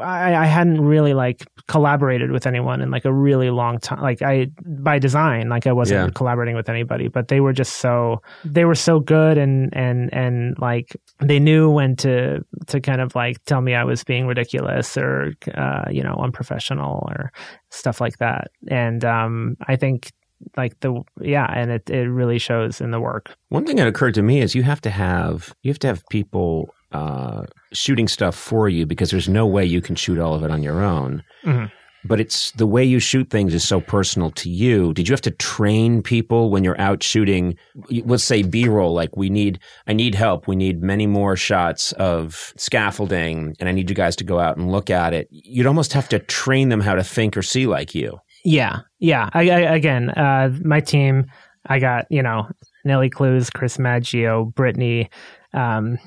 I, 0.02 0.36
I 0.36 0.46
hadn't 0.46 0.82
really 0.82 1.14
like 1.14 1.46
collaborated 1.68 2.32
with 2.32 2.46
anyone 2.46 2.82
in 2.82 2.92
like 2.92 3.06
a 3.06 3.14
really 3.14 3.50
long 3.50 3.80
time 3.80 4.02
like 4.02 4.22
I 4.22 4.48
by 4.66 5.00
design 5.00 5.50
like 5.50 5.66
I 5.66 5.72
wasn't 5.72 6.08
Yeah. 6.08 6.12
collaborating 6.14 6.56
with 6.56 6.70
anybody 6.70 7.08
but 7.08 7.30
they 7.30 7.40
were 7.40 7.54
just 7.54 7.78
so 7.78 8.22
they 8.44 8.66
were 8.66 8.76
so 8.76 9.00
good 9.00 9.38
and 9.38 9.76
and 9.76 10.14
and 10.14 10.56
like 10.60 10.96
they 11.22 11.40
knew 11.40 11.70
when 11.70 11.96
to 11.98 12.44
to 12.68 12.82
kind 12.82 13.02
of 13.02 13.16
like 13.16 13.44
tell 13.46 13.62
me 13.62 13.76
I 13.76 13.84
was 13.86 14.04
being 14.04 14.28
ridiculous 14.28 14.98
or 14.98 15.34
uh, 15.56 15.86
you 15.90 16.04
know 16.04 16.16
unprofessional 16.20 17.08
or 17.10 17.32
stuff 17.72 18.00
like 18.02 18.18
that. 18.20 18.48
And 18.70 19.04
um, 19.04 19.58
I 19.68 19.76
think 19.76 20.12
like 20.58 20.80
the 20.82 21.02
yeah, 21.22 21.48
and 21.54 21.72
it 21.72 21.90
it 21.90 22.08
really 22.10 22.40
shows 22.40 22.82
in 22.82 22.92
the 22.92 23.00
work. 23.00 23.36
One 23.50 23.66
thing 23.66 23.76
that 23.78 23.88
occurred 23.88 24.14
to 24.16 24.22
me 24.22 24.42
is 24.42 24.56
you 24.56 24.64
have 24.64 24.82
to 24.82 24.90
have 24.90 25.54
you 25.64 25.72
have 25.72 25.80
to 25.80 25.88
have 25.88 26.04
people 26.10 26.70
uh, 26.92 27.44
shooting 27.74 28.08
stuff 28.08 28.36
for 28.36 28.70
you 28.70 28.86
because 28.86 29.12
there's 29.12 29.28
no 29.30 29.46
way 29.46 29.66
you 29.66 29.82
can 29.82 29.96
shoot 29.96 30.18
all 30.20 30.34
of 30.34 30.44
it 30.44 30.52
on 30.52 30.64
your 30.64 30.82
own. 30.84 31.24
Mhm. 31.44 31.72
But 32.08 32.20
it's 32.20 32.52
the 32.52 32.68
way 32.68 32.84
you 32.84 33.00
shoot 33.00 33.32
things 33.32 33.56
is 33.56 33.68
so 33.68 33.82
personal 33.82 34.30
to 34.30 34.48
you. 34.48 34.94
Did 34.94 35.08
you 35.10 35.14
have 35.14 35.22
to 35.22 35.32
train 35.32 36.04
people 36.04 36.52
when 36.52 36.64
you're 36.64 36.80
out 36.80 37.02
shooting? 37.02 37.58
Let's 37.90 38.24
say 38.24 38.44
B-roll. 38.44 38.94
Like 38.94 39.18
we 39.18 39.28
need, 39.28 39.58
I 39.88 39.94
need 39.94 40.14
help. 40.14 40.48
We 40.48 40.56
need 40.56 40.84
many 40.84 41.08
more 41.08 41.36
shots 41.36 41.94
of 41.94 42.54
scaffolding, 42.58 43.56
and 43.60 43.68
I 43.68 43.72
need 43.72 43.90
you 43.90 43.96
guys 43.96 44.16
to 44.18 44.24
go 44.24 44.40
out 44.40 44.56
and 44.56 44.72
look 44.72 44.92
at 44.92 45.14
it. 45.16 45.28
You'd 45.32 45.66
almost 45.66 45.94
have 45.94 46.08
to 46.10 46.20
train 46.20 46.70
them 46.70 46.82
how 46.82 46.94
to 46.94 47.04
think 47.04 47.36
or 47.36 47.42
see 47.42 47.66
like 47.66 47.96
you. 47.96 48.20
Yeah, 48.44 48.82
yeah. 49.06 49.30
I, 49.34 49.50
I 49.50 49.60
again, 49.76 50.10
uh, 50.12 50.54
my 50.64 50.80
team. 50.80 51.26
I 51.68 51.80
got 51.80 52.06
you 52.10 52.22
know 52.22 52.48
Nelly 52.84 53.10
Clues, 53.10 53.50
Chris 53.50 53.80
Maggio, 53.80 54.46
Brittany, 54.46 55.10
um, 55.54 55.98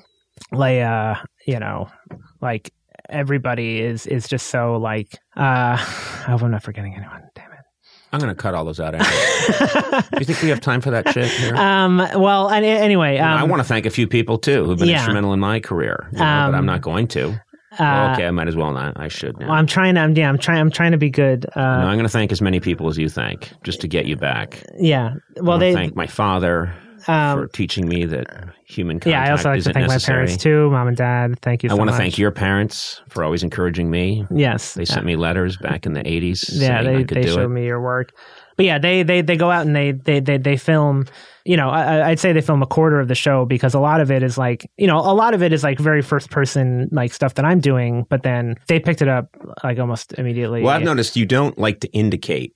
Leia. 0.53 1.22
You 1.46 1.59
know, 1.59 1.88
like 2.40 2.72
everybody 3.09 3.80
is 3.80 4.07
is 4.07 4.28
just 4.28 4.49
so 4.49 4.76
like. 4.76 5.14
Uh, 5.36 5.76
I 5.76 5.76
hope 6.28 6.42
I'm 6.42 6.51
not 6.51 6.62
forgetting 6.62 6.94
anyone. 6.94 7.22
Damn 7.34 7.53
it. 7.53 7.59
I'm 8.11 8.20
going 8.20 8.34
to 8.34 8.40
cut 8.40 8.55
all 8.55 8.64
those 8.64 8.80
out. 8.80 8.94
Anyway. 8.94 9.11
Do 9.11 10.18
you 10.18 10.24
think 10.24 10.40
we 10.40 10.49
have 10.49 10.62
time 10.62 10.80
for 10.80 10.90
that 10.90 11.11
shit 11.11 11.30
here? 11.30 11.55
um. 11.57 11.99
Well. 11.99 12.49
And, 12.49 12.64
anyway. 12.64 13.18
Um, 13.18 13.38
I 13.38 13.44
want 13.44 13.61
to 13.61 13.68
thank 13.68 13.86
a 13.86 13.90
few 13.90 14.07
people 14.07 14.38
too 14.38 14.64
who've 14.64 14.78
been 14.78 14.88
yeah. 14.88 14.96
instrumental 14.96 15.32
in 15.32 15.40
my 15.40 15.61
career, 15.61 16.09
you 16.12 16.18
know, 16.18 16.24
Um, 16.24 16.53
but 16.53 16.59
I'm 16.59 16.66
not 16.66 16.80
going 16.80 17.07
to. 17.09 17.40
Uh, 17.79 18.12
okay, 18.14 18.26
I 18.26 18.31
might 18.31 18.49
as 18.49 18.57
well 18.57 18.72
not. 18.72 18.99
I 18.99 19.09
should 19.09 19.39
now. 19.39 19.47
Well, 19.49 19.57
I'm 19.57 19.66
trying 19.66 19.95
to. 19.95 20.01
I'm, 20.03 20.16
yeah, 20.16 20.29
I'm 20.29 20.39
trying. 20.39 20.61
I'm 20.61 20.70
trying 20.70 20.93
to 20.93 20.99
be 20.99 21.11
good. 21.11 21.47
no, 21.57 21.62
Uh, 21.62 21.66
I'm 21.66 21.95
going 21.97 22.03
to 22.05 22.09
thank 22.09 22.33
as 22.33 22.41
many 22.43 22.61
people 22.61 22.89
as 22.89 22.99
you 22.99 23.09
thank, 23.09 23.53
just 23.64 23.81
to 23.83 23.89
get 23.89 24.07
you 24.07 24.16
back. 24.16 24.62
yeah. 24.79 25.14
Well, 25.37 25.59
they. 25.59 25.72
thank 25.74 25.95
my 25.97 26.07
father, 26.07 26.72
Um, 27.07 27.39
for 27.39 27.47
teaching 27.47 27.89
me 27.89 28.05
that 28.07 28.26
human 28.66 28.99
contact 29.01 29.11
yeah, 29.11 29.29
I 29.29 29.31
also 29.31 29.51
like 29.51 29.62
to 29.62 29.72
thank 29.72 29.87
necessary. 29.89 30.16
my 30.18 30.26
parents 30.26 30.43
too, 30.43 30.70
mom 30.70 30.89
and 30.89 30.97
dad. 30.97 31.39
Thank 31.41 31.62
you. 31.62 31.70
I 31.70 31.72
so 31.72 31.76
want 31.76 31.91
to 31.91 31.97
thank 31.97 32.18
your 32.18 32.31
parents 32.33 33.01
for 33.09 33.22
always 33.24 33.43
encouraging 33.43 33.91
me. 33.91 34.26
Yes, 34.31 34.74
They 34.74 34.85
sent 34.85 35.07
me 35.07 35.16
letters 35.16 35.57
back 35.57 35.87
in 35.87 35.93
the 35.95 36.03
80s 36.03 36.49
yeah, 36.53 36.83
saying 36.83 36.85
they 36.85 36.97
I 37.01 37.05
could 37.05 37.16
they 37.22 37.26
showed 37.26 37.45
it. 37.45 37.49
me 37.49 37.64
your 37.64 37.81
work. 37.81 38.12
But 38.57 38.66
yeah, 38.66 38.79
they 38.79 39.05
they 39.05 39.22
they 39.22 39.37
go 39.37 39.51
out 39.53 39.64
and 39.66 39.74
they 39.76 39.93
they 39.93 40.18
they 40.20 40.37
they 40.37 40.57
film. 40.57 41.07
You 41.49 41.57
know, 41.57 41.70
I, 41.70 42.11
I'd 42.11 42.20
say 42.20 42.34
they 42.34 42.42
film 42.42 42.62
a 42.62 42.66
quarter 42.66 43.01
of 43.01 43.09
the 43.09 43.14
show 43.14 43.46
because 43.46 43.72
a 43.72 43.80
lot 43.80 44.03
of 44.03 44.11
it 44.11 44.22
is 44.22 44.36
like 44.36 44.70
you 44.76 44.86
know 44.86 44.99
a 44.99 45.14
lot 45.14 45.32
of 45.32 45.42
it 45.42 45.51
is 45.53 45.64
like 45.64 45.78
very 45.78 46.03
first 46.03 46.30
person 46.30 46.90
like 46.92 47.12
stuff 47.14 47.34
that 47.34 47.46
I'm 47.46 47.59
doing. 47.59 48.05
But 48.11 48.22
then 48.22 48.57
they 48.66 48.78
picked 48.78 49.01
it 49.01 49.09
up 49.09 49.34
like 49.64 49.78
almost 49.78 50.12
immediately. 50.18 50.62
Well, 50.62 50.76
I've 50.76 50.82
noticed 50.82 51.16
you 51.16 51.24
don't 51.24 51.57
like 51.57 51.80
to 51.80 51.88
indicate. 51.88 52.55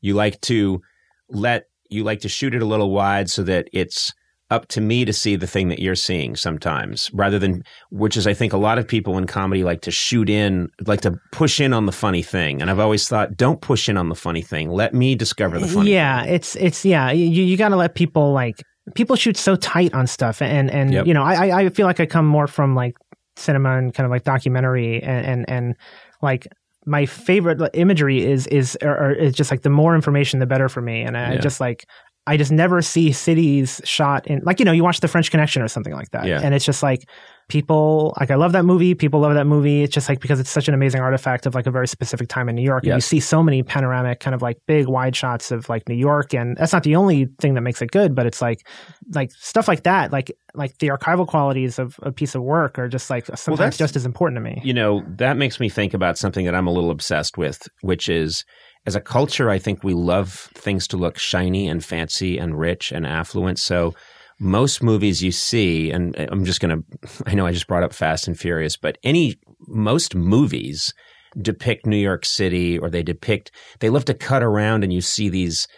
You 0.00 0.14
like 0.14 0.40
to 0.42 0.82
let 1.30 1.68
you 1.88 2.02
like 2.02 2.20
to 2.20 2.28
shoot 2.28 2.54
it 2.54 2.62
a 2.62 2.66
little 2.66 2.90
wide 2.90 3.30
so 3.30 3.44
that 3.44 3.68
it's 3.72 4.12
up 4.52 4.68
to 4.68 4.80
me 4.80 5.04
to 5.04 5.12
see 5.12 5.34
the 5.36 5.46
thing 5.46 5.68
that 5.68 5.78
you're 5.80 5.94
seeing 5.96 6.36
sometimes 6.36 7.10
rather 7.12 7.38
than 7.38 7.62
which 7.90 8.16
is 8.16 8.26
I 8.26 8.34
think 8.34 8.52
a 8.52 8.56
lot 8.68 8.78
of 8.78 8.86
people 8.86 9.18
in 9.18 9.26
comedy 9.26 9.64
like 9.64 9.80
to 9.82 9.90
shoot 9.90 10.28
in 10.30 10.68
like 10.86 11.00
to 11.00 11.18
push 11.32 11.58
in 11.60 11.72
on 11.72 11.86
the 11.86 11.92
funny 11.92 12.22
thing 12.22 12.60
and 12.60 12.70
I've 12.70 12.78
always 12.78 13.08
thought 13.08 13.36
don't 13.36 13.60
push 13.60 13.88
in 13.88 13.96
on 13.96 14.08
the 14.08 14.14
funny 14.14 14.42
thing 14.42 14.70
let 14.70 14.92
me 14.94 15.14
discover 15.14 15.58
the 15.58 15.66
funny 15.66 15.92
yeah, 15.92 16.24
it's 16.24 16.54
it's 16.56 16.84
yeah. 16.84 17.10
You 17.10 17.26
you 17.42 17.56
got 17.56 17.70
to 17.70 17.76
let 17.76 17.94
people 17.94 18.32
like 18.32 18.62
people 18.94 19.16
shoot 19.16 19.36
so 19.36 19.56
tight 19.56 19.94
on 19.94 20.06
stuff, 20.06 20.42
and 20.42 20.70
and 20.70 20.92
Yep. 20.92 21.06
you 21.06 21.14
know 21.14 21.22
I 21.22 21.34
I- 21.48 21.58
I 21.62 21.68
feel 21.70 21.86
like 21.86 22.00
I 22.00 22.06
come 22.06 22.26
more 22.26 22.46
from 22.46 22.74
like 22.74 22.94
cinema 23.36 23.78
and 23.78 23.94
kind 23.94 24.04
of 24.04 24.10
like 24.10 24.24
documentary 24.24 25.02
and 25.02 25.24
and, 25.26 25.50
and 25.50 25.76
like 26.20 26.46
my 26.84 27.06
favorite 27.06 27.60
imagery 27.74 28.24
is 28.24 28.46
is 28.48 28.76
or, 28.82 28.90
or 28.90 29.12
is 29.12 29.34
just 29.34 29.50
like 29.50 29.62
the 29.62 29.70
more 29.70 29.94
information 29.94 30.40
the 30.40 30.46
better 30.46 30.68
for 30.68 30.82
me, 30.82 31.02
and 31.02 31.16
I 31.16 31.34
Yeah. 31.34 31.40
just 31.40 31.60
like. 31.60 31.84
I 32.26 32.36
just 32.36 32.52
never 32.52 32.82
see 32.82 33.10
cities 33.12 33.80
shot 33.84 34.26
in 34.28 34.40
like 34.44 34.58
you 34.60 34.64
know 34.64 34.72
you 34.72 34.84
watch 34.84 35.00
The 35.00 35.08
French 35.08 35.30
Connection 35.30 35.60
or 35.62 35.68
something 35.68 35.92
like 35.92 36.10
that, 36.12 36.26
Yeah. 36.26 36.40
and 36.42 36.54
it's 36.54 36.64
just 36.64 36.82
like 36.82 37.04
people 37.48 38.14
like 38.20 38.30
I 38.30 38.36
love 38.36 38.52
that 38.52 38.64
movie. 38.64 38.94
People 38.94 39.20
love 39.20 39.34
that 39.34 39.46
movie. 39.46 39.82
It's 39.82 39.92
just 39.92 40.08
like 40.08 40.20
because 40.20 40.40
it's 40.40 40.50
such 40.50 40.68
an 40.68 40.74
amazing 40.74 41.00
artifact 41.00 41.46
of 41.46 41.54
like 41.54 41.66
a 41.66 41.70
very 41.70 41.88
specific 41.88 42.28
time 42.28 42.48
in 42.48 42.54
New 42.54 42.62
York. 42.62 42.84
And 42.84 42.94
you 42.94 43.00
see 43.00 43.20
so 43.20 43.42
many 43.42 43.62
panoramic 43.62 44.20
kind 44.20 44.34
of 44.34 44.42
like 44.42 44.58
big 44.66 44.86
wide 44.86 45.16
shots 45.16 45.50
of 45.50 45.68
like 45.68 45.88
New 45.88 45.96
York, 45.96 46.32
and 46.34 46.56
that's 46.56 46.72
not 46.72 46.82
the 46.84 46.96
only 46.96 47.26
thing 47.40 47.54
that 47.54 47.60
makes 47.62 47.82
it 47.82 47.90
good. 47.90 48.14
But 48.14 48.26
it's 48.26 48.40
like 48.40 48.66
like 49.14 49.30
stuff 49.32 49.68
like 49.68 49.82
that, 49.82 50.12
like 50.12 50.30
like 50.54 50.78
the 50.78 50.88
archival 50.88 51.26
qualities 51.26 51.78
of 51.78 51.96
a 52.02 52.12
piece 52.12 52.34
of 52.34 52.42
work 52.42 52.78
are 52.78 52.88
just 52.88 53.10
like 53.10 53.26
sometimes 53.26 53.58
that's- 53.58 53.78
just 53.78 53.96
as 53.96 54.06
important 54.06 54.36
to 54.36 54.40
me. 54.42 54.60
you 54.64 54.74
know, 54.74 55.02
that 55.16 55.36
makes 55.36 55.58
me 55.58 55.68
think 55.68 55.92
about 55.94 56.18
something 56.18 56.44
that 56.46 56.54
I'm 56.54 56.66
a 56.66 56.72
little 56.72 56.90
obsessed 56.90 57.36
with, 57.36 57.60
which 57.80 58.08
is 58.08 58.44
as 58.86 58.96
a 58.96 59.00
culture, 59.00 59.48
I 59.48 59.58
think 59.58 59.84
we 59.84 59.94
love 59.94 60.50
things 60.54 60.86
to 60.88 60.96
look 60.96 61.18
shiny 61.18 61.68
and 61.68 61.84
fancy 61.84 62.38
and 62.38 62.58
rich 62.58 62.90
and 62.90 63.06
affluent. 63.06 63.58
So 63.58 63.94
most 64.40 64.82
movies 64.82 65.22
you 65.22 65.30
see, 65.30 65.90
and 65.90 66.16
I'm 66.18 66.44
just 66.44 66.60
going 66.60 66.82
to, 67.02 67.08
I 67.26 67.34
know 67.34 67.46
I 67.46 67.52
just 67.52 67.68
brought 67.68 67.84
up 67.84 67.92
Fast 67.92 68.26
and 68.26 68.38
Furious, 68.38 68.76
but 68.76 68.98
any, 69.04 69.36
most 69.68 70.14
movies 70.14 70.92
depict 71.40 71.86
New 71.86 71.96
York 71.96 72.24
City 72.24 72.78
or 72.78 72.90
they 72.90 73.02
depict, 73.02 73.52
they 73.78 73.88
love 73.88 74.04
to 74.06 74.14
cut 74.14 74.42
around 74.42 74.82
and 74.82 74.92
you 74.92 75.00
see 75.00 75.28
these, 75.28 75.68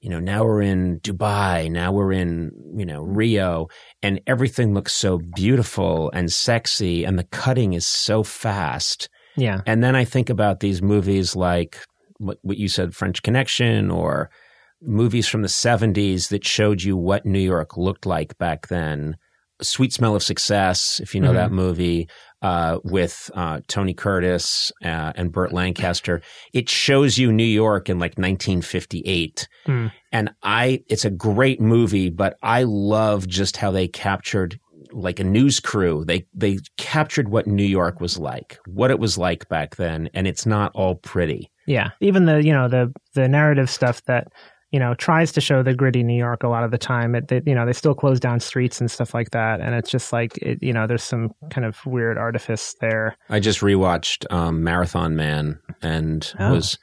you 0.00 0.08
know, 0.08 0.18
now 0.18 0.44
we're 0.44 0.62
in 0.62 1.00
Dubai, 1.00 1.70
now 1.70 1.92
we're 1.92 2.12
in, 2.12 2.50
you 2.76 2.86
know, 2.86 3.02
Rio, 3.02 3.68
and 4.02 4.20
everything 4.26 4.74
looks 4.74 4.92
so 4.92 5.18
beautiful 5.34 6.10
and 6.12 6.32
sexy, 6.32 7.04
and 7.04 7.18
the 7.18 7.24
cutting 7.24 7.74
is 7.74 7.86
so 7.86 8.22
fast. 8.22 9.08
Yeah, 9.36 9.62
And 9.66 9.82
then 9.82 9.96
I 9.96 10.04
think 10.04 10.30
about 10.30 10.60
these 10.60 10.80
movies 10.80 11.34
like 11.34 11.78
what, 12.18 12.38
what 12.42 12.56
you 12.58 12.68
said, 12.68 12.94
French 12.94 13.22
Connection, 13.22 13.90
or 13.90 14.30
movies 14.82 15.26
from 15.28 15.42
the 15.42 15.48
70s 15.48 16.28
that 16.28 16.44
showed 16.44 16.82
you 16.82 16.96
what 16.96 17.24
New 17.26 17.38
York 17.40 17.76
looked 17.76 18.06
like 18.06 18.36
back 18.38 18.68
then. 18.68 19.16
Sweet 19.62 19.92
Smell 19.92 20.16
of 20.16 20.22
Success, 20.22 21.00
if 21.02 21.14
you 21.14 21.20
know 21.20 21.30
Mhm. 21.30 21.34
that 21.36 21.52
movie, 21.52 22.08
uh, 22.42 22.78
with 22.84 23.30
uh, 23.34 23.60
Tony 23.68 23.94
Curtis 23.94 24.70
uh, 24.84 25.12
and 25.16 25.32
Burt 25.32 25.52
Lancaster. 25.52 26.20
It 26.52 26.68
shows 26.68 27.16
you 27.16 27.32
New 27.32 27.42
York 27.44 27.88
in 27.88 27.98
like 27.98 28.18
1958. 28.18 29.48
Hmm. 29.64 29.86
And 30.12 30.30
I, 30.42 30.82
it's 30.88 31.04
a 31.06 31.10
great 31.10 31.60
movie, 31.60 32.10
but 32.10 32.36
I 32.42 32.64
love 32.64 33.26
just 33.26 33.56
how 33.56 33.70
they 33.70 33.88
captured 33.88 34.58
like 34.92 35.18
a 35.20 35.24
news 35.24 35.58
crew. 35.60 36.04
They 36.04 36.26
they 36.34 36.58
captured 36.76 37.28
what 37.30 37.46
New 37.46 37.64
York 37.64 38.00
was 38.00 38.18
like, 38.18 38.58
what 38.66 38.90
it 38.90 38.98
was 38.98 39.16
like 39.16 39.48
back 39.48 39.76
then, 39.76 40.10
and 40.14 40.26
it's 40.26 40.44
not 40.46 40.70
all 40.74 40.96
pretty. 40.96 41.50
Yeah. 41.66 41.90
Even 42.00 42.26
the 42.26 42.42
you 42.44 42.52
know 42.52 42.68
the 42.68 42.92
the 43.14 43.28
narrative 43.28 43.68
stuff 43.70 44.02
that 44.04 44.28
you 44.70 44.80
know 44.80 44.94
tries 44.94 45.30
to 45.32 45.40
show 45.40 45.62
the 45.62 45.74
gritty 45.74 46.02
New 46.02 46.16
York 46.16 46.42
a 46.42 46.48
lot 46.48 46.64
of 46.64 46.70
the 46.70 46.78
time. 46.78 47.14
It 47.14 47.28
they, 47.28 47.42
you 47.46 47.54
know 47.54 47.64
they 47.66 47.72
still 47.72 47.94
close 47.94 48.18
down 48.20 48.40
streets 48.40 48.80
and 48.80 48.90
stuff 48.90 49.14
like 49.14 49.30
that, 49.30 49.60
and 49.60 49.74
it's 49.74 49.90
just 49.90 50.12
like 50.12 50.36
it, 50.38 50.58
you 50.62 50.72
know 50.72 50.86
there's 50.86 51.02
some 51.04 51.30
kind 51.50 51.64
of 51.64 51.84
weird 51.86 52.18
artifice 52.18 52.74
there. 52.80 53.16
I 53.28 53.40
just 53.40 53.60
rewatched 53.60 54.30
um, 54.32 54.62
Marathon 54.64 55.16
Man 55.16 55.58
and 55.82 56.32
Oh. 56.40 56.52
was 56.54 56.78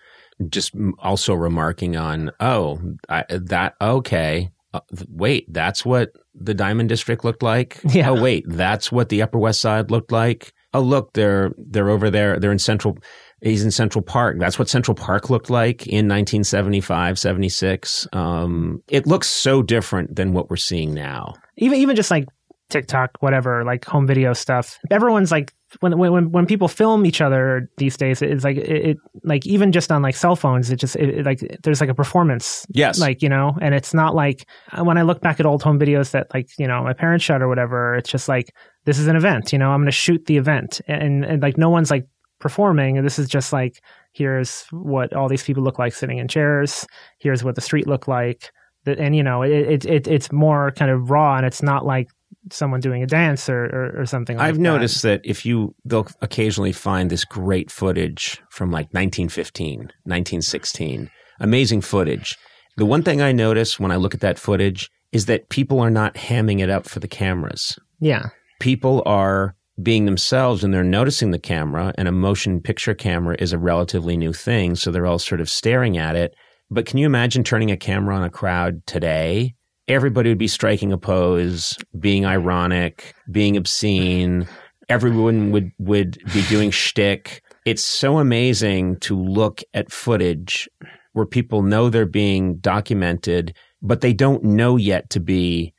just 0.50 0.74
also 1.00 1.34
remarking 1.36 1.96
on, 1.96 2.32
oh, 2.40 2.80
I, 3.10 3.26
that 3.30 3.76
okay. 3.80 4.50
Uh, 4.74 4.80
wait, 5.10 5.52
that's 5.54 5.86
what 5.86 6.14
the 6.34 6.54
Diamond 6.54 6.88
District 6.90 7.24
looked 7.26 7.44
like. 7.44 7.80
Yeah. 7.90 8.10
Oh, 8.12 8.22
wait, 8.22 8.46
that's 8.48 8.90
what 8.92 9.10
the 9.10 9.22
Upper 9.22 9.38
West 9.38 9.60
Side 9.60 9.92
looked 9.92 10.12
like. 10.14 10.54
Oh, 10.74 10.80
look, 10.80 11.12
they're 11.14 11.52
they're 11.58 11.90
over 11.90 12.10
there. 12.10 12.40
They're 12.40 12.54
in 12.54 12.58
Central. 12.60 12.98
He's 13.42 13.64
in 13.64 13.72
Central 13.72 14.04
Park. 14.04 14.38
That's 14.40 14.60
what 14.60 14.70
Central 14.70 14.94
Park 14.96 15.30
looked 15.30 15.50
like 15.50 15.88
in 15.88 16.08
1975, 16.08 17.18
76. 17.18 18.08
Um, 18.14 18.84
it 18.88 19.08
looks 19.08 19.28
so 19.28 19.64
different 19.64 20.16
than 20.16 20.34
what 20.34 20.50
we're 20.50 20.58
seeing 20.58 20.94
now. 20.94 21.34
even 21.58 21.80
even 21.80 21.96
just 21.96 22.12
like 22.12 22.26
TikTok, 22.70 23.12
whatever, 23.20 23.64
like 23.66 23.84
home 23.84 24.08
video 24.08 24.34
stuff. 24.34 24.78
Everyone's 24.90 25.32
like 25.32 25.54
when 25.82 25.98
when 25.98 26.32
when 26.32 26.46
people 26.46 26.68
film 26.68 27.06
each 27.06 27.20
other 27.20 27.70
these 27.78 27.98
days, 27.98 28.22
it's 28.22 28.44
like 28.44 28.58
it, 28.58 28.86
it 28.92 28.98
like 29.24 29.46
even 29.46 29.72
just 29.72 29.92
on 29.92 30.02
like 30.02 30.16
cell 30.16 30.36
phones, 30.36 30.70
it 30.72 30.78
just 30.78 30.96
it, 30.96 31.10
it, 31.10 31.26
like 31.26 31.40
there's 31.64 31.82
like 31.82 31.90
a 31.90 31.96
performance, 31.96 32.66
Yes. 32.70 33.00
like 33.00 33.22
you 33.22 33.28
know, 33.30 33.58
and 33.62 33.74
it's 33.76 33.94
not 33.94 34.16
like 34.16 34.46
when 34.82 34.98
I 34.98 35.02
look 35.02 35.20
back 35.22 35.40
at 35.40 35.46
old 35.46 35.64
home 35.64 35.80
videos 35.80 36.12
that 36.12 36.28
like 36.34 36.48
you 36.58 36.68
know 36.68 36.84
my 36.84 36.94
parents 36.94 37.26
shot 37.26 37.42
or 37.42 37.48
whatever. 37.50 37.96
It's 37.96 38.10
just 38.10 38.30
like 38.30 38.54
this 38.86 38.98
is 39.00 39.08
an 39.08 39.16
event, 39.16 39.52
you 39.54 39.60
know, 39.60 39.72
I'm 39.72 39.80
going 39.82 39.86
to 39.88 39.92
shoot 39.92 40.26
the 40.28 40.38
event, 40.38 40.80
and 40.88 41.26
and 41.26 41.42
like 41.42 41.58
no 41.58 41.70
one's 41.70 41.92
like 41.92 42.06
performing. 42.42 43.02
This 43.04 43.20
is 43.20 43.28
just 43.30 43.54
like 43.54 43.82
here's 44.14 44.66
what 44.72 45.14
all 45.14 45.30
these 45.30 45.44
people 45.44 45.64
look 45.64 45.80
like 45.80 45.94
sitting 45.94 46.18
in 46.18 46.28
chairs. 46.28 46.86
Here's 47.20 47.44
what 47.44 47.56
the 47.56 47.62
street 47.62 47.88
looked 47.88 48.08
like. 48.08 48.52
And 48.86 49.16
you 49.16 49.24
know, 49.24 49.44
it, 49.44 49.52
it, 49.52 49.86
it 49.86 50.08
it's 50.08 50.32
more 50.32 50.72
kind 50.72 50.90
of 50.92 51.10
raw, 51.12 51.38
and 51.38 51.46
it's 51.46 51.62
not 51.62 51.86
like 51.86 52.10
someone 52.50 52.80
doing 52.80 53.04
a 53.04 53.08
dance 53.08 53.48
or, 53.48 53.66
or, 53.66 54.02
or 54.02 54.06
something. 54.06 54.38
like 54.38 54.48
I've 54.48 54.56
that. 54.56 54.62
noticed 54.62 55.04
that 55.04 55.22
if 55.24 55.46
you, 55.46 55.76
they'll 55.86 56.08
occasionally 56.22 56.72
find 56.72 57.10
this 57.10 57.24
great 57.24 57.70
footage 57.70 58.42
from 58.50 58.72
like 58.72 58.88
1915, 58.94 59.78
1916, 59.80 61.12
amazing 61.40 61.82
footage. 61.82 62.38
The 62.78 62.86
one 62.86 63.04
thing 63.04 63.22
I 63.22 63.32
notice 63.32 63.80
when 63.80 63.92
I 63.92 63.98
look 63.98 64.16
at 64.16 64.22
that 64.22 64.40
footage 64.40 64.90
is 65.12 65.28
that 65.28 65.50
people 65.50 65.80
are 65.80 65.92
not 65.92 66.16
hamming 66.16 66.62
it 66.62 66.70
up 66.70 66.88
for 66.88 67.00
the 67.00 67.08
cameras. 67.08 67.78
Yeah, 68.00 68.30
People 68.60 69.04
are 69.06 69.56
being 69.82 70.06
themselves 70.06 70.64
and 70.64 70.74
they're 70.74 70.84
noticing 70.84 71.32
the 71.32 71.40
camera, 71.40 71.94
and 71.98 72.08
a 72.08 72.12
motion 72.12 72.62
picture 72.62 72.94
camera 72.94 73.36
is 73.40 73.54
a 73.54 73.58
relatively 73.58 74.18
new 74.18 74.34
thing. 74.34 74.76
So 74.76 74.92
they're 74.92 75.06
all 75.06 75.20
sort 75.20 75.42
of 75.42 75.50
staring 75.50 75.98
at 75.98 76.16
it. 76.16 76.36
But 76.70 76.86
can 76.86 76.98
you 76.98 77.06
imagine 77.06 77.44
turning 77.44 77.72
a 77.72 77.78
camera 77.78 78.16
on 78.16 78.24
a 78.24 78.30
crowd 78.30 78.86
today? 78.86 79.56
Everybody 79.88 80.30
would 80.30 80.38
be 80.38 80.48
striking 80.48 80.92
a 80.92 80.98
pose, 80.98 81.78
being 82.00 82.26
ironic, 82.26 83.14
being 83.30 83.58
obscene. 83.58 84.48
Everyone 84.88 85.52
would, 85.52 85.72
would 85.80 86.22
be 86.34 86.44
doing 86.44 86.72
shtick. 86.72 87.44
It's 87.66 87.84
so 87.84 88.20
amazing 88.20 89.00
to 89.02 89.18
look 89.18 89.62
at 89.74 89.92
footage 89.92 90.70
where 91.14 91.26
people 91.26 91.62
know 91.62 91.90
they're 91.90 92.06
being 92.06 92.58
documented, 92.58 93.56
but 93.82 94.02
they 94.02 94.14
don't 94.14 94.44
know 94.44 94.78
yet 94.78 95.10
to 95.10 95.20
be 95.20 95.74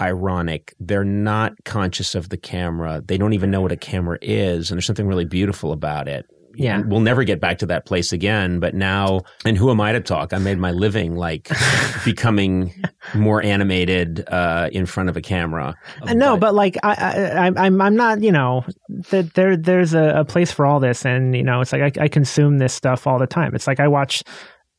ironic. 0.00 0.74
They're 0.80 1.04
not 1.04 1.52
conscious 1.64 2.14
of 2.14 2.28
the 2.28 2.36
camera. 2.36 3.02
They 3.04 3.18
don't 3.18 3.32
even 3.32 3.50
know 3.50 3.60
what 3.60 3.72
a 3.72 3.76
camera 3.76 4.18
is. 4.22 4.70
And 4.70 4.76
there's 4.76 4.86
something 4.86 5.06
really 5.06 5.24
beautiful 5.24 5.72
about 5.72 6.08
it. 6.08 6.26
Yeah. 6.58 6.80
We'll 6.86 7.00
never 7.00 7.22
get 7.24 7.38
back 7.38 7.58
to 7.58 7.66
that 7.66 7.84
place 7.84 8.14
again. 8.14 8.60
But 8.60 8.74
now, 8.74 9.20
and 9.44 9.58
who 9.58 9.70
am 9.70 9.78
I 9.78 9.92
to 9.92 10.00
talk? 10.00 10.32
I 10.32 10.38
made 10.38 10.56
my 10.56 10.70
living 10.70 11.14
like 11.14 11.50
becoming 12.06 12.72
more 13.14 13.42
animated 13.42 14.26
uh, 14.28 14.70
in 14.72 14.86
front 14.86 15.10
of 15.10 15.18
a 15.18 15.20
camera. 15.20 15.74
No, 16.14 16.38
but 16.38 16.54
like 16.54 16.78
I, 16.82 16.94
I, 16.94 17.44
I'm- 17.44 17.58
I'm, 17.58 17.80
I'm 17.82 17.94
not. 17.96 18.22
You 18.22 18.32
know, 18.32 18.64
that 19.10 19.34
there, 19.34 19.54
there's 19.56 19.92
a, 19.92 20.20
a 20.20 20.24
place 20.24 20.50
for 20.50 20.64
all 20.64 20.80
this, 20.80 21.04
and 21.04 21.36
you 21.36 21.42
know, 21.42 21.60
it's 21.60 21.72
like 21.74 21.98
I, 21.98 22.04
I 22.04 22.08
consume 22.08 22.56
this 22.56 22.72
stuff 22.72 23.06
all 23.06 23.18
the 23.18 23.26
time. 23.26 23.54
It's 23.54 23.66
like 23.66 23.78
I 23.80 23.88
watch. 23.88 24.22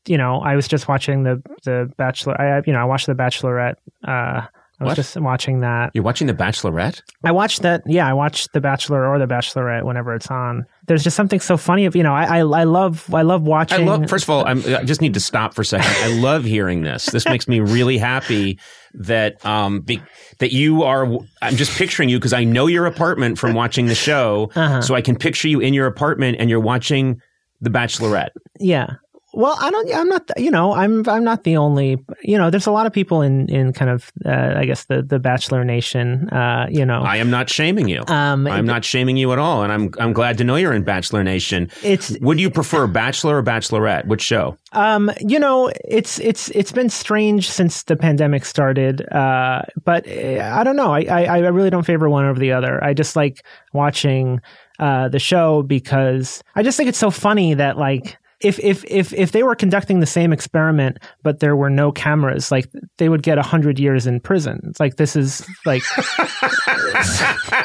You 0.08 0.18
know, 0.18 0.40
I 0.40 0.56
was 0.56 0.68
just 0.68 0.88
watching 0.88 1.24
the 1.24 1.44
the 1.64 1.92
Bachelor. 1.98 2.42
I, 2.42 2.64
you 2.66 2.74
know, 2.74 2.80
I 2.80 2.86
watched 2.86 3.06
the 3.06 3.14
Bachelorette 3.14 3.76
uh, 4.08 4.48
I 4.80 4.84
was 4.84 4.92
What? 4.92 4.96
just 4.96 5.18
watching 5.20 5.62
that. 5.62 5.90
You're 5.96 6.04
watching 6.04 6.28
The 6.28 6.36
Bachelorette? 6.36 7.02
I 7.24 7.32
watched 7.32 7.64
that. 7.64 7.82
Yeah, 7.88 8.08
I 8.08 8.14
watched 8.14 8.54
The 8.54 8.62
Bachelor 8.62 9.08
or 9.08 9.18
The 9.18 9.26
Bachelorette 9.26 9.84
whenever 9.84 10.14
it's 10.14 10.30
on. 10.30 10.66
There's 10.86 11.04
just 11.04 11.16
something 11.18 11.40
so 11.40 11.58
funny 11.58 11.86
of 11.86 11.96
you 11.96 12.04
know. 12.04 12.14
I 12.14 12.26
I, 12.26 12.38
I 12.40 12.64
love 12.64 13.12
I 13.14 13.24
love 13.24 13.42
I 13.44 13.50
watching. 13.50 13.86
love. 13.88 14.08
First 14.08 14.26
of 14.26 14.30
all, 14.30 14.46
I'm, 14.46 14.60
I 14.74 14.84
just 14.84 15.02
need 15.02 15.16
to 15.16 15.20
stop 15.20 15.56
for 15.56 15.62
a 15.62 15.66
second. 15.66 15.90
I 16.04 16.20
love 16.20 16.44
hearing 16.44 16.84
this. 16.84 17.08
This 17.08 17.26
makes 17.26 17.48
me 17.48 17.60
really 17.60 17.98
happy 17.98 18.60
that 18.94 19.44
um 19.46 19.82
be, 19.82 20.00
that 20.40 20.52
you 20.54 20.84
are. 20.84 21.06
I'm 21.42 21.56
just 21.56 21.76
picturing 21.78 22.10
you 22.10 22.20
because 22.20 22.34
I 22.34 22.44
know 22.44 22.68
your 22.68 22.86
apartment 22.86 23.40
from 23.40 23.56
watching 23.56 23.88
the 23.88 23.96
show, 23.96 24.52
Uh-huh. 24.56 24.82
so 24.82 24.94
I 24.94 25.02
can 25.02 25.16
picture 25.16 25.48
you 25.48 25.60
in 25.60 25.74
your 25.74 25.88
apartment 25.88 26.38
and 26.40 26.50
you're 26.52 26.60
watching 26.60 27.20
The 27.62 27.70
Bachelorette. 27.72 28.30
Yeah. 28.60 28.88
Well, 29.34 29.58
I 29.60 29.70
don't. 29.70 29.94
I'm 29.94 30.08
not. 30.08 30.32
You 30.38 30.50
know, 30.50 30.74
I'm. 30.74 31.08
I'm 31.08 31.24
not 31.24 31.44
the 31.44 31.58
only. 31.58 31.98
You 32.24 32.38
know, 32.38 32.50
there's 32.50 32.66
a 32.66 32.72
lot 32.72 32.86
of 32.86 32.94
people 32.94 33.22
in 33.22 33.50
in 33.50 33.74
kind 33.74 33.92
of. 33.92 34.10
Uh, 34.26 34.54
I 34.56 34.66
guess 34.66 34.86
the 34.86 35.02
the 35.02 35.20
Bachelor 35.20 35.66
Nation. 35.66 36.30
Uh, 36.30 36.68
you 36.70 36.86
know. 36.86 37.02
I 37.02 37.18
am 37.18 37.30
not 37.30 37.50
shaming 37.50 37.90
you. 37.90 38.04
um. 38.08 38.48
I'm 38.48 38.66
not 38.66 38.86
shaming 38.86 39.18
you 39.18 39.34
at 39.34 39.40
all, 39.40 39.64
and 39.64 39.72
I'm 39.74 39.92
I'm 40.00 40.14
glad 40.14 40.38
to 40.38 40.44
know 40.46 40.56
you're 40.56 40.74
in 40.74 40.84
Bachelor 40.84 41.24
Nation. 41.24 41.70
It's. 41.84 42.18
Would 42.22 42.40
you 42.40 42.50
prefer 42.50 42.88
Bachelor 42.88 43.38
or 43.38 43.44
Bachelorette? 43.44 44.08
Which 44.08 44.22
show? 44.22 44.58
Um. 44.72 45.12
You 45.20 45.40
know, 45.40 45.72
it's 45.86 46.20
it's 46.20 46.50
it's 46.52 46.72
been 46.72 46.90
strange 46.90 47.50
since 47.50 47.84
the 47.84 47.98
pandemic 47.98 48.46
started. 48.46 49.06
Uh. 49.12 49.64
But 49.84 50.08
uh, 50.08 50.40
I 50.56 50.64
don't 50.64 50.78
know. 50.78 50.94
I 50.94 51.02
I, 51.02 51.24
I 51.26 51.38
really 51.40 51.70
don't 51.70 51.86
favor 51.86 52.10
one 52.10 52.26
over 52.26 52.40
the 52.40 52.54
other. 52.54 52.82
I 52.82 52.94
just 52.94 53.16
like 53.18 53.44
watching 53.74 54.40
uh 54.80 55.10
the 55.10 55.20
show 55.20 55.64
because 55.64 56.42
I 56.56 56.64
just 56.64 56.78
think 56.78 56.88
it's 56.88 56.98
so 56.98 57.12
funny 57.12 57.54
that 57.56 57.78
like. 57.78 58.18
If, 58.40 58.60
if 58.60 58.86
if 58.86 59.14
if 59.14 59.32
they 59.32 59.42
were 59.42 59.56
conducting 59.56 60.00
the 60.00 60.06
same 60.06 60.32
experiment 60.32 61.00
but 61.24 61.40
there 61.40 61.56
were 61.56 61.72
no 61.72 61.92
cameras, 61.92 62.52
like 62.52 62.70
they 62.98 63.10
would 63.10 63.24
get 63.24 63.40
a 63.40 63.42
hundred 63.42 63.80
years 63.80 64.06
in 64.06 64.20
prison. 64.20 64.62
It's 64.70 64.80
like 64.80 64.98
this 64.98 65.16
is 65.16 65.44
like 65.66 65.82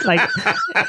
like 0.05 0.29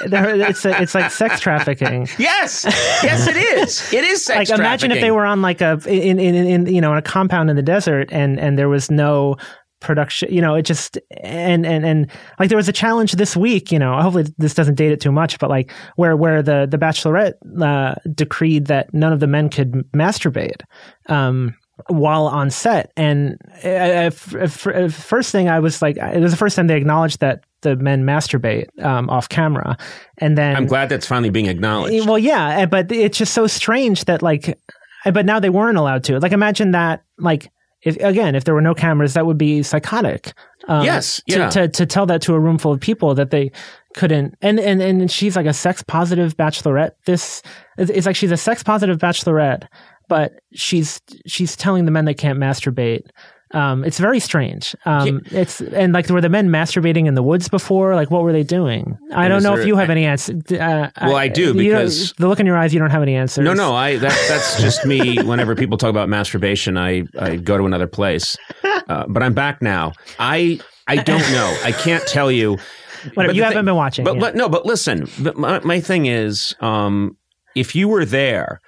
it's 0.02 0.66
a, 0.66 0.82
it's 0.82 0.96
like 0.96 1.12
sex 1.12 1.42
trafficking. 1.42 2.08
Yes, 2.18 2.64
yes, 3.04 3.28
it 3.28 3.36
is. 3.36 3.94
It 3.94 4.06
is 4.06 4.24
sex 4.24 4.50
like 4.50 4.58
imagine 4.58 4.92
if 4.92 5.02
they 5.02 5.12
were 5.12 5.26
on 5.26 5.42
like 5.42 5.60
a 5.60 5.74
in, 5.86 6.18
in 6.18 6.36
in 6.36 6.66
you 6.68 6.80
know 6.80 6.94
in 6.94 6.98
a 6.98 7.02
compound 7.02 7.50
in 7.50 7.58
the 7.58 7.62
desert 7.62 8.08
and 8.12 8.40
and 8.40 8.58
there 8.58 8.70
was 8.70 8.90
no 8.90 9.36
production 9.84 10.34
you 10.34 10.42
know 10.42 10.56
it 10.56 10.64
just 10.64 10.98
and 11.22 11.66
and 11.66 11.86
and 11.86 12.12
like 12.40 12.50
there 12.50 12.58
was 12.58 12.70
a 12.70 12.74
challenge 12.74 13.14
this 13.14 13.36
week 13.36 13.72
you 13.72 13.80
know 13.80 14.00
hopefully 14.02 14.26
this 14.38 14.54
doesn't 14.54 14.76
date 14.76 14.92
it 14.92 15.02
too 15.02 15.12
much 15.12 15.38
but 15.40 15.50
like 15.50 15.72
where 15.96 16.16
where 16.16 16.42
the 16.42 16.68
the 16.70 16.78
bachelorette 16.78 17.34
uh, 17.62 17.96
decreed 18.14 18.68
that 18.68 18.94
none 18.94 19.14
of 19.14 19.20
the 19.20 19.28
men 19.28 19.50
could 19.50 19.74
masturbate 19.94 20.62
um 21.10 21.56
while 21.88 22.28
on 22.28 22.50
set 22.50 22.92
and 22.96 23.38
uh, 23.64 24.10
first 24.10 25.32
thing 25.32 25.50
i 25.50 25.60
was 25.60 25.82
like 25.82 25.98
it 25.98 26.22
was 26.22 26.32
the 26.32 26.38
first 26.38 26.56
time 26.56 26.68
they 26.68 26.78
acknowledged 26.78 27.20
that 27.20 27.44
the 27.62 27.76
men 27.78 28.04
masturbate 28.04 28.68
um, 28.84 29.10
off 29.10 29.28
camera 29.28 29.76
and 30.20 30.38
then 30.38 30.56
I'm 30.56 30.68
glad 30.68 30.90
that's 30.90 31.08
finally 31.08 31.30
being 31.30 31.48
acknowledged. 31.48 32.08
well, 32.08 32.20
yeah, 32.20 32.60
eh, 32.60 32.66
but 32.66 32.92
it's 32.92 33.18
just 33.18 33.34
so 33.34 33.48
strange 33.48 34.06
that 34.06 34.22
like, 34.22 34.50
eh, 35.06 35.12
but 35.12 35.26
now 35.26 35.40
they 35.40 35.50
weren't 35.50 35.78
allowed 35.78 36.04
to. 36.06 36.20
Like, 36.20 36.32
imagine 36.32 36.72
that. 36.72 37.04
Like, 37.18 37.50
if 37.86 37.98
again, 37.98 38.36
if 38.36 38.44
there 38.44 38.54
were 38.54 38.62
no 38.62 38.74
cameras, 38.74 39.14
that 39.14 39.26
would 39.26 39.38
be 39.38 39.64
psychotic. 39.64 40.34
Um, 40.68 40.86
Yes, 40.86 41.22
to, 41.30 41.38
yeah. 41.38 41.50
to 41.50 41.68
to 41.68 41.86
tell 41.86 42.06
that 42.06 42.22
to 42.24 42.34
a 42.34 42.40
room 42.40 42.58
full 42.58 42.72
of 42.72 42.80
people 42.80 43.14
that 43.16 43.32
they 43.32 43.52
couldn't. 43.96 44.36
And 44.42 44.60
and 44.60 44.82
and 44.82 45.12
she's 45.12 45.36
like 45.36 45.46
a 45.46 45.54
sex 45.54 45.84
positive 45.84 46.36
bachelorette. 46.38 46.92
This 47.06 47.42
it's 47.78 47.92
it's 47.92 48.06
like 48.06 48.16
she's 48.16 48.32
a 48.32 48.38
sex 48.38 48.64
positive 48.64 48.98
bachelorette, 48.98 49.68
but 50.08 50.40
she's 50.54 51.02
she's 51.26 51.56
telling 51.56 51.86
the 51.86 51.92
men 51.92 52.06
they 52.06 52.14
can't 52.14 52.40
masturbate. 52.40 53.08
Um, 53.54 53.84
it's 53.84 54.00
very 54.00 54.20
strange. 54.20 54.76
Um, 54.86 55.22
it's 55.32 55.62
and 55.62 55.94
like 55.94 56.10
were 56.10 56.22
the 56.22 56.30
men 56.30 56.50
masturbating 56.50 57.06
in 57.08 57.14
the 57.16 57.24
woods 57.24 57.50
before? 57.50 57.96
Like 57.96 58.10
what 58.12 58.24
were 58.24 58.32
they 58.34 58.44
doing? 58.44 58.98
I 59.14 59.26
And 59.26 59.32
don't 59.32 59.44
know 59.44 59.52
there- 59.54 59.62
if 59.62 59.68
you 59.68 59.76
have 59.76 59.90
any 59.90 60.06
answer. 60.06 60.34
Uh, 60.52 60.90
Well, 61.02 61.16
I 61.16 61.28
do, 61.28 61.48
don't- 61.48 61.58
because- 61.58 62.14
the 62.18 62.28
look 62.28 62.40
in 62.40 62.46
your 62.46 62.58
eyes, 62.58 62.74
you 62.74 62.80
don't 62.80 62.90
have 62.90 63.04
any 63.04 63.16
answers. 63.16 63.44
No, 63.46 63.54
no, 63.54 63.74
I 63.76 63.98
that, 63.98 64.26
that's 64.28 64.60
just 64.62 64.86
me. 64.86 65.18
Whenever 65.24 65.56
people 65.56 65.78
talk 65.78 65.90
about 65.92 66.10
masturbation, 66.10 66.78
I, 66.78 67.04
I 67.20 67.36
go 67.38 67.58
to 67.58 67.66
another 67.66 67.88
place. 67.88 68.38
Uh, 68.64 69.06
but 69.08 69.22
I'm 69.24 69.34
back 69.34 69.62
now. 69.62 69.94
I 70.20 70.60
I 70.88 70.98
don't 70.98 71.22
know. 71.32 71.58
I 71.64 71.72
can't 71.72 72.06
tell 72.08 72.32
you. 72.32 72.58
Whatever. 73.14 73.34
You 73.34 73.44
haven't 73.44 73.58
thing- 73.60 73.66
been 73.66 73.76
watching. 73.76 74.06
But, 74.06 74.16
yeah. 74.16 74.20
but 74.22 74.36
no, 74.36 74.50
but 74.50 74.66
listen. 74.66 75.08
But 75.20 75.38
my, 75.38 75.60
my 75.60 75.80
thing 75.80 76.06
is, 76.08 76.56
um, 76.60 77.18
if 77.56 77.76
you 77.76 77.88
were 77.88 78.04
there, 78.06 78.60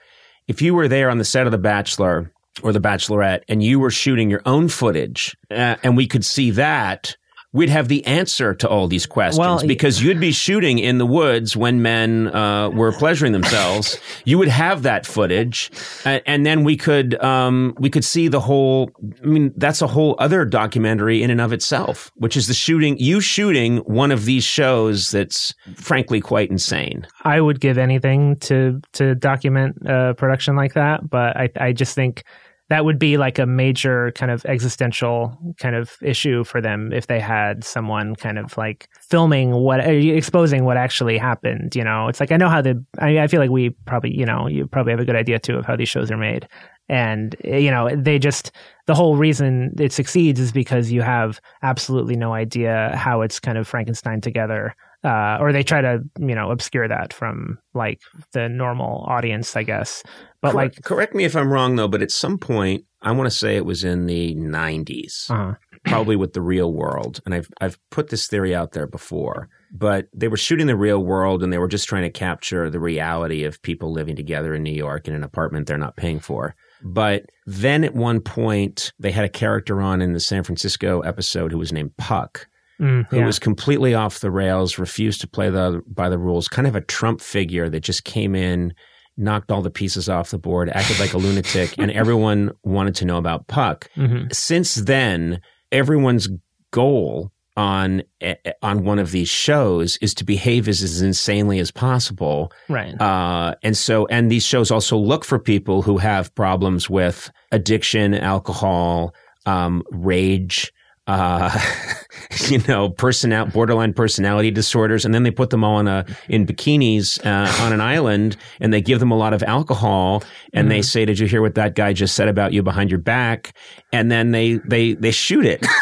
if 0.47 0.61
you 0.61 0.73
were 0.75 0.87
there 0.87 1.09
on 1.09 1.17
the 1.17 1.25
set 1.25 1.45
of 1.47 1.51
The 1.51 1.57
Bachelor 1.57 2.31
or 2.63 2.71
The 2.73 2.81
Bachelorette, 2.81 3.43
and 3.47 3.61
you 3.61 3.79
were 3.79 3.91
shooting 3.91 4.29
your 4.29 4.41
own 4.45 4.69
footage, 4.69 5.35
uh, 5.51 5.75
and 5.83 5.97
we 5.97 6.07
could 6.07 6.25
see 6.25 6.51
that. 6.51 7.15
We'd 7.55 7.69
have 7.69 7.87
the 7.87 8.05
answer 8.05 8.53
to 8.53 8.67
all 8.67 8.89
these 8.89 9.05
questions 9.05 9.39
Well, 9.39 9.65
because 9.65 10.03
you'd 10.03 10.19
be 10.19 10.33
shooting 10.33 10.77
in 10.77 10.97
the 10.97 11.05
woods 11.05 11.55
when 11.55 11.81
men 11.81 12.27
uh, 12.35 12.69
were 12.69 12.91
pleasuring 12.91 13.31
themselves. 13.31 13.97
you 14.25 14.37
would 14.37 14.49
have 14.49 14.83
that 14.83 15.05
footage, 15.05 15.71
and, 16.03 16.21
and 16.25 16.45
then 16.45 16.65
we 16.65 16.75
could 16.75 17.15
um, 17.23 17.73
we 17.79 17.89
could 17.89 18.03
see 18.03 18.27
the 18.27 18.41
whole. 18.41 18.91
I 19.23 19.25
mean, 19.25 19.53
that's 19.55 19.81
a 19.81 19.87
whole 19.87 20.17
other 20.19 20.43
documentary 20.43 21.23
in 21.23 21.31
and 21.31 21.39
of 21.39 21.53
itself, 21.53 22.11
which 22.15 22.35
is 22.35 22.47
the 22.47 22.53
shooting. 22.53 22.97
You 22.97 23.21
shooting 23.21 23.77
one 23.77 24.11
of 24.11 24.25
these 24.25 24.43
shows 24.43 25.11
that's 25.11 25.53
frankly 25.75 26.19
quite 26.19 26.51
insane. 26.51 27.07
I 27.23 27.39
would 27.39 27.61
give 27.61 27.77
anything 27.77 28.35
to 28.41 28.81
to 28.93 29.15
document 29.15 29.77
a 29.85 30.13
production 30.13 30.57
like 30.57 30.73
that, 30.73 31.09
but 31.09 31.37
I 31.37 31.49
I 31.55 31.71
just 31.71 31.95
think 31.95 32.25
that 32.69 32.83
would 32.83 32.97
be 32.97 33.17
like 33.17 33.37
a 33.37 33.45
major 33.45 34.11
kind 34.13 34.31
of 34.31 34.43
existential 34.45 35.37
kind 35.59 35.75
of 35.75 35.97
issue 36.01 36.43
for 36.43 36.61
them 36.61 36.91
if 36.91 37.07
they 37.07 37.19
had 37.19 37.63
someone 37.63 38.15
kind 38.15 38.39
of 38.39 38.57
like 38.57 38.89
filming 39.01 39.51
what 39.51 39.79
uh, 39.81 39.89
exposing 39.91 40.65
what 40.65 40.77
actually 40.77 41.17
happened 41.17 41.75
you 41.75 41.83
know? 41.83 42.07
It's 42.07 42.19
like 42.19 42.31
i 42.31 42.37
know 42.37 42.49
how 42.49 42.61
the 42.61 42.83
i, 42.99 43.19
I 43.19 43.27
feel 43.27 43.39
like 43.39 43.49
we 43.49 43.69
probably 43.85 44.17
you 44.17 44.25
know 44.25 44.47
you 44.47 44.67
probably 44.67 44.91
have 44.91 44.99
a 44.99 45.05
good 45.05 45.15
idea 45.15 45.39
too 45.39 45.57
of 45.57 45.65
how 45.65 45.75
these 45.75 45.89
shows 45.89 46.11
are 46.11 46.17
made. 46.17 46.47
And 46.87 47.35
uh, 47.47 47.55
you 47.55 47.71
know 47.71 47.95
they 47.95 48.19
just 48.19 48.51
the 48.85 48.95
whole 48.95 49.15
reason 49.15 49.73
it 49.79 49.91
succeeds 49.91 50.39
is 50.39 50.51
because 50.51 50.91
you 50.91 51.01
have 51.01 51.41
absolutely 51.63 52.15
no 52.15 52.33
idea 52.33 52.95
how 52.95 53.21
it's 53.21 53.39
kind 53.39 53.57
of 53.57 53.67
frankenstein 53.67 54.21
together 54.21 54.75
uh, 55.05 55.37
or 55.39 55.53
they 55.53 55.63
try 55.63 55.81
to 55.81 56.01
you 56.19 56.35
know 56.35 56.51
obscure 56.51 56.87
that 56.87 57.13
from 57.13 57.57
like 57.73 58.01
the 58.33 58.49
normal 58.49 59.05
audience 59.07 59.55
i 59.55 59.63
guess 59.63 60.03
but 60.41 60.51
correct, 60.51 60.75
like 60.75 60.83
correct 60.83 61.15
me 61.15 61.23
if 61.23 61.35
I'm 61.35 61.51
wrong 61.51 61.75
though, 61.75 61.87
but 61.87 62.03
at 62.03 62.11
some 62.11 62.37
point, 62.37 62.85
I 63.01 63.11
want 63.13 63.25
to 63.25 63.35
say 63.35 63.55
it 63.55 63.65
was 63.65 63.83
in 63.83 64.05
the 64.05 64.35
90s. 64.35 65.31
uh 65.31 65.55
probably 65.85 66.15
with 66.15 66.33
the 66.33 66.41
real 66.41 66.73
world. 66.73 67.21
And 67.25 67.33
I've 67.33 67.49
I've 67.61 67.79
put 67.91 68.09
this 68.09 68.27
theory 68.27 68.55
out 68.55 68.71
there 68.71 68.87
before, 68.87 69.49
but 69.71 70.07
they 70.13 70.27
were 70.27 70.37
shooting 70.37 70.67
the 70.67 70.75
real 70.75 71.03
world 71.03 71.43
and 71.43 71.51
they 71.53 71.57
were 71.57 71.67
just 71.67 71.87
trying 71.87 72.03
to 72.03 72.09
capture 72.09 72.69
the 72.69 72.79
reality 72.79 73.43
of 73.43 73.61
people 73.61 73.91
living 73.91 74.15
together 74.15 74.53
in 74.53 74.63
New 74.63 74.73
York 74.73 75.07
in 75.07 75.13
an 75.13 75.23
apartment 75.23 75.67
they're 75.67 75.77
not 75.77 75.95
paying 75.95 76.19
for. 76.19 76.55
But 76.83 77.25
then 77.45 77.83
at 77.83 77.95
one 77.95 78.19
point 78.21 78.91
they 78.99 79.11
had 79.11 79.25
a 79.25 79.29
character 79.29 79.81
on 79.81 80.01
in 80.01 80.13
the 80.13 80.19
San 80.19 80.43
Francisco 80.43 81.01
episode 81.01 81.51
who 81.51 81.57
was 81.57 81.71
named 81.71 81.95
Puck. 81.97 82.47
Mm, 82.79 83.05
Who 83.09 83.17
yeah. 83.17 83.25
was 83.25 83.39
completely 83.39 83.93
off 83.93 84.19
the 84.19 84.31
rails, 84.31 84.77
refused 84.77 85.21
to 85.21 85.27
play 85.27 85.49
the 85.49 85.81
by 85.87 86.09
the 86.09 86.17
rules, 86.17 86.47
kind 86.47 86.67
of 86.67 86.75
a 86.75 86.81
Trump 86.81 87.21
figure 87.21 87.69
that 87.69 87.81
just 87.81 88.03
came 88.03 88.35
in, 88.35 88.73
knocked 89.17 89.51
all 89.51 89.61
the 89.61 89.69
pieces 89.71 90.09
off 90.09 90.31
the 90.31 90.37
board, 90.39 90.69
acted 90.69 90.99
like 90.99 91.13
a 91.13 91.17
lunatic, 91.17 91.75
and 91.77 91.91
everyone 92.01 92.51
wanted 92.63 92.95
to 92.95 93.05
know 93.05 93.17
about 93.17 93.47
Puck 93.47 93.89
Mhm. 93.95 94.33
since 94.33 94.75
then, 94.75 95.39
everyone's 95.71 96.27
goal 96.71 97.31
on 97.57 98.03
eh, 98.19 98.35
on 98.61 98.83
one 98.83 98.99
of 98.99 99.11
these 99.11 99.29
shows 99.29 99.95
is 100.01 100.13
to 100.13 100.25
behave 100.25 100.67
as, 100.67 100.83
as 100.83 101.01
insanely 101.01 101.57
as 101.59 101.71
possible. 101.71 102.51
right 102.67 102.99
Uh, 103.01 103.55
and 103.63 103.77
so, 103.77 104.05
and 104.07 104.29
these 104.29 104.45
shows 104.45 104.71
also 104.71 104.97
look 104.97 105.23
for 105.23 105.39
people 105.39 105.81
who 105.81 105.97
have 105.97 106.35
problems 106.35 106.89
with 106.89 107.31
addiction, 107.53 108.13
alcohol, 108.13 109.13
um, 109.45 109.83
rage. 109.91 110.73
Uh, 111.07 111.57
you 112.49 112.59
know, 112.67 112.89
personal 112.89 113.45
borderline 113.47 113.93
personality 113.93 114.51
disorders, 114.51 115.05
and 115.05 115.13
then 115.13 115.23
they 115.23 115.31
put 115.31 115.49
them 115.51 115.63
all 115.63 115.79
in 115.79 115.87
a 115.87 116.05
in 116.29 116.45
bikinis 116.45 117.23
uh, 117.25 117.63
on 117.63 117.73
an 117.73 117.81
island, 117.81 118.35
and 118.59 118.73
they 118.73 118.81
give 118.81 118.99
them 118.99 119.11
a 119.11 119.17
lot 119.17 119.33
of 119.33 119.43
alcohol, 119.43 120.23
and 120.53 120.71
they 120.71 120.81
say, 120.81 121.05
"Did 121.05 121.19
you 121.19 121.27
hear 121.27 121.41
what 121.41 121.55
that 121.55 121.75
guy 121.75 121.93
just 121.93 122.15
said 122.15 122.27
about 122.27 122.53
you 122.53 122.63
behind 122.63 122.89
your 122.89 122.99
back?" 122.99 123.55
And 123.93 124.11
then 124.11 124.31
they 124.31 124.59
they 124.67 124.93
they 124.93 125.11
shoot 125.11 125.45
it. 125.45 125.65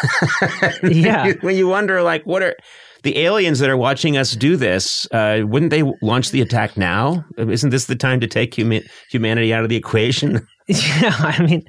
Yeah. 0.82 1.32
when 1.40 1.56
you 1.56 1.66
wonder, 1.66 2.02
like, 2.02 2.24
what 2.24 2.42
are 2.42 2.54
the 3.02 3.18
aliens 3.18 3.58
that 3.58 3.68
are 3.70 3.76
watching 3.76 4.16
us 4.16 4.32
do 4.32 4.56
this? 4.56 5.06
Uh, 5.10 5.42
wouldn't 5.44 5.70
they 5.70 5.82
launch 6.02 6.30
the 6.30 6.40
attack 6.40 6.76
now? 6.76 7.24
Isn't 7.36 7.70
this 7.70 7.86
the 7.86 7.96
time 7.96 8.20
to 8.20 8.26
take 8.26 8.54
huma- 8.54 8.84
humanity 9.10 9.52
out 9.52 9.62
of 9.62 9.68
the 9.68 9.76
equation? 9.76 10.46
yeah 10.66 11.14
i 11.18 11.42
mean 11.42 11.62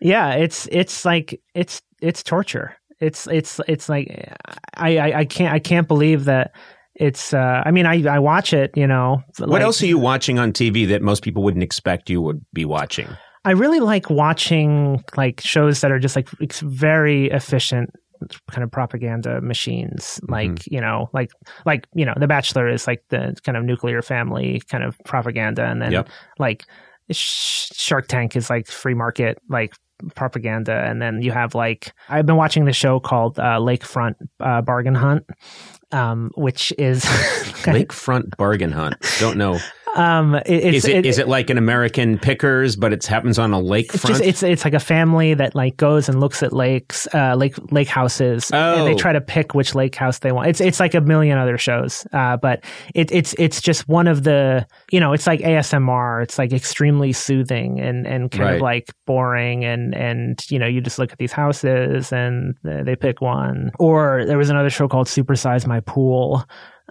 yeah 0.00 0.30
it's 0.32 0.66
it's 0.72 1.04
like 1.04 1.38
it's 1.54 1.82
it's 2.00 2.22
torture 2.22 2.74
it's 3.00 3.26
it's 3.28 3.60
it's 3.68 3.88
like 3.88 4.32
i 4.76 4.98
i, 4.98 5.18
I 5.20 5.24
can't 5.24 5.52
i 5.54 5.58
can't 5.58 5.86
believe 5.88 6.24
that 6.24 6.52
it's 6.94 7.32
uh 7.32 7.62
i 7.64 7.70
mean 7.70 7.86
i 7.86 8.02
i 8.08 8.18
watch 8.18 8.52
it 8.52 8.76
you 8.76 8.86
know 8.86 9.22
what 9.38 9.48
like- 9.50 9.62
else 9.62 9.82
are 9.82 9.86
you 9.86 9.98
watching 9.98 10.38
on 10.38 10.52
TV 10.52 10.88
that 10.88 11.00
most 11.02 11.22
people 11.22 11.42
wouldn't 11.42 11.62
expect 11.62 12.10
you 12.10 12.20
would 12.22 12.44
be 12.52 12.64
watching? 12.64 13.08
I 13.44 13.52
really 13.52 13.78
like 13.80 14.10
watching 14.10 15.02
like 15.16 15.40
shows 15.40 15.80
that 15.80 15.92
are 15.92 15.98
just 16.00 16.16
like 16.16 16.28
it's 16.40 16.60
very 16.60 17.30
efficient 17.30 17.90
kind 18.50 18.64
of 18.64 18.70
propaganda 18.72 19.40
machines, 19.40 20.18
Mm-hmm. 20.24 20.32
like 20.32 20.66
you 20.66 20.80
know, 20.80 21.08
like 21.14 21.30
like 21.64 21.86
you 21.94 22.04
know, 22.04 22.14
The 22.18 22.26
Bachelor 22.26 22.68
is 22.68 22.86
like 22.88 23.04
the 23.10 23.36
kind 23.44 23.56
of 23.56 23.64
nuclear 23.64 24.02
family 24.02 24.60
kind 24.68 24.82
of 24.82 24.98
propaganda, 25.06 25.64
and 25.64 25.80
then 25.80 25.92
Yep. 25.92 26.08
like 26.40 26.64
Shark 27.12 28.08
Tank 28.08 28.36
is 28.36 28.50
like 28.50 28.66
free 28.66 28.94
market 28.94 29.38
like 29.48 29.74
propaganda, 30.14 30.72
and 30.72 31.00
then 31.00 31.22
you 31.22 31.32
have 31.32 31.54
like 31.54 31.92
I've 32.08 32.26
been 32.26 32.36
watching 32.36 32.64
the 32.64 32.72
show 32.72 33.00
called 33.00 33.38
uh, 33.38 33.58
Lakefront 33.58 34.14
uh, 34.40 34.62
Bargain 34.62 34.94
Hunt, 34.94 35.24
um, 35.92 36.30
which 36.36 36.72
is 36.78 37.04
Lakefront 37.64 38.36
bargain 38.36 38.72
hunt. 38.72 38.96
Don't 39.18 39.36
know. 39.36 39.58
Um, 39.98 40.34
it, 40.36 40.44
it's, 40.46 40.76
Is 40.78 40.84
it 40.86 41.04
is 41.06 41.18
it 41.18 41.28
like 41.28 41.50
an 41.50 41.58
American 41.58 42.18
Pickers, 42.18 42.76
but 42.76 42.92
it 42.92 43.04
happens 43.04 43.38
on 43.38 43.52
a 43.52 43.60
It's 43.72 44.02
just 44.02 44.22
it's 44.22 44.42
it's 44.42 44.64
like 44.64 44.74
a 44.74 44.80
family 44.80 45.34
that 45.34 45.54
like 45.54 45.76
goes 45.76 46.08
and 46.08 46.20
looks 46.20 46.42
at 46.42 46.52
lakes, 46.52 47.06
uh, 47.12 47.34
lake 47.34 47.54
lake 47.72 47.88
houses, 47.88 48.50
and 48.52 48.86
they 48.86 48.94
Oh. 48.94 48.96
try 48.96 49.12
to 49.12 49.20
pick 49.20 49.54
which 49.54 49.74
lake 49.74 49.94
house 49.94 50.20
they 50.20 50.32
want. 50.32 50.48
It's 50.48 50.60
it's 50.60 50.80
like 50.80 50.94
a 50.94 51.00
million 51.00 51.36
other 51.38 51.58
shows, 51.58 52.06
uh, 52.12 52.36
but 52.36 52.64
it, 52.94 53.10
it's 53.12 53.34
it's 53.38 53.60
just 53.60 53.88
one 53.88 54.06
of 54.06 54.22
the 54.22 54.66
you 54.90 55.00
know 55.00 55.12
it's 55.12 55.26
like 55.26 55.40
ASMR. 55.40 56.22
It's 56.22 56.38
like 56.38 56.52
extremely 56.52 57.12
soothing 57.12 57.80
and 57.80 58.06
and 58.06 58.30
kind 58.30 58.44
Right. 58.44 58.54
of 58.56 58.60
like 58.62 58.94
boring 59.06 59.64
and 59.64 59.94
and 59.94 60.40
you 60.48 60.58
know 60.58 60.66
you 60.66 60.80
just 60.80 60.98
look 60.98 61.12
at 61.12 61.18
these 61.18 61.32
houses 61.32 62.12
and 62.12 62.54
they 62.62 62.94
pick 62.96 63.20
one. 63.20 63.72
Or 63.78 64.24
there 64.24 64.38
was 64.38 64.50
another 64.50 64.70
show 64.70 64.86
called 64.88 65.06
Supersize 65.08 65.66
My 65.66 65.80
Pool. 65.80 66.44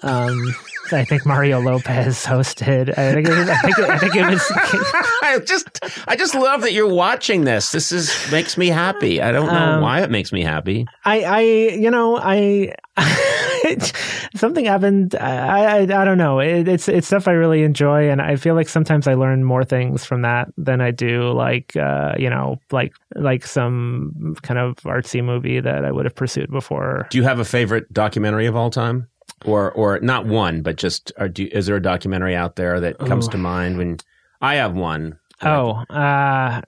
Um, 0.03 0.53
I 0.91 1.03
think 1.03 1.25
Mario 1.25 1.59
Lopez 1.59 2.25
hosted. 2.25 2.97
I 2.97 3.13
think 3.13 3.27
it 3.27 3.37
was. 3.37 3.49
I 3.49 3.57
think 3.61 3.77
it, 3.77 3.89
I 3.89 3.97
think 3.97 4.15
it 4.15 4.25
was. 4.29 4.41
I 5.23 5.39
just 5.45 5.79
I 6.07 6.15
just 6.15 6.33
love 6.33 6.61
that 6.61 6.71
you're 6.71 6.87
watching 6.87 7.43
this. 7.43 7.71
This 7.73 7.91
is 7.91 8.15
makes 8.31 8.57
me 8.57 8.67
happy. 8.67 9.21
I 9.21 9.31
don't 9.33 9.47
know 9.47 9.73
Um, 9.75 9.81
why 9.81 10.01
it 10.01 10.09
makes 10.09 10.31
me 10.31 10.43
happy. 10.43 10.85
I, 11.03 11.21
I, 11.23 11.39
you 11.41 11.91
know, 11.91 12.17
I, 12.17 12.73
something 14.35 14.65
happened. 14.65 15.15
I, 15.15 15.79
I, 15.79 15.79
I 15.81 16.05
don't 16.05 16.17
know. 16.17 16.39
It, 16.39 16.67
it's, 16.67 16.87
it's 16.87 17.07
stuff 17.07 17.27
I 17.27 17.31
really 17.31 17.63
enjoy, 17.63 18.09
and 18.09 18.21
I 18.21 18.35
feel 18.37 18.55
like 18.55 18.69
sometimes 18.69 19.07
I 19.07 19.15
learn 19.15 19.43
more 19.43 19.63
things 19.65 20.05
from 20.05 20.21
that 20.21 20.47
than 20.57 20.79
I 20.81 20.91
do, 20.91 21.31
like, 21.33 21.75
uh, 21.75 22.13
you 22.17 22.29
know, 22.29 22.59
like, 22.71 22.93
like 23.15 23.45
some 23.45 24.35
kind 24.41 24.59
of 24.59 24.75
artsy 24.77 25.23
movie 25.23 25.59
that 25.59 25.83
I 25.85 25.91
would 25.91 26.05
have 26.05 26.15
pursued 26.15 26.49
before. 26.51 27.07
Do 27.09 27.17
you 27.17 27.23
have 27.25 27.39
a 27.39 27.45
favorite 27.45 27.91
documentary 27.91 28.45
of 28.45 28.55
all 28.55 28.69
time? 28.69 29.07
Or 29.45 29.71
or 29.73 29.99
not 29.99 30.25
one, 30.25 30.61
but 30.63 30.77
just 30.77 31.11
are, 31.17 31.29
do, 31.29 31.47
is 31.51 31.67
there 31.67 31.75
a 31.75 31.81
documentary 31.81 32.35
out 32.35 32.55
there 32.55 32.79
that 32.79 32.97
comes 32.97 33.27
Ooh. 33.27 33.31
to 33.31 33.37
mind 33.37 33.77
when 33.77 33.97
I 34.41 34.55
have 34.55 34.73
one? 34.73 35.19
Oh, 35.43 35.73
uh, 35.91 36.61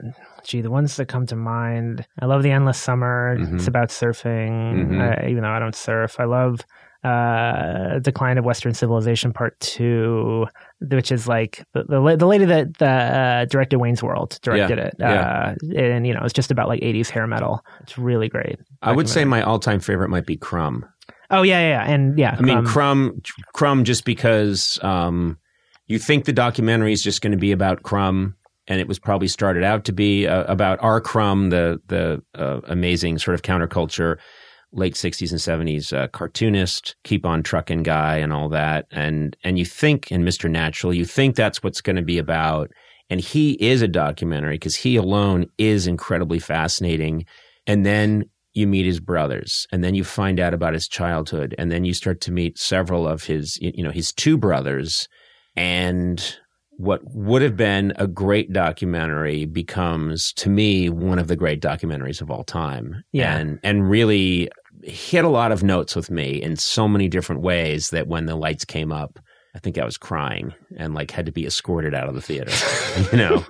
gee, 0.43 0.61
the 0.61 0.69
ones 0.69 0.95
that 0.97 1.07
come 1.07 1.25
to 1.25 1.35
mind. 1.35 2.05
I 2.21 2.27
love 2.27 2.43
the 2.43 2.51
endless 2.51 2.77
summer. 2.77 3.35
Mhm. 3.39 3.55
It's 3.55 3.67
about 3.67 3.89
surfing, 3.89 4.87
Mhm. 4.89 5.23
uh, 5.23 5.27
even 5.27 5.41
though 5.41 5.49
I 5.49 5.57
don't 5.57 5.73
surf. 5.75 6.19
I 6.19 6.25
love 6.25 6.61
uh, 7.03 7.97
decline 7.99 8.37
of 8.37 8.45
Western 8.45 8.73
civilization 8.73 9.31
part 9.33 9.59
two, 9.61 10.45
which 10.81 11.11
is 11.11 11.27
like 11.27 11.63
the 11.73 11.83
the, 11.85 12.15
the 12.17 12.25
lady 12.27 12.45
that 12.45 12.77
that, 12.77 13.13
uh, 13.15 13.45
directed 13.45 13.77
Wayne's 13.79 14.03
World 14.03 14.37
directed 14.43 14.77
Yeah, 14.77 14.83
it, 14.85 14.95
yeah. 14.99 15.55
uh, 15.63 15.77
and 15.77 16.05
you 16.05 16.13
know 16.13 16.21
it's 16.23 16.33
just 16.33 16.51
about 16.51 16.67
like 16.67 16.81
'80s 16.81 17.09
hair 17.09 17.25
metal. 17.25 17.63
It's 17.81 17.97
really 17.97 18.29
great. 18.29 18.59
I 18.81 18.91
would 18.91 19.09
say 19.09 19.25
my 19.25 19.41
all-time 19.41 19.79
favorite 19.79 20.09
might 20.09 20.25
be 20.25 20.37
Crumb. 20.37 20.85
Oh 21.31 21.43
yeah, 21.43 21.59
yeah, 21.59 21.69
yeah. 21.69 21.93
and 21.93 22.17
yeah. 22.17 22.35
I 22.37 22.41
mean, 22.41 22.57
um, 22.59 22.65
Crumb, 22.65 23.21
Crumb, 23.53 23.83
just 23.83 24.03
because 24.03 24.79
um, 24.81 25.37
you 25.87 25.99
think 25.99 26.25
the 26.25 26.33
documentary 26.33 26.93
is 26.93 27.03
just 27.03 27.21
going 27.21 27.31
to 27.31 27.37
be 27.37 27.51
about 27.51 27.83
Crumb, 27.83 28.35
and 28.67 28.81
it 28.81 28.87
was 28.87 28.99
probably 28.99 29.27
started 29.27 29.63
out 29.63 29.85
to 29.85 29.91
be 29.91 30.27
uh, 30.27 30.43
about 30.45 30.79
R. 30.81 31.01
Crumb, 31.01 31.49
the 31.49 31.81
the 31.87 32.23
uh, 32.35 32.61
amazing 32.65 33.19
sort 33.19 33.35
of 33.35 33.43
counterculture, 33.43 34.17
late 34.71 34.95
'60s 34.95 35.31
and 35.31 35.67
'70s 35.67 35.93
uh, 35.93 36.07
cartoonist, 36.07 36.95
keep 37.03 37.25
on 37.25 37.43
trucking 37.43 37.83
guy, 37.83 38.17
and 38.17 38.33
all 38.33 38.49
that, 38.49 38.87
and 38.91 39.37
and 39.43 39.59
you 39.59 39.65
think, 39.65 40.11
and 40.11 40.23
Mr. 40.23 40.49
Natural, 40.49 40.93
you 40.93 41.05
think 41.05 41.35
that's 41.35 41.61
what's 41.61 41.81
going 41.81 41.95
to 41.95 42.01
be 42.01 42.17
about, 42.17 42.71
and 43.09 43.21
he 43.21 43.51
is 43.53 43.83
a 43.83 43.87
documentary 43.87 44.55
because 44.55 44.77
he 44.77 44.95
alone 44.95 45.45
is 45.59 45.85
incredibly 45.85 46.39
fascinating, 46.39 47.25
and 47.67 47.85
then 47.85 48.23
you 48.53 48.67
meet 48.67 48.85
his 48.85 48.99
brothers 48.99 49.67
and 49.71 49.83
then 49.83 49.95
you 49.95 50.03
find 50.03 50.39
out 50.39 50.53
about 50.53 50.73
his 50.73 50.87
childhood 50.87 51.53
and 51.57 51.71
then 51.71 51.85
you 51.85 51.93
start 51.93 52.19
to 52.21 52.31
meet 52.31 52.57
several 52.57 53.07
of 53.07 53.23
his 53.23 53.57
you 53.61 53.83
know 53.83 53.91
his 53.91 54.11
two 54.11 54.37
brothers 54.37 55.07
and 55.55 56.37
what 56.77 57.01
would 57.13 57.41
have 57.41 57.57
been 57.57 57.91
a 57.97 58.07
great 58.07 58.53
documentary 58.53 59.45
becomes 59.45 60.31
to 60.33 60.49
me 60.49 60.89
one 60.89 61.19
of 61.19 61.27
the 61.27 61.35
great 61.35 61.61
documentaries 61.61 62.21
of 62.21 62.31
all 62.31 62.43
time 62.43 63.03
Yeah. 63.11 63.35
and 63.37 63.59
and 63.63 63.89
really 63.89 64.49
hit 64.83 65.25
a 65.25 65.29
lot 65.29 65.51
of 65.51 65.61
notes 65.61 65.95
with 65.95 66.09
me 66.09 66.41
in 66.41 66.55
so 66.55 66.87
many 66.87 67.09
different 67.09 67.41
ways 67.41 67.89
that 67.89 68.07
when 68.07 68.25
the 68.25 68.35
lights 68.35 68.65
came 68.65 68.91
up 68.91 69.19
I 69.55 69.59
think 69.59 69.77
I 69.77 69.83
was 69.85 69.97
crying 69.97 70.53
and 70.77 70.93
like 70.93 71.11
had 71.11 71.25
to 71.25 71.31
be 71.31 71.45
escorted 71.45 71.93
out 71.93 72.07
of 72.07 72.15
the 72.15 72.21
theater 72.21 72.51
you 73.11 73.17
know 73.17 73.45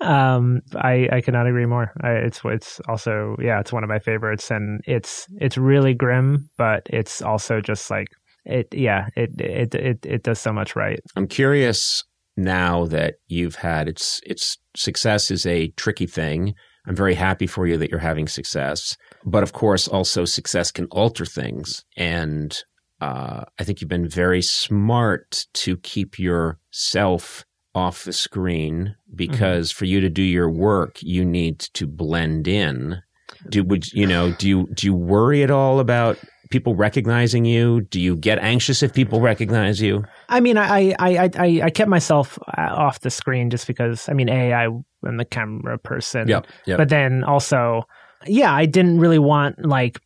um 0.00 0.60
i 0.76 1.08
i 1.12 1.20
cannot 1.20 1.46
agree 1.46 1.66
more. 1.66 1.92
I, 2.02 2.10
it's 2.12 2.40
it's 2.44 2.80
also 2.88 3.36
yeah 3.40 3.60
it's 3.60 3.72
one 3.72 3.84
of 3.84 3.88
my 3.88 3.98
favorites. 3.98 4.50
And 4.50 4.80
it's 4.86 5.26
it's 5.40 5.56
really 5.56 5.94
grim 5.94 6.48
but 6.58 6.82
it's 6.90 7.22
also 7.22 7.60
just 7.60 7.90
like 7.90 8.08
it 8.44 8.68
yeah 8.72 9.08
it 9.16 9.30
it 9.40 9.74
it, 9.74 10.06
it 10.06 10.22
does 10.22 10.38
so 10.38 10.52
much 10.52 10.76
right. 10.76 11.00
I'm 11.16 11.26
curious 11.26 12.04
now 12.36 12.86
that 12.86 13.14
you've 13.28 13.56
had 13.56 13.88
it's 13.88 14.20
it's 14.26 14.58
success 14.76 15.30
is 15.30 15.46
a 15.46 15.68
tricky 15.76 16.06
thing. 16.06 16.54
I'm 16.86 16.96
very 16.96 17.14
happy 17.14 17.46
for 17.46 17.66
you 17.66 17.78
that 17.78 17.90
you're 17.90 17.98
having 17.98 18.28
success, 18.28 18.94
but 19.24 19.42
of 19.42 19.54
course, 19.54 19.88
also 19.88 20.26
success 20.26 20.70
can 20.70 20.84
alter 20.90 21.24
things, 21.24 21.82
and 21.96 22.54
uh, 23.00 23.44
I 23.58 23.64
think 23.64 23.80
you've 23.80 23.88
been 23.88 24.08
very 24.08 24.42
smart 24.42 25.46
to 25.54 25.78
keep 25.78 26.18
yourself 26.18 27.44
off 27.74 28.04
the 28.04 28.12
screen 28.12 28.94
because 29.14 29.70
for 29.72 29.84
you 29.84 30.00
to 30.00 30.08
do 30.08 30.22
your 30.22 30.50
work, 30.50 31.02
you 31.02 31.24
need 31.24 31.58
to 31.58 31.86
blend 31.86 32.46
in. 32.48 33.02
Do 33.48 33.64
would 33.64 33.92
you 33.92 34.06
know? 34.06 34.32
Do 34.32 34.48
you 34.48 34.68
do 34.74 34.86
you 34.86 34.94
worry 34.94 35.42
at 35.42 35.50
all 35.50 35.80
about 35.80 36.18
people 36.50 36.76
recognizing 36.76 37.44
you? 37.44 37.80
Do 37.82 38.00
you 38.00 38.16
get 38.16 38.38
anxious 38.38 38.82
if 38.82 38.92
people 38.94 39.20
recognize 39.20 39.80
you? 39.80 40.04
i 40.28 40.40
mean 40.40 40.56
i 40.56 40.94
i 40.98 41.16
i 41.16 41.30
i, 41.38 41.60
I 41.64 41.70
kept 41.70 41.90
myself 41.90 42.38
uh, 42.56 42.62
off 42.62 43.00
the 43.00 43.10
screen 43.10 43.50
just 43.50 43.66
because 43.66 44.08
i 44.08 44.12
mean 44.14 44.28
a 44.30 44.52
i 44.52 44.64
am 44.64 45.16
the 45.18 45.24
camera 45.24 45.78
person 45.78 46.28
Yep, 46.28 46.46
yep. 46.66 46.78
but 46.78 46.88
then 46.88 47.24
also 47.24 47.82
yeah 48.26 48.52
i 48.54 48.64
didn't 48.64 49.00
really 49.00 49.18
want 49.18 49.66
like 49.66 50.00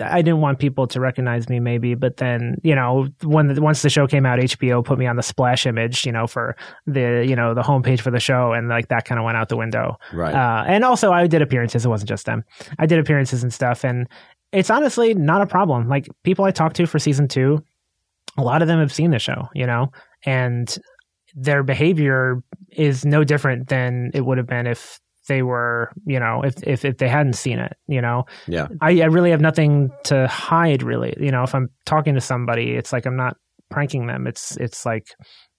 I 0.00 0.22
didn't 0.22 0.40
want 0.40 0.58
people 0.58 0.86
to 0.88 1.00
recognize 1.00 1.48
me, 1.48 1.60
maybe, 1.60 1.94
but 1.94 2.16
then 2.18 2.56
you 2.62 2.74
know, 2.74 3.08
when 3.22 3.48
the, 3.48 3.60
once 3.60 3.82
the 3.82 3.90
show 3.90 4.06
came 4.06 4.26
out, 4.26 4.38
HBO 4.38 4.84
put 4.84 4.98
me 4.98 5.06
on 5.06 5.16
the 5.16 5.22
splash 5.22 5.66
image, 5.66 6.04
you 6.04 6.12
know, 6.12 6.26
for 6.26 6.56
the 6.86 7.24
you 7.26 7.36
know 7.36 7.54
the 7.54 7.62
homepage 7.62 8.00
for 8.00 8.10
the 8.10 8.20
show, 8.20 8.52
and 8.52 8.68
like 8.68 8.88
that 8.88 9.04
kind 9.04 9.18
of 9.18 9.24
went 9.24 9.36
out 9.36 9.48
the 9.48 9.56
window. 9.56 9.96
Right. 10.12 10.34
Uh, 10.34 10.64
and 10.66 10.84
also, 10.84 11.12
I 11.12 11.26
did 11.26 11.42
appearances. 11.42 11.84
It 11.84 11.88
wasn't 11.88 12.08
just 12.08 12.26
them. 12.26 12.44
I 12.78 12.86
did 12.86 12.98
appearances 12.98 13.42
and 13.42 13.52
stuff, 13.52 13.84
and 13.84 14.08
it's 14.52 14.70
honestly 14.70 15.14
not 15.14 15.42
a 15.42 15.46
problem. 15.46 15.88
Like 15.88 16.08
people 16.22 16.44
I 16.44 16.50
talked 16.50 16.76
to 16.76 16.86
for 16.86 16.98
season 16.98 17.28
two, 17.28 17.62
a 18.36 18.42
lot 18.42 18.62
of 18.62 18.68
them 18.68 18.78
have 18.78 18.92
seen 18.92 19.10
the 19.10 19.18
show, 19.18 19.48
you 19.54 19.66
know, 19.66 19.90
and 20.24 20.76
their 21.34 21.62
behavior 21.62 22.42
is 22.70 23.04
no 23.04 23.24
different 23.24 23.68
than 23.68 24.10
it 24.14 24.24
would 24.24 24.38
have 24.38 24.46
been 24.46 24.66
if 24.66 25.00
they 25.26 25.42
were, 25.42 25.92
you 26.06 26.20
know, 26.20 26.42
if 26.42 26.62
if, 26.62 26.84
if 26.84 26.98
they 26.98 27.08
hadn't 27.08 27.34
seen 27.34 27.58
it, 27.58 27.76
you 27.86 28.00
know. 28.00 28.24
Yeah. 28.46 28.68
I, 28.80 29.00
I 29.02 29.06
really 29.06 29.30
have 29.30 29.40
nothing 29.40 29.90
to 30.04 30.26
hide, 30.26 30.82
really. 30.82 31.14
You 31.18 31.30
know, 31.30 31.42
if 31.42 31.54
I'm 31.54 31.68
talking 31.86 32.14
to 32.14 32.20
somebody, 32.20 32.72
it's 32.72 32.92
like 32.92 33.06
I'm 33.06 33.16
not 33.16 33.36
pranking 33.70 34.06
them. 34.06 34.26
It's 34.26 34.56
it's 34.56 34.84
like 34.86 35.06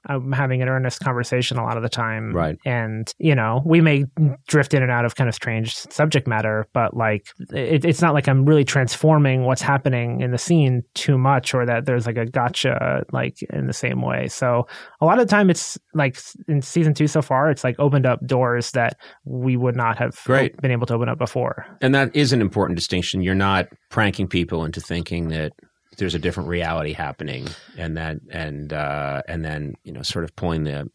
I'm 0.08 0.32
having 0.32 0.62
an 0.62 0.70
earnest 0.70 1.00
conversation 1.00 1.58
a 1.58 1.64
lot 1.64 1.78
of 1.78 1.84
the 1.84 1.90
time. 1.90 2.34
Right. 2.34 2.58
And, 2.66 3.12
you 3.18 3.36
know, 3.36 3.62
we 3.66 3.82
may 3.82 4.06
drift 4.48 4.74
in 4.74 4.84
and 4.84 4.92
out 4.92 5.06
of 5.06 5.16
kind 5.16 5.28
of 5.28 5.36
strange 5.36 5.76
subject 5.76 6.28
matter, 6.28 6.68
but 6.74 6.96
like 6.96 7.28
it, 7.52 7.86
it's 7.86 8.02
not 8.02 8.14
like 8.14 8.28
I'm 8.28 8.46
really 8.46 8.64
transforming 8.64 9.46
what's 9.46 9.62
happening 9.62 10.22
in 10.22 10.32
the 10.32 10.38
scene 10.38 10.84
too 10.94 11.18
much 11.18 11.54
or 11.54 11.66
that 11.66 11.86
there's 11.86 12.06
like 12.06 12.18
a 12.18 12.26
gotcha 12.26 13.04
like 13.12 13.38
in 13.54 13.68
the 13.68 13.74
same 13.74 14.02
way. 14.02 14.28
So 14.28 14.68
a 15.02 15.06
lot 15.06 15.20
of 15.20 15.28
the 15.28 15.32
time 15.32 15.50
it's 15.50 15.78
like 15.94 16.18
in 16.48 16.62
season 16.62 16.94
two 16.94 17.08
so 17.08 17.22
far, 17.22 17.50
it's 17.50 17.64
like 17.64 17.76
opened 17.80 18.06
up 18.06 18.26
doors 18.26 18.72
that 18.72 18.98
we 19.24 19.58
would 19.58 19.76
not 19.76 19.98
have 19.98 20.20
Great. 20.26 20.56
been 20.62 20.72
able 20.72 20.86
to 20.88 20.94
open 20.94 21.10
up 21.10 21.18
before. 21.18 21.66
And 21.82 21.96
that 21.96 22.16
is 22.16 22.34
an 22.34 22.42
important 22.42 22.78
distinction. 22.78 23.22
You're 23.22 23.36
not 23.36 23.68
pranking 23.90 24.28
people 24.28 24.66
into 24.66 24.82
thinking 24.82 25.30
that 25.30 25.54
there's 25.98 26.16
a 26.16 26.20
different 26.20 26.50
reality 26.50 26.94
happening, 26.94 27.48
and 27.78 27.98
that 27.98 28.18
and 28.30 28.74
uh, 28.74 29.22
and 29.28 29.44
then 29.44 29.76
you 29.84 29.92
know 29.92 30.02
sort 30.02 30.26
of 30.26 30.36
pulling 30.36 30.64
the 30.64 30.90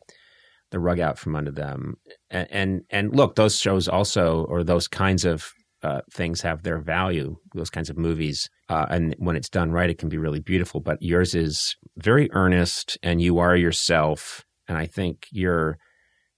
the 0.70 0.78
rug 0.78 1.00
out 1.00 1.18
from 1.18 1.36
under 1.36 1.50
them. 1.50 1.96
And 2.30 2.48
and, 2.50 2.82
and 2.90 3.14
look, 3.14 3.34
those 3.34 3.56
shows 3.58 3.88
also, 3.88 4.44
or 4.44 4.62
those 4.62 4.88
kinds 4.88 5.24
of 5.24 5.52
uh, 5.82 6.00
things, 6.12 6.42
have 6.42 6.62
their 6.62 6.78
value. 6.78 7.36
Those 7.54 7.70
kinds 7.70 7.90
of 7.90 7.98
movies, 7.98 8.48
uh, 8.68 8.86
and 8.90 9.14
when 9.18 9.36
it's 9.36 9.48
done 9.48 9.72
right, 9.72 9.90
it 9.90 9.98
can 9.98 10.08
be 10.08 10.18
really 10.18 10.40
beautiful. 10.40 10.80
But 10.80 11.02
yours 11.02 11.34
is 11.34 11.76
very 11.96 12.30
earnest, 12.32 12.98
and 13.02 13.20
you 13.20 13.38
are 13.38 13.56
yourself. 13.56 14.44
And 14.68 14.78
I 14.78 14.86
think 14.86 15.26
your 15.32 15.78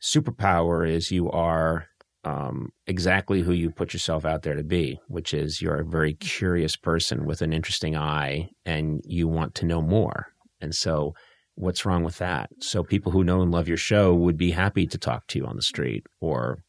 superpower 0.02 0.88
is 0.88 1.10
you 1.10 1.30
are 1.30 1.86
um, 2.24 2.70
exactly 2.86 3.42
who 3.42 3.52
you 3.52 3.70
put 3.70 3.92
yourself 3.92 4.24
out 4.24 4.42
there 4.42 4.54
to 4.54 4.62
be, 4.62 5.00
which 5.08 5.34
is 5.34 5.60
you're 5.60 5.80
a 5.80 5.84
very 5.84 6.14
curious 6.14 6.76
person 6.76 7.26
with 7.26 7.42
an 7.42 7.52
interesting 7.52 7.96
eye 7.96 8.48
and 8.64 9.00
you 9.04 9.26
want 9.26 9.54
to 9.56 9.66
know 9.66 9.82
more. 9.82 10.28
And 10.60 10.74
so, 10.74 11.14
what's 11.56 11.84
wrong 11.84 12.04
with 12.04 12.18
that? 12.18 12.50
So, 12.60 12.84
people 12.84 13.10
who 13.10 13.24
know 13.24 13.42
and 13.42 13.50
love 13.50 13.66
your 13.68 13.76
show 13.76 14.14
would 14.14 14.36
be 14.36 14.52
happy 14.52 14.86
to 14.86 14.98
talk 14.98 15.26
to 15.28 15.38
you 15.38 15.46
on 15.46 15.56
the 15.56 15.62
street 15.62 16.06
or 16.20 16.62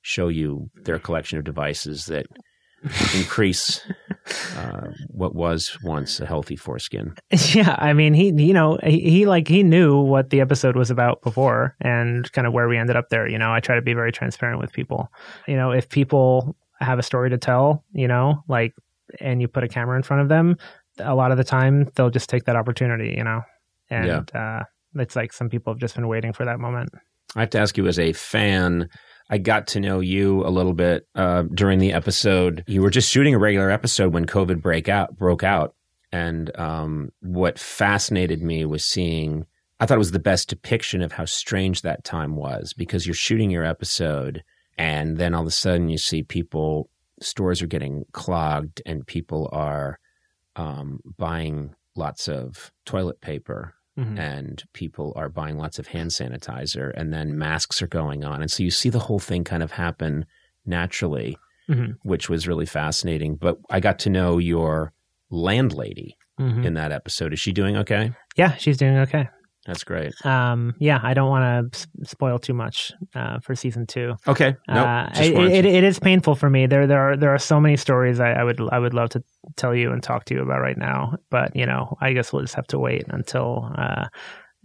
show 0.00 0.28
you 0.28 0.70
their 0.84 0.98
collection 0.98 1.38
of 1.38 1.44
devices 1.44 2.06
that 2.06 2.26
increase 3.14 3.80
uh, 4.56 4.88
what 5.08 5.34
was 5.34 5.76
once 5.82 6.20
a 6.20 6.26
healthy 6.26 6.56
foreskin. 6.56 7.14
Yeah, 7.54 7.76
I 7.78 7.92
mean, 7.92 8.14
he, 8.14 8.32
you 8.32 8.54
know, 8.54 8.78
he, 8.82 8.98
he 9.00 9.26
like 9.26 9.46
he 9.48 9.62
knew 9.62 10.00
what 10.00 10.30
the 10.30 10.40
episode 10.40 10.76
was 10.76 10.90
about 10.90 11.22
before, 11.22 11.76
and 11.80 12.30
kind 12.32 12.46
of 12.46 12.52
where 12.52 12.68
we 12.68 12.78
ended 12.78 12.96
up 12.96 13.10
there. 13.10 13.28
You 13.28 13.38
know, 13.38 13.52
I 13.52 13.60
try 13.60 13.76
to 13.76 13.82
be 13.82 13.94
very 13.94 14.12
transparent 14.12 14.60
with 14.60 14.72
people. 14.72 15.08
You 15.46 15.56
know, 15.56 15.70
if 15.70 15.88
people 15.88 16.56
have 16.80 16.98
a 16.98 17.02
story 17.02 17.30
to 17.30 17.38
tell, 17.38 17.84
you 17.92 18.08
know, 18.08 18.42
like, 18.48 18.74
and 19.20 19.40
you 19.40 19.48
put 19.48 19.62
a 19.62 19.68
camera 19.68 19.96
in 19.96 20.02
front 20.02 20.22
of 20.22 20.28
them, 20.28 20.56
a 20.98 21.14
lot 21.14 21.30
of 21.30 21.38
the 21.38 21.44
time 21.44 21.90
they'll 21.94 22.10
just 22.10 22.28
take 22.28 22.44
that 22.44 22.56
opportunity. 22.56 23.14
You 23.16 23.24
know, 23.24 23.42
and 23.90 24.34
uh, 24.34 24.60
it's 24.96 25.16
like 25.16 25.32
some 25.32 25.48
people 25.48 25.72
have 25.72 25.80
just 25.80 25.94
been 25.94 26.08
waiting 26.08 26.32
for 26.32 26.44
that 26.44 26.58
moment. 26.58 26.90
I 27.36 27.40
have 27.40 27.50
to 27.50 27.58
ask 27.58 27.76
you, 27.76 27.86
as 27.86 27.98
a 27.98 28.12
fan, 28.12 28.88
I 29.30 29.38
got 29.38 29.66
to 29.68 29.80
know 29.80 30.00
you 30.00 30.46
a 30.46 30.50
little 30.50 30.74
bit 30.74 31.06
uh, 31.14 31.44
during 31.54 31.78
the 31.78 31.92
episode. 31.92 32.64
You 32.66 32.82
were 32.82 32.90
just 32.90 33.10
shooting 33.10 33.34
a 33.34 33.38
regular 33.38 33.70
episode 33.70 34.12
when 34.12 34.26
COVID 34.26 34.60
break 34.60 34.88
out, 34.88 35.16
broke 35.16 35.42
out. 35.42 35.74
And 36.12 36.56
um, 36.58 37.10
what 37.20 37.58
fascinated 37.58 38.42
me 38.42 38.64
was 38.64 38.84
seeing, 38.84 39.46
I 39.80 39.86
thought 39.86 39.96
it 39.96 39.98
was 39.98 40.12
the 40.12 40.18
best 40.18 40.48
depiction 40.48 41.02
of 41.02 41.12
how 41.12 41.24
strange 41.24 41.82
that 41.82 42.04
time 42.04 42.36
was 42.36 42.72
because 42.74 43.06
you're 43.06 43.14
shooting 43.14 43.50
your 43.50 43.64
episode 43.64 44.44
and 44.76 45.16
then 45.16 45.34
all 45.34 45.42
of 45.42 45.46
a 45.46 45.52
sudden 45.52 45.88
you 45.88 45.98
see 45.98 46.22
people, 46.22 46.90
stores 47.20 47.62
are 47.62 47.66
getting 47.66 48.04
clogged 48.12 48.82
and 48.84 49.06
people 49.06 49.48
are 49.52 49.98
um, 50.56 51.00
buying 51.16 51.74
lots 51.96 52.28
of 52.28 52.72
toilet 52.84 53.20
paper 53.20 53.74
Mhm. 53.98 54.18
and 54.18 54.64
people 54.72 55.12
are 55.14 55.28
buying 55.28 55.56
lots 55.56 55.78
of 55.78 55.86
hand 55.88 56.10
sanitizer 56.10 56.90
and 56.96 57.12
then 57.12 57.38
masks 57.38 57.80
are 57.80 57.86
going 57.86 58.24
on 58.24 58.40
and 58.42 58.50
so 58.50 58.62
you 58.62 58.70
see 58.70 58.90
the 58.90 58.98
whole 58.98 59.20
thing 59.20 59.44
kind 59.44 59.62
of 59.62 59.70
happen 59.72 60.26
naturally 60.66 61.36
Mhm. 61.68 61.96
which 62.02 62.28
was 62.28 62.48
really 62.48 62.66
fascinating 62.66 63.36
but 63.36 63.58
i 63.70 63.78
got 63.80 63.98
to 64.00 64.10
know 64.10 64.38
your 64.38 64.92
landlady 65.30 66.16
Mhm. 66.40 66.64
in 66.64 66.74
that 66.74 66.90
episode 66.92 67.32
is 67.32 67.40
she 67.40 67.52
doing 67.52 67.76
okay 67.76 68.12
Yeah, 68.36 68.56
she's 68.56 68.76
doing 68.76 68.96
okay. 68.98 69.28
That's 69.66 69.84
great 69.84 70.14
Um, 70.24 70.74
yeah, 70.78 71.00
I 71.02 71.14
don't 71.14 71.28
want 71.28 71.72
to 71.72 71.88
spoil 72.04 72.38
too 72.38 72.54
much 72.54 72.92
uh, 73.14 73.38
for 73.40 73.54
season 73.54 73.86
two. 73.86 74.14
okay 74.26 74.56
no 74.68 74.84
uh, 74.84 75.10
it, 75.14 75.64
it, 75.64 75.84
is 75.84 75.98
painful 75.98 76.34
for 76.34 76.50
me. 76.50 76.66
There, 76.66 76.86
there 76.86 77.00
are 77.00 77.16
there 77.16 77.34
are 77.34 77.38
so 77.38 77.60
many 77.60 77.76
stories 77.76 78.20
I, 78.20 78.32
I 78.32 78.44
would 78.44 78.60
I 78.72 78.78
would 78.78 78.94
love 78.94 79.10
to 79.10 79.22
tell 79.56 79.74
you 79.74 79.92
and 79.92 80.02
talk 80.02 80.24
to 80.26 80.34
you 80.34 80.42
about 80.42 80.60
right 80.60 80.76
now, 80.76 81.16
but 81.30 81.54
you 81.54 81.66
know, 81.66 81.96
I 82.00 82.12
guess 82.12 82.32
we'll 82.32 82.42
just 82.42 82.54
have 82.54 82.66
to 82.68 82.78
wait 82.78 83.04
until 83.08 83.70
uh, 83.76 84.06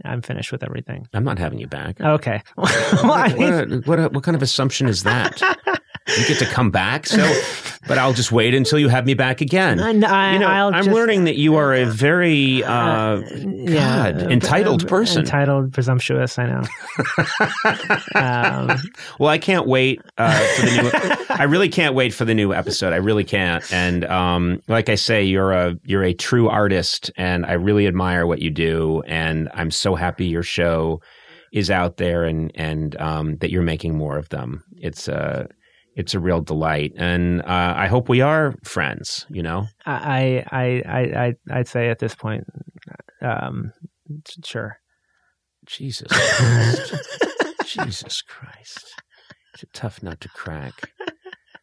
I'm 0.06 0.22
finished 0.22 0.52
with 0.52 0.64
everything. 0.64 1.08
i'm 1.14 1.24
not 1.24 1.38
having 1.38 1.60
you 1.60 1.68
back 1.68 2.00
Okay. 2.00 2.42
well, 2.58 3.34
mean, 3.38 3.84
what, 3.84 4.00
what, 4.00 4.14
what 4.14 4.24
kind 4.24 4.36
of 4.36 4.42
assumption 4.42 4.88
is 4.88 5.04
that 5.04 5.42
you 6.18 6.28
get 6.28 6.40
to 6.40 6.46
come 6.46 6.72
back 6.72 7.06
so 7.06 7.24
but 7.90 7.98
i'll 7.98 8.14
just 8.14 8.32
wait 8.32 8.54
until 8.56 8.80
you 8.80 8.88
have 8.88 9.06
me 9.06 9.14
back 9.14 9.42
again 9.42 9.80
I, 9.82 9.90
I, 9.90 10.34
you 10.34 10.40
know, 10.40 10.48
I'm 10.48 10.74
just- 10.86 10.90
learning 10.90 11.26
that 11.26 11.36
you 11.36 11.56
are 11.56 11.74
a 11.74 11.86
very 11.86 12.64
uh, 12.64 13.22
yeah, 13.36 14.12
God, 14.12 14.32
entitled 14.32 14.86
uh, 14.86 14.88
person. 14.88 15.20
Entitled, 15.24 15.74
presumptuous. 15.74 16.40
I 16.40 16.46
know. 16.48 16.64
um, 18.16 18.78
Well, 19.20 19.30
I 19.30 19.38
can't 19.38 19.68
wait 19.68 20.02
uh, 20.18 20.40
for 20.56 20.66
the 20.66 20.82
new. 20.82 21.26
I 21.36 21.44
really 21.44 21.70
can't 21.70 21.96
wait 21.96 22.14
for 22.14 22.26
the 22.26 22.34
new 22.34 22.54
episode. 22.54 22.94
I 22.94 22.98
really 22.98 23.24
can't. 23.24 23.64
And 23.74 24.06
um, 24.06 24.62
like 24.68 24.90
I 24.90 24.96
say, 24.96 25.24
you're 25.24 25.52
a 25.52 25.76
you're 25.86 26.04
a 26.04 26.14
true 26.14 26.50
artist, 26.50 27.12
and 27.18 27.46
I 27.46 27.54
really 27.54 27.88
admire 27.88 28.26
what 28.28 28.40
you 28.42 28.50
do. 28.50 29.04
And 29.08 29.50
I'm 29.54 29.72
so 29.72 29.96
happy 29.96 30.26
your 30.26 30.44
show 30.44 31.02
is 31.52 31.70
out 31.72 31.98
there, 31.98 32.24
and 32.24 32.52
and 32.56 33.00
um, 33.02 33.38
that 33.38 33.52
you're 33.52 33.62
making 33.62 33.96
more 33.98 34.18
of 34.18 34.30
them. 34.30 34.64
It's 34.78 35.08
a 35.08 35.48
it's 36.00 36.14
a 36.14 36.20
real 36.20 36.40
delight, 36.40 36.94
and 36.96 37.42
uh, 37.42 37.74
I 37.76 37.88
hope 37.88 38.08
we 38.08 38.22
are 38.22 38.56
friends. 38.64 39.26
You 39.30 39.44
know, 39.44 39.68
I, 39.86 40.46
I, 40.50 40.84
I, 40.88 41.00
I, 41.00 41.34
I'd 41.52 41.68
say 41.68 41.90
at 41.90 42.00
this 42.00 42.16
point, 42.16 42.46
um, 43.22 43.74
sure. 44.46 44.78
Jesus 45.66 46.08
Christ, 46.38 46.96
Jesus 47.66 48.22
Christ, 48.22 48.96
it's 49.54 49.64
a 49.64 49.66
tough 49.74 50.02
nut 50.02 50.22
to 50.22 50.30
crack. 50.30 50.94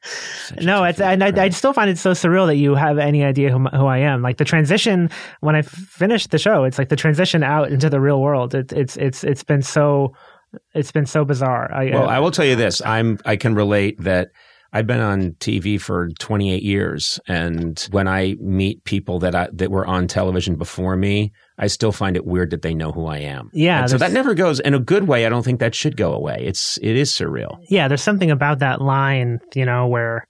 Such 0.02 0.62
No, 0.62 0.84
it's 0.84 1.00
I, 1.00 1.14
I, 1.14 1.32
I 1.34 1.48
still 1.48 1.72
find 1.72 1.88
it 1.88 1.96
so 1.96 2.12
surreal 2.12 2.46
that 2.46 2.56
you 2.56 2.74
have 2.74 2.98
any 2.98 3.24
idea 3.24 3.50
who, 3.50 3.64
who 3.64 3.86
I 3.86 3.98
am. 3.98 4.20
Like 4.20 4.36
the 4.36 4.44
transition 4.44 5.08
when 5.40 5.56
I 5.56 5.62
finished 5.62 6.30
the 6.30 6.38
show, 6.38 6.64
it's 6.64 6.78
like 6.78 6.90
the 6.90 6.96
transition 6.96 7.42
out 7.42 7.72
into 7.72 7.88
the 7.88 8.00
real 8.00 8.20
world. 8.20 8.54
It, 8.54 8.70
it's 8.70 8.98
it's 8.98 9.24
it's 9.24 9.42
been 9.42 9.62
so 9.62 10.12
it's 10.74 10.92
been 10.92 11.06
so 11.06 11.24
bizarre. 11.24 11.72
I, 11.72 11.90
Well, 11.90 12.04
uh, 12.04 12.12
I 12.12 12.18
will 12.20 12.30
tell 12.30 12.44
you 12.44 12.56
this: 12.56 12.80
I'm 12.84 13.18
I 13.24 13.36
can 13.36 13.54
relate 13.54 14.00
that 14.00 14.28
I've 14.72 14.86
been 14.86 15.00
on 15.00 15.32
TV 15.40 15.80
for 15.80 16.10
28 16.18 16.62
years, 16.62 17.18
and 17.26 17.78
when 17.90 18.08
I 18.08 18.36
meet 18.40 18.84
people 18.84 19.18
that 19.20 19.34
I, 19.34 19.48
that 19.52 19.70
were 19.70 19.86
on 19.86 20.06
television 20.06 20.56
before 20.56 20.96
me, 20.96 21.32
I 21.58 21.68
still 21.68 21.92
find 21.92 22.16
it 22.16 22.26
weird 22.26 22.50
that 22.50 22.62
they 22.62 22.74
know 22.74 22.92
who 22.92 23.06
I 23.06 23.18
am. 23.18 23.50
Yeah, 23.54 23.80
And 23.80 23.90
so 23.90 23.98
that 23.98 24.12
never 24.12 24.34
goes 24.34 24.60
in 24.60 24.74
a 24.74 24.78
good 24.78 25.04
way. 25.04 25.24
I 25.24 25.28
don't 25.28 25.44
think 25.44 25.60
that 25.60 25.74
should 25.74 25.96
go 25.96 26.12
away. 26.12 26.38
It's 26.40 26.78
it 26.82 26.96
is 26.96 27.12
surreal. 27.12 27.58
yeah, 27.68 27.88
there's 27.88 28.02
something 28.02 28.30
about 28.30 28.58
that 28.58 28.80
line, 28.80 29.40
you 29.54 29.64
know, 29.64 29.86
where 29.86 30.26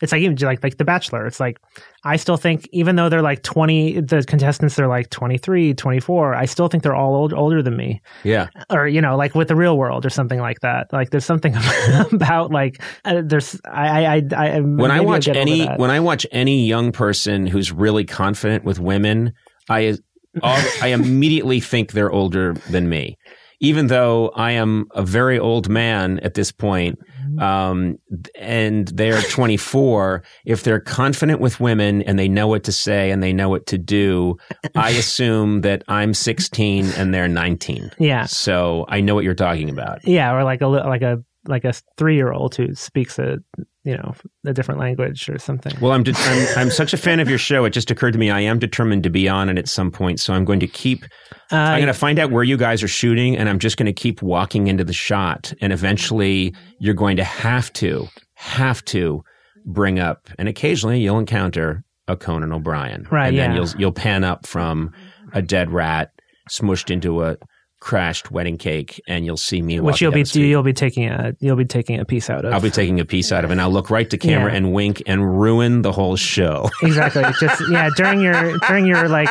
it's 0.00 0.12
like 0.12 0.22
even 0.22 0.36
like 0.36 0.62
like 0.62 0.78
The 0.78 0.84
Bachelor. 0.84 1.26
It's 1.26 1.40
like 1.40 1.60
I 2.04 2.16
still 2.16 2.36
think 2.36 2.68
even 2.72 2.96
though 2.96 3.08
they're 3.08 3.22
like 3.22 3.42
20, 3.42 4.00
the 4.00 4.24
contestants 4.24 4.78
are 4.78 4.88
like 4.88 5.10
23, 5.10 5.74
24, 5.74 6.34
I 6.34 6.44
still 6.46 6.68
think 6.68 6.82
they're 6.82 6.94
all 6.94 7.14
old, 7.14 7.34
older 7.34 7.62
than 7.62 7.76
me. 7.76 8.00
Yeah, 8.24 8.48
or 8.70 8.88
you 8.88 9.00
know 9.00 9.16
like 9.16 9.34
with 9.34 9.48
the 9.48 9.56
real 9.56 9.76
world 9.76 10.06
or 10.06 10.10
something 10.10 10.40
like 10.40 10.60
that 10.60 10.92
like 10.92 11.10
there's 11.10 11.24
something 11.24 11.54
about 12.12 12.50
like 12.50 12.82
uh, 13.04 13.22
there's 13.24 13.60
i 13.64 14.04
i 14.04 14.22
i, 14.36 14.48
I 14.56 14.60
when 14.60 14.90
I 14.90 15.00
watch 15.00 15.28
any 15.28 15.66
when 15.66 15.90
I 15.90 16.00
watch 16.00 16.26
any 16.32 16.66
young 16.66 16.92
person 16.92 17.46
who's 17.46 17.72
really 17.72 18.04
confident 18.04 18.64
with 18.64 18.78
women, 18.78 19.32
I 19.68 19.98
I 20.42 20.88
immediately 20.88 21.60
think 21.60 21.92
they're 21.92 22.10
older 22.10 22.54
than 22.70 22.88
me, 22.88 23.18
even 23.60 23.86
though 23.88 24.30
I 24.30 24.52
am 24.52 24.86
a 24.94 25.02
very 25.02 25.38
old 25.38 25.68
man 25.68 26.18
at 26.20 26.34
this 26.34 26.50
point. 26.50 26.98
Um, 27.38 27.98
and 28.34 28.88
they're 28.88 29.22
24. 29.22 30.22
If 30.44 30.64
they're 30.64 30.80
confident 30.80 31.40
with 31.40 31.60
women 31.60 32.02
and 32.02 32.18
they 32.18 32.28
know 32.28 32.48
what 32.48 32.64
to 32.64 32.72
say 32.72 33.10
and 33.10 33.22
they 33.22 33.32
know 33.32 33.48
what 33.48 33.66
to 33.66 33.78
do, 33.78 34.36
I 34.74 34.90
assume 35.02 35.60
that 35.60 35.84
I'm 35.86 36.12
16 36.12 36.86
and 36.96 37.14
they're 37.14 37.28
19. 37.28 37.92
yeah 37.98 38.24
So 38.24 38.84
I 38.88 39.00
know 39.00 39.14
what 39.14 39.24
you're 39.24 39.34
talking 39.34 39.70
about. 39.70 40.06
yeah 40.06 40.32
or 40.34 40.42
like 40.42 40.60
a 40.60 40.66
like 40.66 41.02
a 41.02 41.22
like 41.46 41.64
a 41.64 41.72
three 41.96 42.16
year 42.16 42.32
old 42.32 42.54
who 42.54 42.74
speaks 42.74 43.18
a 43.18 43.38
you 43.84 43.96
know 43.96 44.14
a 44.44 44.52
different 44.52 44.78
language 44.78 45.28
or 45.28 45.38
something 45.38 45.72
Well, 45.80 45.92
I'm, 45.92 46.02
de- 46.02 46.12
I'm 46.14 46.58
I'm 46.58 46.70
such 46.70 46.92
a 46.92 46.96
fan 46.98 47.18
of 47.20 47.28
your 47.28 47.38
show. 47.38 47.64
It 47.64 47.70
just 47.70 47.90
occurred 47.90 48.12
to 48.12 48.18
me 48.18 48.30
I 48.30 48.40
am 48.40 48.58
determined 48.58 49.02
to 49.04 49.10
be 49.10 49.28
on 49.28 49.48
it 49.48 49.58
at 49.58 49.68
some 49.68 49.90
point. 49.90 50.20
So 50.20 50.34
I'm 50.34 50.44
going 50.44 50.60
to 50.60 50.66
keep. 50.66 51.04
uh, 51.50 51.56
I'm 51.56 51.80
going 51.80 51.86
to 51.86 51.94
find 51.94 52.18
out 52.18 52.30
where 52.30 52.44
you 52.44 52.56
guys 52.56 52.82
are 52.82 52.88
shooting, 52.88 53.36
and 53.36 53.48
I'm 53.48 53.58
just 53.58 53.76
going 53.76 53.86
to 53.86 53.92
keep 53.92 54.20
walking 54.22 54.66
into 54.66 54.84
the 54.84 54.92
shot. 54.92 55.52
And 55.62 55.72
eventually, 55.72 56.54
you're 56.78 56.94
going 56.94 57.16
to 57.16 57.24
have 57.24 57.72
to 57.74 58.06
have 58.34 58.84
to 58.86 59.22
bring 59.64 59.98
up, 59.98 60.28
and 60.38 60.48
occasionally 60.48 61.00
you'll 61.00 61.18
encounter 61.18 61.82
a 62.06 62.16
Conan 62.16 62.52
O'Brien, 62.52 63.06
Right, 63.10 63.28
And 63.28 63.38
then 63.38 63.50
yeah. 63.52 63.56
you'll 63.56 63.80
you'll 63.80 63.92
pan 63.92 64.24
up 64.24 64.46
from 64.46 64.92
a 65.32 65.40
dead 65.40 65.70
rat 65.70 66.10
smushed 66.50 66.90
into 66.90 67.22
a 67.22 67.36
crashed 67.80 68.30
wedding 68.30 68.58
cake, 68.58 69.02
and 69.08 69.24
you'll 69.24 69.36
see 69.36 69.62
me. 69.62 69.80
which 69.80 70.00
you'll 70.00 70.12
be 70.12 70.22
you'll 70.34 70.62
be 70.62 70.72
taking 70.72 71.08
a 71.08 71.34
you'll 71.40 71.56
be 71.56 71.64
taking 71.64 71.98
a 71.98 72.04
piece 72.04 72.28
out 72.30 72.44
of 72.44 72.52
I'll 72.52 72.60
be 72.60 72.70
taking 72.70 73.00
a 73.00 73.04
piece 73.04 73.32
out 73.32 73.44
of 73.44 73.50
it, 73.50 73.54
and 73.54 73.60
I'll 73.60 73.70
look 73.72 73.90
right 73.90 74.08
to 74.10 74.18
camera 74.18 74.50
Yeah. 74.50 74.56
and 74.58 74.72
wink 74.72 75.02
and 75.06 75.40
ruin 75.40 75.82
the 75.82 75.92
whole 75.92 76.16
show. 76.16 76.68
exactly 76.82 77.24
just 77.40 77.62
yeah 77.70 77.88
during 77.96 78.20
your 78.20 78.58
during 78.68 78.86
your 78.86 79.08
like 79.08 79.28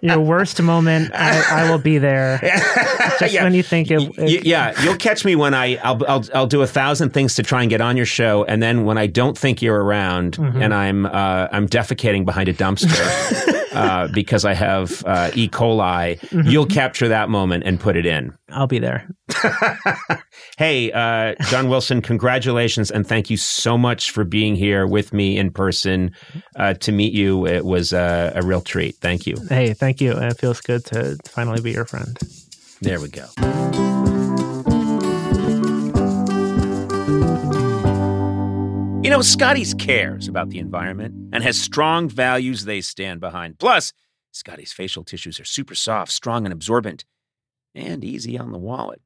your 0.00 0.20
worst 0.20 0.60
moment 0.62 1.10
I, 1.14 1.64
I 1.66 1.70
will 1.70 1.78
be 1.78 1.98
there 1.98 2.38
just 3.18 3.34
Yeah. 3.34 3.44
when 3.44 3.54
you 3.54 3.62
think 3.62 3.90
it, 3.90 4.00
it 4.18 4.44
yeah, 4.46 4.80
you'll 4.82 4.96
catch 4.96 5.24
me 5.24 5.36
when 5.36 5.52
I 5.54 5.76
I'll, 5.76 6.00
I'll 6.08 6.24
I'll 6.34 6.46
do 6.46 6.62
a 6.62 6.66
thousand 6.66 7.10
things 7.10 7.34
to 7.34 7.42
try 7.42 7.60
and 7.62 7.70
get 7.70 7.80
on 7.80 7.96
your 7.96 8.06
show, 8.06 8.44
and 8.44 8.62
then 8.62 8.84
when 8.84 8.96
I 8.98 9.06
don't 9.06 9.36
think 9.36 9.62
you're 9.62 9.82
around, 9.82 10.36
Mm-hmm. 10.40 10.62
and 10.62 10.72
I'm 10.74 11.06
uh, 11.06 11.48
I'm 11.52 11.68
defecating 11.68 12.24
behind 12.24 12.48
a 12.48 12.54
dumpster 12.54 13.66
uh, 13.74 14.08
because 14.14 14.44
I 14.44 14.54
have 14.54 15.02
uh, 15.04 15.30
E. 15.34 15.48
coli, 15.48 15.80
by. 15.90 16.14
Mm-hmm. 16.14 16.48
You'll 16.48 16.66
capture 16.66 17.08
that 17.08 17.28
moment 17.28 17.64
and 17.66 17.80
put 17.80 17.96
it 17.96 18.06
in. 18.06 18.32
I'll 18.50 18.68
be 18.68 18.78
there. 18.78 19.08
hey, 20.56 20.92
uh, 20.92 21.34
John 21.48 21.68
Wilson, 21.68 22.00
congratulations 22.00 22.92
and 22.92 23.06
thank 23.06 23.28
you 23.28 23.36
so 23.36 23.76
much 23.76 24.12
for 24.12 24.22
being 24.22 24.54
here 24.54 24.86
with 24.86 25.12
me 25.12 25.36
in 25.36 25.50
person 25.50 26.12
uh, 26.54 26.74
to 26.74 26.92
meet 26.92 27.12
you. 27.12 27.44
It 27.44 27.64
was 27.64 27.92
uh, 27.92 28.32
a 28.36 28.42
real 28.42 28.60
treat. 28.60 28.96
Thank 28.98 29.26
you. 29.26 29.34
Hey, 29.48 29.74
thank 29.74 30.00
you. 30.00 30.12
It 30.12 30.38
feels 30.38 30.60
good 30.60 30.84
to 30.86 31.16
finally 31.28 31.60
be 31.60 31.72
your 31.72 31.86
friend. 31.86 32.16
There 32.80 33.00
we 33.00 33.08
go. 33.08 33.26
You 39.02 39.10
know, 39.10 39.22
Scotties 39.22 39.74
cares 39.74 40.28
about 40.28 40.50
the 40.50 40.60
environment 40.60 41.14
and 41.32 41.42
has 41.42 41.60
strong 41.60 42.08
values 42.08 42.64
they 42.64 42.80
stand 42.80 43.18
behind. 43.18 43.58
Plus, 43.58 43.92
Scotties 44.32 44.72
facial 44.72 45.04
tissues 45.04 45.40
are 45.40 45.44
super 45.44 45.74
soft, 45.74 46.12
strong, 46.12 46.44
and 46.44 46.52
absorbent, 46.52 47.04
and 47.74 48.04
easy 48.04 48.38
on 48.38 48.52
the 48.52 48.58
wallet. 48.58 49.00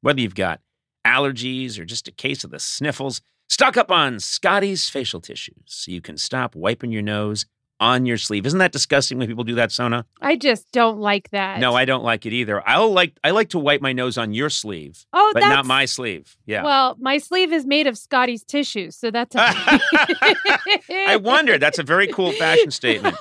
Whether 0.00 0.20
you've 0.20 0.34
got 0.34 0.60
allergies 1.06 1.78
or 1.78 1.84
just 1.84 2.08
a 2.08 2.12
case 2.12 2.44
of 2.44 2.50
the 2.50 2.58
sniffles, 2.60 3.20
stock 3.48 3.76
up 3.76 3.90
on 3.90 4.20
Scotties 4.20 4.88
facial 4.88 5.20
tissues 5.20 5.56
so 5.66 5.90
you 5.90 6.00
can 6.00 6.16
stop 6.16 6.54
wiping 6.54 6.92
your 6.92 7.02
nose 7.02 7.46
on 7.80 8.06
your 8.06 8.16
sleeve. 8.16 8.46
Isn't 8.46 8.60
that 8.60 8.70
disgusting 8.70 9.18
when 9.18 9.26
people 9.26 9.42
do 9.42 9.56
that, 9.56 9.72
Sona? 9.72 10.06
I 10.22 10.36
just 10.36 10.70
don't 10.70 11.00
like 11.00 11.30
that. 11.30 11.58
No, 11.58 11.74
I 11.74 11.84
don't 11.84 12.04
like 12.04 12.24
it 12.24 12.32
either. 12.32 12.66
I'll 12.66 12.92
like 12.92 13.18
I 13.24 13.30
like 13.32 13.48
to 13.50 13.58
wipe 13.58 13.80
my 13.80 13.92
nose 13.92 14.16
on 14.16 14.32
your 14.32 14.48
sleeve, 14.48 15.04
Oh, 15.12 15.30
but 15.34 15.40
not 15.40 15.66
my 15.66 15.84
sleeve. 15.84 16.36
Yeah. 16.46 16.62
Well, 16.62 16.96
my 17.00 17.18
sleeve 17.18 17.52
is 17.52 17.66
made 17.66 17.88
of 17.88 17.98
Scotties 17.98 18.44
tissues, 18.44 18.96
so 18.96 19.10
that's. 19.10 19.34
I 19.38 21.18
wondered. 21.20 21.60
That's 21.60 21.78
a 21.78 21.82
very 21.82 22.06
cool 22.06 22.32
fashion 22.32 22.70
statement. 22.82 23.16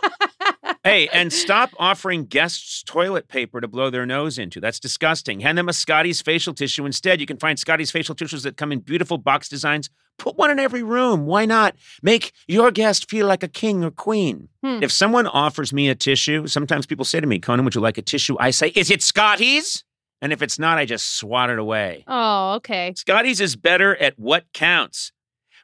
Hey, 0.83 1.07
and 1.13 1.31
stop 1.31 1.69
offering 1.79 2.25
guests 2.25 2.83
toilet 2.83 3.29
paper 3.29 3.61
to 3.61 3.69
blow 3.69 3.89
their 3.89 4.05
nose 4.05 4.37
into. 4.37 4.59
That's 4.59 4.81
disgusting. 4.81 5.39
Hand 5.39 5.57
them 5.57 5.69
a 5.69 5.73
Scotties 5.73 6.21
facial 6.21 6.53
tissue 6.53 6.85
instead. 6.85 7.21
You 7.21 7.25
can 7.25 7.37
find 7.37 7.57
Scotties 7.57 7.89
facial 7.89 8.15
tissues 8.15 8.43
that 8.43 8.57
come 8.57 8.73
in 8.73 8.79
beautiful 8.79 9.17
box 9.17 9.47
designs. 9.47 9.89
Put 10.19 10.35
one 10.35 10.51
in 10.51 10.59
every 10.59 10.83
room. 10.83 11.25
Why 11.25 11.45
not? 11.45 11.77
Make 12.01 12.33
your 12.47 12.69
guest 12.69 13.09
feel 13.09 13.27
like 13.27 13.43
a 13.43 13.47
king 13.47 13.81
or 13.81 13.91
queen. 13.91 14.49
Hmm. 14.61 14.83
If 14.83 14.91
someone 14.91 15.25
offers 15.25 15.71
me 15.71 15.87
a 15.87 15.95
tissue, 15.95 16.47
sometimes 16.47 16.85
people 16.85 17.05
say 17.05 17.21
to 17.21 17.27
me, 17.27 17.39
Conan, 17.39 17.63
would 17.63 17.75
you 17.75 17.81
like 17.81 17.97
a 17.97 18.01
tissue? 18.01 18.35
I 18.37 18.51
say, 18.51 18.67
Is 18.75 18.91
it 18.91 19.01
Scotties? 19.01 19.85
And 20.21 20.33
if 20.33 20.41
it's 20.41 20.59
not, 20.59 20.77
I 20.77 20.85
just 20.85 21.15
swat 21.15 21.49
it 21.49 21.59
away. 21.59 22.03
Oh, 22.07 22.55
okay. 22.55 22.93
Scotties 22.97 23.39
is 23.39 23.55
better 23.55 23.95
at 23.95 24.19
what 24.19 24.45
counts. 24.53 25.13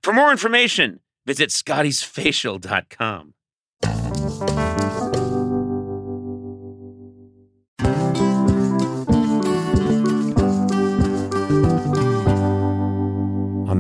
For 0.02 0.14
more 0.14 0.32
information, 0.32 1.02
visit 1.26 1.50
scottiesfacial.com. 1.50 3.34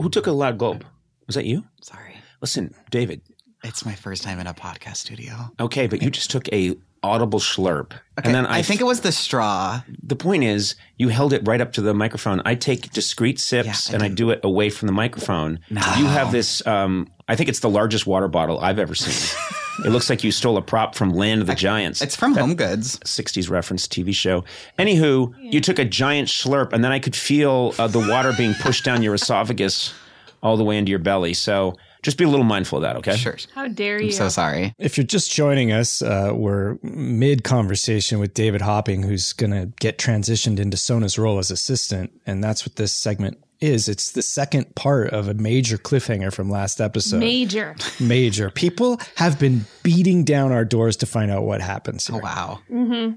Who 0.00 0.08
took 0.08 0.26
a 0.26 0.32
loud 0.32 0.58
gulp? 0.58 0.84
Was 1.26 1.36
that 1.36 1.44
you? 1.44 1.64
Sorry. 1.82 2.14
Listen, 2.40 2.74
David. 2.90 3.20
It's 3.62 3.84
my 3.84 3.94
first 3.94 4.22
time 4.22 4.40
in 4.40 4.46
a 4.46 4.54
podcast 4.54 4.96
studio. 4.96 5.50
Okay, 5.60 5.86
but 5.86 6.02
you 6.02 6.10
just 6.10 6.30
took 6.30 6.50
a 6.52 6.76
audible 7.02 7.38
slurp, 7.40 7.92
Okay, 7.92 8.24
and 8.24 8.34
then 8.34 8.44
I, 8.46 8.58
I, 8.58 8.62
think 8.62 8.80
it 8.80 8.84
was 8.84 9.00
the 9.00 9.12
straw. 9.12 9.80
the 10.02 10.16
point 10.16 10.44
is 10.44 10.74
you 10.98 11.08
held 11.08 11.32
it 11.32 11.46
right 11.46 11.60
up 11.60 11.72
to 11.74 11.80
the 11.80 11.94
microphone. 11.94 12.42
I 12.44 12.54
take 12.54 12.90
discreet 12.92 13.40
sips 13.40 13.88
Yeah, 13.88 13.92
I 13.92 13.94
and 13.94 14.02
I 14.02 14.08
do. 14.08 14.14
do 14.14 14.30
it 14.30 14.40
away 14.44 14.68
from 14.70 14.86
the 14.86 14.92
microphone. 14.92 15.60
No. 15.70 15.80
You 15.96 16.06
have 16.06 16.30
this. 16.32 16.66
Um, 16.66 17.08
I 17.28 17.36
think 17.36 17.48
it's 17.48 17.60
the 17.60 17.70
largest 17.70 18.06
water 18.06 18.28
bottle 18.28 18.58
I've 18.58 18.78
ever 18.78 18.94
seen. 18.94 19.38
it 19.84 19.90
looks 19.90 20.10
like 20.10 20.22
you 20.22 20.32
stole 20.32 20.56
a 20.56 20.62
prop 20.62 20.94
from 20.94 21.10
Land 21.10 21.40
of 21.40 21.46
the 21.46 21.54
Giants. 21.54 22.02
It's 22.02 22.16
from 22.16 22.34
Home 22.34 22.54
Goods. 22.54 22.98
60s 23.00 23.48
reference 23.48 23.86
TV 23.86 24.14
show. 24.14 24.44
Anywho, 24.78 25.34
you 25.38 25.60
took 25.60 25.78
a 25.78 25.84
giant 25.84 26.28
slurp, 26.28 26.72
and 26.72 26.84
then 26.84 26.92
I 26.92 26.98
could 26.98 27.16
feel 27.16 27.74
uh, 27.78 27.86
the 27.86 27.98
water 27.98 28.32
being 28.36 28.54
pushed 28.54 28.84
down 28.84 29.02
your 29.02 29.14
esophagus 29.14 29.94
all 30.42 30.56
the 30.56 30.64
way 30.64 30.76
into 30.78 30.90
your 30.90 30.98
belly. 30.98 31.34
So 31.34 31.76
just 32.02 32.18
be 32.18 32.24
a 32.24 32.28
little 32.28 32.44
mindful 32.44 32.78
of 32.78 32.82
that, 32.82 32.96
okay? 32.96 33.16
Sure. 33.16 33.36
How 33.54 33.68
dare 33.68 34.00
you? 34.00 34.06
I'm 34.08 34.12
so 34.12 34.28
sorry. 34.28 34.74
If 34.78 34.96
you're 34.96 35.06
just 35.06 35.32
joining 35.32 35.72
us, 35.72 36.02
uh, 36.02 36.32
we're 36.34 36.78
mid 36.82 37.44
conversation 37.44 38.18
with 38.18 38.34
David 38.34 38.62
Hopping, 38.62 39.02
who's 39.02 39.32
going 39.32 39.52
to 39.52 39.66
get 39.80 39.98
transitioned 39.98 40.58
into 40.58 40.76
Sona's 40.76 41.18
role 41.18 41.38
as 41.38 41.50
assistant. 41.50 42.10
And 42.26 42.42
that's 42.42 42.66
what 42.66 42.76
this 42.76 42.92
segment 42.92 43.38
is. 43.60 43.88
It's 43.90 44.12
the 44.12 44.22
second 44.22 44.74
part 44.74 45.10
of 45.10 45.28
a 45.28 45.34
major 45.34 45.76
cliffhanger 45.76 46.32
from 46.32 46.48
last 46.50 46.80
episode. 46.80 47.18
Major. 47.18 47.76
major. 48.00 48.50
People 48.50 48.98
have 49.16 49.38
been 49.38 49.66
beating 49.82 50.24
down 50.24 50.50
our 50.52 50.64
doors 50.64 50.96
to 50.98 51.06
find 51.06 51.30
out 51.30 51.42
what 51.42 51.60
happens 51.60 52.08
Oh, 52.08 52.14
here. 52.14 52.22
wow. 52.22 52.60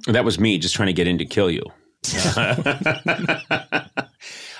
That 0.07 0.25
was 0.25 0.39
me 0.39 0.57
just 0.57 0.75
trying 0.75 0.87
to 0.87 0.93
get 0.93 1.07
in 1.07 1.17
to 1.19 1.25
kill 1.25 1.49
you. 1.49 1.63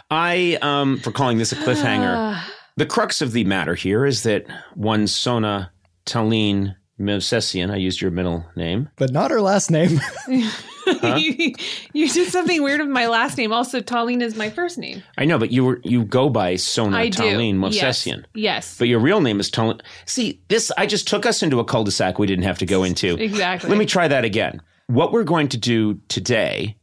I, 0.10 0.58
um, 0.62 1.00
for 1.00 1.12
calling 1.12 1.38
this 1.38 1.52
a 1.52 1.56
cliffhanger, 1.56 2.40
the 2.76 2.86
crux 2.86 3.22
of 3.22 3.32
the 3.32 3.44
matter 3.44 3.76
here 3.76 4.06
is 4.06 4.24
that 4.24 4.46
one 4.76 5.08
Sona 5.08 5.72
Taline 6.06 6.76
Movsesian, 7.00 7.72
I 7.72 7.78
used 7.78 8.02
your 8.02 8.12
middle 8.12 8.46
name. 8.56 8.90
But 8.98 9.12
not 9.12 9.32
her 9.32 9.42
last 9.42 9.72
name. 9.72 10.00
you, 10.28 10.50
you 11.94 12.10
did 12.10 12.30
something 12.30 12.62
weird 12.62 12.82
with 12.82 12.90
my 12.90 13.08
last 13.08 13.38
name. 13.38 13.52
Also, 13.52 13.80
Tallene 13.80 14.22
is 14.22 14.36
my 14.36 14.50
first 14.50 14.78
name. 14.78 15.04
I 15.18 15.26
know, 15.26 15.40
but 15.40 15.52
you 15.52 15.66
were 15.66 15.82
you 15.84 16.04
go 16.04 16.30
by 16.30 16.56
Sona 16.56 16.98
I 16.98 17.10
do. 17.10 17.24
Taline 17.24 17.74
Yes. 17.74 18.08
Yes. 18.34 18.78
But 18.78 18.88
your 18.88 19.00
real 19.00 19.22
name 19.22 19.40
is 19.40 19.50
Taline. 19.50 19.82
See, 20.06 20.42
this 20.50 20.72
I 20.78 20.86
just 20.86 21.08
took 21.08 21.26
us 21.26 21.42
into 21.42 21.60
a 21.60 21.66
cul-de-sac 21.66 22.20
we 22.20 22.28
didn't 22.28 22.46
have 22.46 22.60
to 22.60 22.66
go 22.66 22.84
into. 22.84 23.22
Exactly. 23.22 23.70
Let 23.70 23.80
me 23.80 23.86
try 23.86 24.08
that 24.08 24.24
again. 24.24 24.62
What 24.88 25.12
we're 25.12 25.24
going 25.24 25.48
to 25.50 25.58
do 25.58 26.00
today 26.10 26.78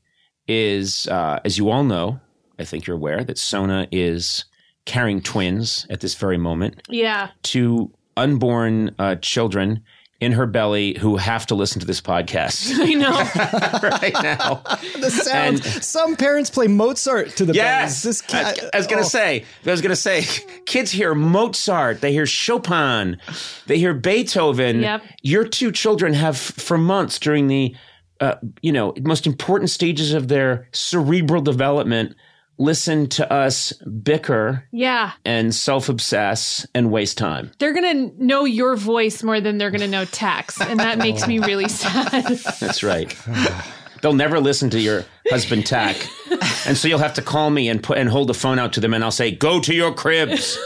is, 0.49 1.07
uh, 1.07 1.41
as 1.45 1.59
you 1.59 1.70
all 1.70 1.84
know, 1.84 2.18
I 2.59 2.64
think 2.64 2.86
you're 2.86 2.97
aware 2.97 3.22
that 3.22 3.38
Sona 3.38 3.86
is 3.93 4.45
carrying 4.91 5.22
twins 5.22 5.86
at 5.88 6.01
this 6.01 6.16
very 6.16 6.36
moment, 6.36 6.82
yeah. 6.88 7.30
two 7.45 7.93
unborn 8.16 8.93
uh, 8.99 9.14
children 9.14 9.84
in 10.18 10.32
her 10.32 10.47
belly 10.47 10.99
who 10.99 11.16
have 11.16 11.47
to 11.47 11.55
listen 11.55 11.78
to 11.78 11.86
this 11.86 12.01
podcast 12.01 12.72
I 12.74 12.95
know. 12.95 13.11
right 13.88 14.12
now. 14.20 14.62
the 15.01 15.11
sound. 15.11 15.62
Some 15.64 16.16
parents 16.16 16.51
play 16.51 16.66
Mozart 16.66 17.36
to 17.36 17.45
the 17.45 17.55
Yes, 17.55 18.03
bellies. 18.03 18.03
This 18.03 18.20
cat, 18.20 18.59
I, 18.61 18.76
I 18.76 18.78
was 18.78 18.88
gonna 18.88 19.03
oh. 19.03 19.05
say. 19.05 19.45
I 19.64 19.70
was 19.70 19.80
gonna 19.80 19.95
say. 19.95 20.24
Kids 20.66 20.91
hear 20.91 21.14
Mozart. 21.14 22.01
They 22.01 22.12
hear 22.12 22.26
Chopin. 22.26 23.18
They 23.68 23.78
hear 23.78 23.95
Beethoven. 23.95 24.80
Yep. 24.80 25.05
Your 25.22 25.45
two 25.47 25.70
children 25.70 26.14
have, 26.14 26.36
for 26.36 26.76
months 26.76 27.20
during 27.20 27.47
the, 27.47 27.76
uh, 28.18 28.34
you 28.61 28.72
know, 28.72 28.93
most 29.03 29.24
important 29.24 29.70
stages 29.70 30.12
of 30.12 30.26
their 30.26 30.68
cerebral 30.72 31.43
development, 31.43 32.16
listen 32.61 33.09
to 33.09 33.33
us 33.33 33.73
bicker 34.03 34.63
Yeah. 34.71 35.13
and 35.25 35.53
self 35.55 35.89
obsess 35.89 36.67
and 36.75 36.93
waste 36.93 37.19
time. 37.19 37.51
They're 37.59 37.73
going 37.73 38.11
to 38.11 38.25
know 38.25 38.45
your 38.45 38.77
voice 38.77 39.23
more 39.25 39.41
than 39.41 39.59
they're 39.59 39.71
going 39.71 39.81
to 39.81 39.89
know 39.89 40.05
Tak's. 40.05 40.61
And 40.61 40.79
that 40.79 40.99
makes 40.99 41.27
me 41.27 41.39
really 41.41 41.69
sad. 41.83 42.25
That's 42.61 42.83
right. 42.83 43.17
They'll 44.03 44.13
never 44.15 44.41
listen 44.41 44.71
to 44.71 44.81
your 44.81 45.05
husband 45.29 45.67
Tak, 45.67 45.95
and 46.67 46.75
so 46.77 46.89
you'll 46.89 46.99
have 47.01 47.13
to 47.15 47.23
call 47.23 47.51
me 47.51 47.69
and 47.69 47.83
put 47.83 47.99
and 47.99 48.09
hold 48.09 48.29
the 48.29 48.35
phone 48.35 48.59
out 48.59 48.73
to 48.75 48.81
them, 48.81 48.95
and 48.95 49.05
I'll 49.05 49.11
say, 49.11 49.31
"Go 49.31 49.61
to 49.61 49.75
your 49.75 49.93
cribs," 49.93 50.59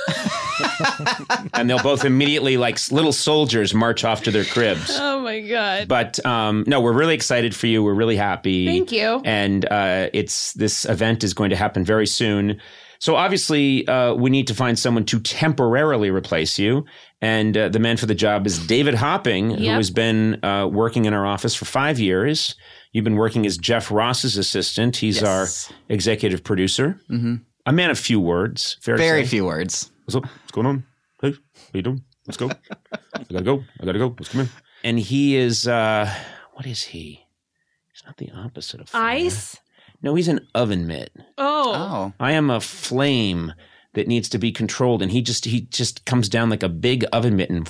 and 1.55 1.69
they'll 1.69 1.83
both 1.83 2.05
immediately, 2.05 2.57
like 2.57 2.79
little 2.91 3.13
soldiers, 3.13 3.75
march 3.75 4.05
off 4.05 4.23
to 4.25 4.31
their 4.31 4.45
cribs. 4.45 4.89
oh 4.91 5.21
my 5.21 5.41
God. 5.41 5.89
But 5.89 6.25
um, 6.27 6.65
no, 6.67 6.81
we're 6.81 6.93
really 6.93 7.15
excited 7.15 7.55
for 7.55 7.67
you. 7.67 7.83
We're 7.83 7.95
really 7.95 8.17
happy. 8.17 8.67
Thank 8.67 8.93
you. 8.93 9.21
And 9.25 9.65
uh, 9.67 10.11
it's 10.13 10.53
this 10.55 10.85
event 10.85 11.25
is 11.25 11.35
going 11.35 11.51
to 11.51 11.57
happen 11.57 11.85
very 11.85 12.07
soon. 12.07 12.61
So 13.01 13.17
obviously, 13.17 13.87
uh, 13.87 14.15
we 14.15 14.31
need 14.31 14.47
to 14.47 14.55
find 14.55 14.79
someone 14.79 15.05
to 15.07 15.21
temporarily 15.21 16.11
replace 16.11 16.59
you. 16.59 16.87
And 17.21 17.57
uh, 17.57 17.69
the 17.69 17.79
man 17.79 17.97
for 17.97 18.07
the 18.07 18.15
job 18.15 18.47
is 18.47 18.67
David 18.67 18.95
Hopping, 18.95 19.51
who 19.51 19.65
has 19.67 19.91
been 19.91 20.43
uh, 20.45 20.67
working 20.69 21.05
in 21.05 21.13
our 21.13 21.27
office 21.27 21.55
for 21.55 21.65
five 21.65 21.99
years. 21.99 22.55
You've 22.93 23.05
been 23.05 23.17
working 23.17 23.45
as 23.45 23.59
Jeff 23.59 23.91
Ross's 23.91 24.37
assistant. 24.39 24.97
He's 24.97 25.21
Yes. 25.21 25.69
our 25.71 25.77
executive 25.89 26.45
producer. 26.45 26.99
Mm-hmm. 27.11 27.37
A 27.67 27.73
man 27.73 27.91
of 27.91 27.99
few 27.99 28.21
words. 28.21 28.77
Fair 28.83 28.97
Very 28.97 29.25
say. 29.25 29.31
few 29.31 29.45
words. 29.47 29.91
What's 30.05 30.17
up? 30.17 30.25
What's 30.25 30.53
going 30.53 30.67
on? 30.67 30.85
Hey, 31.23 31.31
how 31.33 31.71
you 31.73 31.81
doing? 31.81 32.05
Let's 32.27 32.37
go. 32.37 32.51
I 32.93 33.23
gotta 33.33 33.43
go. 33.43 33.65
I 33.81 33.87
gotta 33.87 33.99
go. 33.99 34.15
Let's 34.19 34.29
come 34.29 34.43
in. 34.43 34.49
And 34.83 34.99
he 34.99 35.35
is 35.35 35.67
uh 35.67 36.13
what 36.53 36.67
is 36.67 36.83
he? 36.83 37.25
He's 37.91 38.03
not 38.05 38.19
the 38.19 38.31
opposite 38.37 38.83
of 38.83 38.91
fire. 38.91 39.17
Ice? 39.17 39.57
No, 40.03 40.15
he's 40.15 40.29
an 40.29 40.47
oven 40.55 40.87
mitt. 40.87 41.11
Oh. 41.39 41.73
Oh. 41.75 42.13
I 42.21 42.33
am 42.33 42.51
a 42.51 42.61
flame 42.61 43.55
that 43.95 44.07
needs 44.07 44.29
to 44.29 44.39
be 44.39 44.53
controlled, 44.53 45.01
and 45.01 45.11
he 45.11 45.23
just 45.23 45.47
he 45.47 45.63
just 45.63 46.05
comes 46.05 46.29
down 46.29 46.51
like 46.51 46.63
a 46.63 46.69
big 46.69 47.07
oven 47.11 47.37
mitt 47.37 47.49
and, 47.49 47.67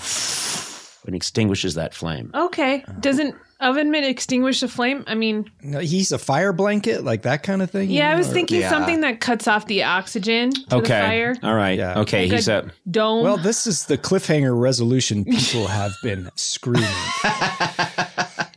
and 1.06 1.14
extinguishes 1.14 1.74
that 1.76 1.94
flame. 1.94 2.32
Okay. 2.34 2.84
Doesn't 2.98 3.36
oven 3.64 3.90
mitt 3.90 4.04
extinguish 4.04 4.60
the 4.60 4.68
flame? 4.68 5.02
I 5.06 5.14
mean, 5.14 5.50
No, 5.62 5.78
he's 5.80 6.12
a 6.12 6.18
fire 6.18 6.52
blanket, 6.52 7.02
like 7.04 7.22
that 7.22 7.42
kind 7.42 7.62
of 7.62 7.70
thing. 7.70 7.90
yeah, 7.90 8.10
I 8.10 8.14
was 8.16 8.28
Or- 8.30 8.32
thinking 8.34 8.60
Yeah. 8.60 8.70
something 8.70 9.00
that 9.00 9.20
cuts 9.20 9.48
off 9.48 9.66
the 9.66 9.82
oxygen 9.84 10.52
to 10.52 10.60
the 10.68 10.76
okay. 10.76 11.00
fire. 11.00 11.34
All 11.42 11.54
right. 11.54 11.78
Yeah. 11.78 12.00
Okay. 12.00 12.22
Like 12.26 12.32
he's 12.32 12.48
a 12.48 12.54
a 12.58 12.90
dome. 12.90 13.24
Well, 13.24 13.36
this 13.38 13.66
is 13.66 13.86
the 13.86 13.98
cliffhanger 13.98 14.58
resolution 14.58 15.24
people 15.24 15.66
have 15.66 15.92
been 16.02 16.28
screaming. 16.36 16.84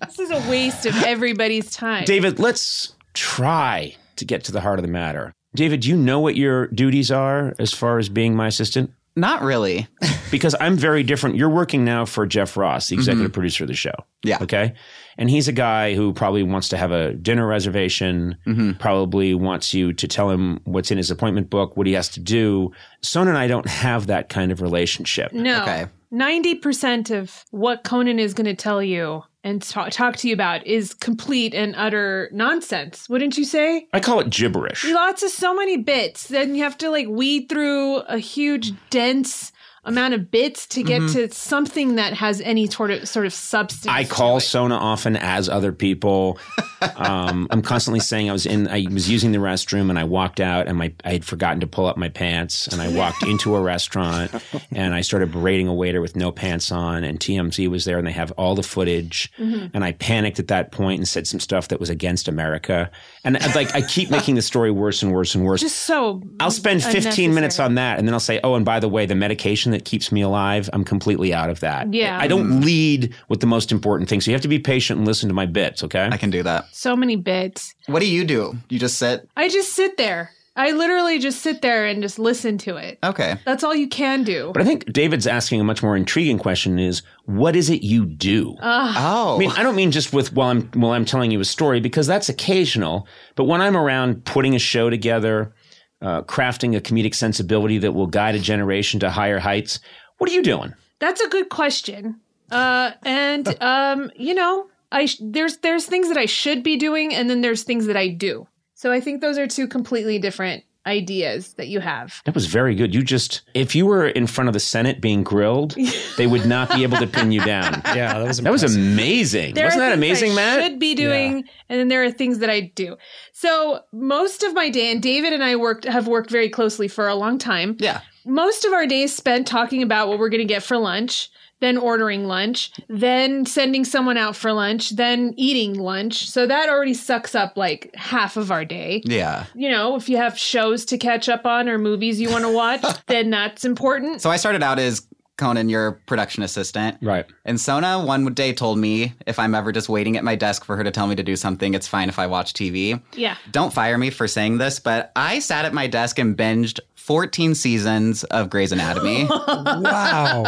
this 0.05 0.19
is 0.19 0.29
a 0.31 0.49
waste 0.49 0.85
of 0.85 0.95
everybody's 1.03 1.71
time. 1.71 2.05
David, 2.05 2.39
let's 2.39 2.93
try 3.13 3.95
to 4.17 4.25
get 4.25 4.43
to 4.45 4.51
the 4.51 4.61
heart 4.61 4.79
of 4.79 4.83
the 4.85 4.91
matter. 4.91 5.33
David, 5.55 5.79
do 5.81 5.89
you 5.89 5.95
know 5.97 6.19
what 6.19 6.35
your 6.35 6.67
duties 6.67 7.09
are 7.11 7.55
as 7.57 7.73
far 7.73 7.97
as 7.97 8.09
being 8.09 8.35
my 8.35 8.47
assistant? 8.47 8.91
Not 9.17 9.41
really. 9.41 9.87
Because 10.29 10.55
I'm 10.59 10.75
very 10.75 11.03
different. 11.03 11.37
You're 11.37 11.49
working 11.49 11.85
now 11.85 12.03
for 12.03 12.25
Jeff 12.25 12.57
Ross, 12.57 12.89
the 12.89 12.95
executive 12.95 13.27
mm-hmm. 13.27 13.33
producer 13.33 13.63
of 13.63 13.69
the 13.69 13.75
show. 13.75 13.93
Yeah. 14.23 14.39
Okay. 14.41 14.73
And 15.17 15.29
he's 15.29 15.47
a 15.47 15.53
guy 15.53 15.95
who 15.95 16.11
probably 16.11 16.43
wants 16.43 16.67
to 16.67 16.77
have 16.77 16.91
a 16.91 17.13
dinner 17.13 17.47
reservation, 17.47 18.35
mm-hmm. 18.45 18.73
probably 18.73 19.33
wants 19.35 19.73
you 19.73 19.93
to 19.93 20.05
tell 20.05 20.29
him 20.29 20.59
what's 20.65 20.91
in 20.91 20.97
his 20.97 21.09
appointment 21.09 21.49
book, 21.49 21.77
what 21.77 21.87
he 21.87 21.93
has 21.93 22.09
to 22.09 22.19
do. 22.19 22.73
Son 23.01 23.29
and 23.29 23.37
I 23.37 23.47
don't 23.47 23.69
have 23.69 24.07
that 24.07 24.27
kind 24.27 24.51
of 24.51 24.61
relationship. 24.61 25.31
no. 25.31 25.61
Okay. 25.61 25.87
90% 26.13 27.17
of 27.17 27.45
what 27.51 27.85
Conan 27.85 28.19
is 28.19 28.33
going 28.33 28.45
to 28.45 28.55
tell 28.55 28.83
you 28.83 29.23
and 29.47 29.61
talk, 29.61 29.91
talk 29.91 30.17
to 30.17 30.27
you 30.27 30.33
about 30.33 30.67
is 30.67 30.93
complete 30.93 31.53
and 31.53 31.73
utter 31.77 32.29
nonsense. 32.33 33.07
Wouldn't 33.07 33.37
you 33.37 33.45
say? 33.45 33.87
I 33.93 34.01
call 34.01 34.19
it 34.19 34.29
gibberish. 34.29 34.83
Lots 34.85 35.23
of 35.23 35.29
so 35.29 35.55
many 35.55 35.77
bits. 35.77 36.27
Then 36.27 36.53
you 36.53 36.63
have 36.63 36.77
to 36.79 36.89
like 36.89 37.07
weed 37.07 37.47
through 37.47 37.99
a 37.99 38.17
huge, 38.17 38.73
dense 38.89 39.53
amount 39.87 40.13
of 40.13 40.29
bits 40.29 40.67
to 40.67 40.83
get 40.83 40.99
to 41.09 41.31
something 41.31 41.95
that 41.95 42.13
has 42.13 42.41
any 42.41 42.67
sort 42.67 42.91
of 42.91 43.07
sort 43.07 43.25
of 43.25 43.33
substance. 43.33 43.87
I 43.87 44.03
call. 44.03 44.39
Sona 44.39 44.75
often 44.75 45.15
as 45.15 45.49
other 45.49 45.71
people. 45.71 46.37
Um, 46.95 47.47
I'm 47.49 47.63
constantly 47.63 47.99
saying 47.99 48.29
I 48.29 48.33
was 48.33 48.45
in, 48.45 48.67
I 48.67 48.85
was 48.91 49.09
using 49.09 49.31
the 49.31 49.39
restroom 49.39 49.89
and 49.89 49.97
I 49.97 50.03
walked 50.03 50.39
out 50.39 50.67
and 50.67 50.77
my, 50.77 50.93
I 51.03 51.13
had 51.13 51.25
forgotten 51.25 51.59
to 51.61 51.67
pull 51.67 51.87
up 51.87 51.97
my 51.97 52.07
pants 52.07 52.67
and 52.67 52.79
I 52.79 52.89
walked 52.89 53.23
into 53.27 53.55
a 53.55 53.61
restaurant 53.61 54.31
and 54.71 54.93
I 54.93 55.01
started 55.01 55.31
berating 55.31 55.67
a 55.67 55.73
waiter 55.73 56.01
with 56.01 56.15
no 56.15 56.31
pants 56.31 56.71
on 56.71 57.03
and 57.03 57.19
TMZ 57.19 57.67
was 57.67 57.85
there 57.85 57.97
and 57.97 58.05
they 58.05 58.11
have 58.11 58.31
all 58.33 58.53
the 58.53 58.61
footage 58.61 59.31
and 59.39 59.83
I 59.83 59.93
panicked 59.93 60.37
at 60.37 60.49
that 60.49 60.71
point 60.71 60.99
and 60.99 61.07
said 61.07 61.25
some 61.25 61.39
stuff 61.39 61.69
that 61.69 61.79
was 61.79 61.89
against 61.89 62.27
America 62.27 62.91
and 63.23 63.37
I'd 63.37 63.55
like 63.55 63.73
I 63.73 63.81
keep 63.81 64.11
making 64.11 64.35
the 64.35 64.43
story 64.43 64.69
worse 64.69 65.01
and 65.01 65.11
worse 65.11 65.33
and 65.33 65.43
worse. 65.43 65.61
Just 65.61 65.79
so 65.79 66.21
I'll 66.39 66.51
spend 66.51 66.83
15 66.83 67.33
minutes 67.33 67.59
on 67.59 67.73
that 67.75 67.97
and 67.97 68.07
then 68.07 68.13
I'll 68.13 68.19
say, 68.19 68.39
oh, 68.43 68.53
and 68.53 68.63
by 68.63 68.79
the 68.79 68.87
way, 68.87 69.07
the 69.07 69.15
medication 69.15 69.71
that 69.71 69.76
keeps 69.85 70.11
me 70.11 70.21
alive, 70.21 70.69
I'm 70.73 70.83
completely 70.83 71.33
out 71.33 71.49
of 71.49 71.59
that. 71.61 71.93
Yeah. 71.93 72.17
I 72.19 72.27
don't 72.27 72.61
lead 72.61 73.13
with 73.29 73.39
the 73.39 73.47
most 73.47 73.71
important 73.71 74.09
thing. 74.09 74.21
So 74.21 74.31
you 74.31 74.35
have 74.35 74.41
to 74.41 74.47
be 74.47 74.59
patient 74.59 74.99
and 74.99 75.07
listen 75.07 75.27
to 75.29 75.35
my 75.35 75.45
bits, 75.45 75.83
okay? 75.83 76.09
I 76.11 76.17
can 76.17 76.29
do 76.29 76.43
that. 76.43 76.67
So 76.73 76.95
many 76.95 77.15
bits. 77.15 77.73
What 77.87 77.99
do 77.99 78.07
you 78.07 78.23
do? 78.25 78.57
You 78.69 78.79
just 78.79 78.97
sit? 78.97 79.27
I 79.35 79.49
just 79.49 79.73
sit 79.73 79.97
there. 79.97 80.31
I 80.57 80.71
literally 80.71 81.19
just 81.19 81.43
sit 81.43 81.61
there 81.61 81.85
and 81.85 82.01
just 82.01 82.17
listen 82.17 82.57
to 82.59 82.77
it. 82.77 82.97
Okay. 83.03 83.35
That's 83.45 83.63
all 83.63 83.75
you 83.75 83.87
can 83.87 84.23
do. 84.23 84.49
But 84.53 84.63
I 84.63 84.65
think 84.65 84.91
David's 84.91 85.27
asking 85.27 85.61
a 85.61 85.63
much 85.63 85.83
more 85.83 85.95
intriguing 85.95 86.39
question 86.39 86.79
is 86.79 87.03
what 87.25 87.55
is 87.55 87.69
it 87.69 87.83
you 87.83 88.07
do? 88.07 88.55
Oh. 88.59 89.35
I 89.35 89.37
mean, 89.37 89.51
I 89.51 89.61
don't 89.61 89.75
mean 89.75 89.91
just 89.91 90.13
with 90.13 90.33
while 90.33 90.49
I'm 90.49 90.63
while 90.71 90.93
I'm 90.93 91.05
telling 91.05 91.29
you 91.29 91.39
a 91.39 91.45
story 91.45 91.79
because 91.79 92.07
that's 92.07 92.27
occasional. 92.27 93.07
But 93.35 93.43
when 93.43 93.61
I'm 93.61 93.77
around 93.77 94.25
putting 94.25 94.55
a 94.55 94.59
show 94.59 94.89
together, 94.89 95.53
uh, 96.01 96.21
crafting 96.23 96.75
a 96.75 96.81
comedic 96.81 97.15
sensibility 97.15 97.77
that 97.79 97.93
will 97.93 98.07
guide 98.07 98.35
a 98.35 98.39
generation 98.39 98.99
to 98.99 99.09
higher 99.09 99.39
heights, 99.39 99.79
what 100.17 100.29
are 100.29 100.33
you 100.33 100.43
doing? 100.43 100.73
That's 100.99 101.21
a 101.21 101.29
good 101.29 101.49
question. 101.49 102.19
Uh, 102.51 102.91
and 103.03 103.55
um, 103.61 104.11
you 104.15 104.33
know, 104.33 104.67
I 104.91 105.05
sh- 105.05 105.21
there's 105.21 105.57
there's 105.57 105.85
things 105.85 106.07
that 106.09 106.17
I 106.17 106.25
should 106.25 106.63
be 106.63 106.77
doing, 106.77 107.13
and 107.13 107.29
then 107.29 107.41
there's 107.41 107.63
things 107.63 107.87
that 107.87 107.97
I 107.97 108.07
do. 108.07 108.47
So 108.73 108.91
I 108.91 108.99
think 108.99 109.21
those 109.21 109.37
are 109.37 109.47
two 109.47 109.67
completely 109.67 110.19
different 110.19 110.63
ideas 110.87 111.53
that 111.53 111.67
you 111.67 111.79
have. 111.81 112.21
That 112.25 112.33
was 112.33 112.45
very 112.47 112.73
good. 112.73 112.95
You 112.95 113.03
just, 113.03 113.41
if 113.53 113.75
you 113.75 113.85
were 113.85 114.07
in 114.07 114.25
front 114.25 114.47
of 114.47 114.53
the 114.53 114.59
Senate 114.59 115.01
being 115.01 115.21
grilled, 115.23 115.75
they 116.17 116.25
would 116.25 116.45
not 116.45 116.73
be 116.73 116.81
able 116.83 116.97
to 116.97 117.07
pin 117.07 117.31
you 117.31 117.43
down. 117.43 117.81
Yeah, 117.97 118.17
that 118.19 118.27
was 118.27 118.37
That 118.39 118.51
was 118.51 118.63
amazing. 118.75 119.53
There 119.55 119.65
Wasn't 119.65 119.81
are 119.83 119.89
that 119.89 119.93
amazing, 119.93 120.31
I 120.31 120.35
Matt? 120.35 120.63
Should 120.63 120.79
be 120.79 120.95
doing, 120.95 121.43
and 121.69 121.79
then 121.79 121.87
there 121.87 122.03
are 122.03 122.11
things 122.11 122.39
that 122.39 122.49
I 122.49 122.61
do. 122.75 122.97
So 123.33 123.81
most 123.91 124.43
of 124.43 124.53
my 124.53 124.69
day, 124.69 124.91
and 124.91 125.01
David 125.01 125.33
and 125.33 125.43
I 125.43 125.55
worked 125.55 125.85
have 125.85 126.07
worked 126.07 126.29
very 126.29 126.49
closely 126.49 126.87
for 126.87 127.07
a 127.07 127.15
long 127.15 127.37
time. 127.37 127.75
Yeah. 127.79 128.01
most 128.25 128.65
of 128.65 128.73
our 128.73 128.85
days 128.85 129.15
spent 129.15 129.47
talking 129.47 129.81
about 129.83 130.07
what 130.09 130.19
we're 130.19 130.29
going 130.29 130.39
to 130.47 130.53
get 130.53 130.63
for 130.63 130.77
lunch, 130.77 131.29
then 131.59 131.77
ordering 131.77 132.25
lunch, 132.25 132.71
then 132.87 133.45
sending 133.45 133.83
someone 133.83 134.17
out 134.17 134.35
for 134.35 134.53
lunch, 134.53 134.91
then 134.91 135.33
eating 135.37 135.79
lunch. 135.79 136.29
So 136.29 136.45
that 136.45 136.69
already 136.69 136.93
sucks 136.93 137.35
up 137.35 137.57
like 137.57 137.93
half 137.95 138.37
of 138.37 138.51
our 138.51 138.65
day. 138.65 139.01
Yeah. 139.05 139.45
You 139.55 139.69
know, 139.69 139.95
if 139.95 140.09
you 140.09 140.17
have 140.17 140.37
shows 140.37 140.85
to 140.85 140.97
catch 140.97 141.29
up 141.29 141.45
on 141.45 141.67
or 141.67 141.77
movies 141.77 142.19
you 142.19 142.29
want 142.29 142.43
to 142.43 142.53
watch, 142.53 142.83
then 143.07 143.29
that's 143.29 143.65
important. 143.65 144.21
So 144.21 144.29
I 144.29 144.37
started 144.37 144.61
out 144.61 144.79
as 144.79 145.07
Conan, 145.37 145.69
your 145.69 145.93
production 146.07 146.41
assistant. 146.41 146.97
Right. 147.01 147.25
And 147.45 147.61
Sona 147.61 148.03
one 148.03 148.33
day 148.33 148.53
told 148.53 148.79
me 148.79 149.13
if 149.27 149.37
I'm 149.37 149.53
ever 149.53 149.71
just 149.71 149.87
waiting 149.87 150.17
at 150.17 150.23
my 150.23 150.35
desk 150.35 150.65
for 150.65 150.75
her 150.75 150.83
to 150.83 150.91
tell 150.91 151.05
me 151.05 151.15
to 151.15 151.23
do 151.23 151.35
something, 151.35 151.75
it's 151.75 151.87
fine 151.87 152.09
if 152.09 152.17
I 152.17 152.25
watch 152.25 152.53
TV. 152.53 152.99
Yeah. 153.13 153.37
Don't 153.51 153.71
fire 153.71 153.97
me 153.99 154.09
for 154.09 154.27
saying 154.27 154.57
this, 154.57 154.79
but 154.79 155.11
I 155.15 155.39
sat 155.39 155.65
at 155.65 155.73
my 155.73 155.85
desk 155.85 156.17
and 156.17 156.35
binged 156.35 156.79
14 157.07 157.55
seasons 157.55 158.25
of 158.25 158.49
Grey's 158.49 158.73
Anatomy. 158.73 159.23
wow. 159.47 160.43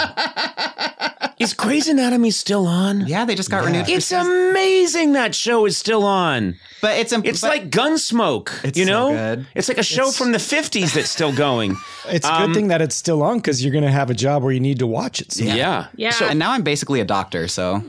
Is 1.40 1.54
Grey's 1.54 1.88
Anatomy 1.88 2.32
still 2.32 2.68
on? 2.68 3.08
yeah, 3.08 3.24
they 3.24 3.34
just 3.34 3.50
got 3.50 3.64
renewed. 3.64 3.88
It's 3.88 4.08
season- 4.08 4.50
amazing 4.50 5.14
that 5.14 5.34
show 5.34 5.66
is 5.66 5.78
still 5.78 6.04
on. 6.04 6.58
But 6.82 6.98
it's 6.98 7.12
imp- 7.14 7.26
It's 7.26 7.42
but- 7.42 7.50
like 7.50 7.70
Gunsmoke. 7.70 8.64
It's 8.64 8.78
you 8.78 8.86
so 8.86 8.92
know, 8.92 9.10
good. 9.36 9.48
it's 9.56 9.68
like 9.68 9.78
a 9.78 9.84
show 9.84 10.12
from 10.12 10.32
the 10.32 10.38
'50s 10.40 10.94
that's 10.94 11.10
still 11.10 11.34
going. 11.36 11.76
It's 12.12 12.26
a 12.26 12.34
Um, 12.34 12.46
good 12.48 12.56
thing 12.56 12.68
that 12.70 12.82
it's 12.82 12.96
still 12.96 13.22
on 13.22 13.38
because 13.38 13.64
you're 13.64 13.72
going 13.74 13.84
to 13.84 13.92
have 13.92 14.10
a 14.10 14.16
job 14.16 14.42
where 14.42 14.52
you 14.52 14.60
need 14.60 14.80
to 14.80 14.88
watch 14.88 15.22
it. 15.22 15.32
sometime. 15.32 15.58
Yeah. 15.58 15.88
Yeah. 15.96 16.10
So, 16.10 16.26
and 16.26 16.40
now 16.40 16.54
I'm 16.54 16.64
basically 16.64 17.02
a 17.02 17.06
doctor, 17.06 17.48
so 17.48 17.84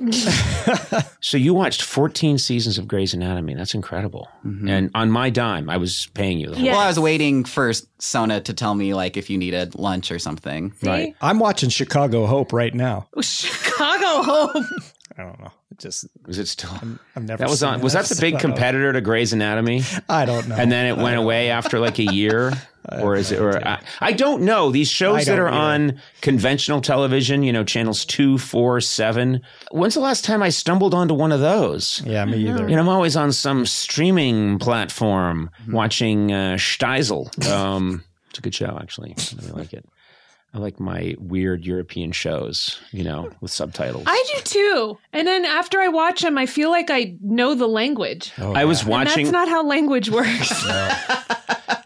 so 1.21 1.39
you 1.39 1.55
watched 1.55 1.81
14 1.83 2.37
seasons 2.37 2.77
of 2.77 2.87
Grey's 2.87 3.15
Anatomy. 3.15 3.55
That's 3.55 3.73
incredible. 3.73 4.29
Mm-hmm. 4.45 4.69
And 4.69 4.91
on 4.95 5.11
my 5.11 5.31
dime, 5.31 5.71
I 5.71 5.79
was 5.79 6.09
paying 6.13 6.39
you. 6.39 6.51
The 6.51 6.57
whole 6.57 6.65
Yeah. 6.65 6.73
well, 6.73 6.81
I 6.83 6.89
was 6.89 6.99
waiting 6.99 7.45
for 7.45 7.73
Sona 7.99 8.43
to 8.43 8.53
tell 8.53 8.75
me 8.75 8.93
like 8.93 9.17
if 9.17 9.31
you 9.31 9.39
needed 9.39 9.75
lunch 9.75 10.11
or 10.13 10.19
something. 10.19 10.73
See? 10.83 10.87
Right. 10.89 11.15
I'm 11.23 11.39
watching 11.39 11.71
Chicago 11.71 12.27
Hope 12.27 12.53
right 12.53 12.75
now. 12.75 13.09
Chicago 13.23 14.23
Hope. 14.23 14.67
I 15.17 15.23
don't 15.23 15.41
know. 15.41 15.53
Just 15.81 16.07
Was 16.27 16.39
it 16.39 16.47
still? 16.47 16.71
I've 17.17 17.25
never. 17.25 17.39
That 17.39 17.49
was 17.49 17.63
on. 17.63 17.81
Was 17.81 17.95
that 17.95 18.05
the 18.05 18.21
big 18.21 18.39
competitor 18.39 18.93
to 18.93 19.01
Grey's 19.01 19.33
Anatomy? 19.33 19.83
I 20.11 20.27
don't 20.27 20.47
know. 20.47 20.55
And 20.55 20.71
then 20.71 20.87
it 20.87 21.03
went 21.03 21.17
away 21.17 21.51
after 21.51 21.81
like 21.81 21.99
a 21.99 22.05
year. 22.05 22.53
or 23.01 23.15
is 23.15 23.33
it? 23.33 23.41
Or 23.41 23.67
I, 23.67 23.81
I 24.01 24.13
don't 24.13 24.43
know. 24.43 24.71
These 24.71 24.91
shows 24.91 25.25
that 25.27 25.39
are 25.39 25.49
either. 25.49 25.57
on 25.57 26.01
conventional 26.21 26.83
television, 26.83 27.43
you 27.43 27.53
know, 27.53 27.65
channels 27.65 28.05
two, 28.05 28.37
four, 28.37 28.81
seven. 28.81 29.41
When's 29.71 29.95
the 29.95 30.01
last 30.01 30.25
time 30.25 30.43
I 30.43 30.51
stumbled 30.51 30.93
onto 30.93 31.15
one 31.15 31.33
of 31.33 31.41
those? 31.41 32.03
Yeah, 32.05 32.25
me 32.27 32.49
either. 32.49 32.69
You 32.69 32.77
know, 32.77 32.83
I'm 32.83 32.89
always 32.89 33.17
on 33.17 33.33
some 33.33 33.65
streaming 33.65 34.59
platform 34.59 35.51
watching 35.69 36.31
uh, 36.33 36.57
Shtisel. 36.57 37.49
Um, 37.51 38.05
it's 38.29 38.39
a 38.39 38.43
good 38.43 38.55
show, 38.55 38.79
actually. 38.81 39.15
I 39.17 39.47
really 39.47 39.53
like 39.53 39.73
it. 39.73 39.87
I 40.53 40.59
like 40.59 40.81
my 40.81 41.15
weird 41.19 41.65
European 41.65 42.11
shows, 42.13 42.81
you 42.91 43.05
know, 43.05 43.31
with 43.41 43.51
subtitles. 43.53 44.05
I 44.07 44.25
do 44.35 44.43
too. 44.43 44.99
And 45.13 45.27
then 45.27 45.45
after 45.45 45.79
I 45.79 45.89
watch 45.89 46.23
them, 46.23 46.37
I 46.37 46.47
feel 46.47 46.71
like 46.71 46.91
I 46.91 47.17
know 47.23 47.55
the 47.55 47.69
language. 47.69 48.33
Oh, 48.39 48.53
I 48.53 48.65
was 48.65 48.81
yeah. 48.81 48.85
And 48.85 48.91
watching. 48.91 49.25
that's 49.27 49.33
not 49.33 49.49
how 49.49 49.65
language 49.65 50.11
works. 50.11 50.65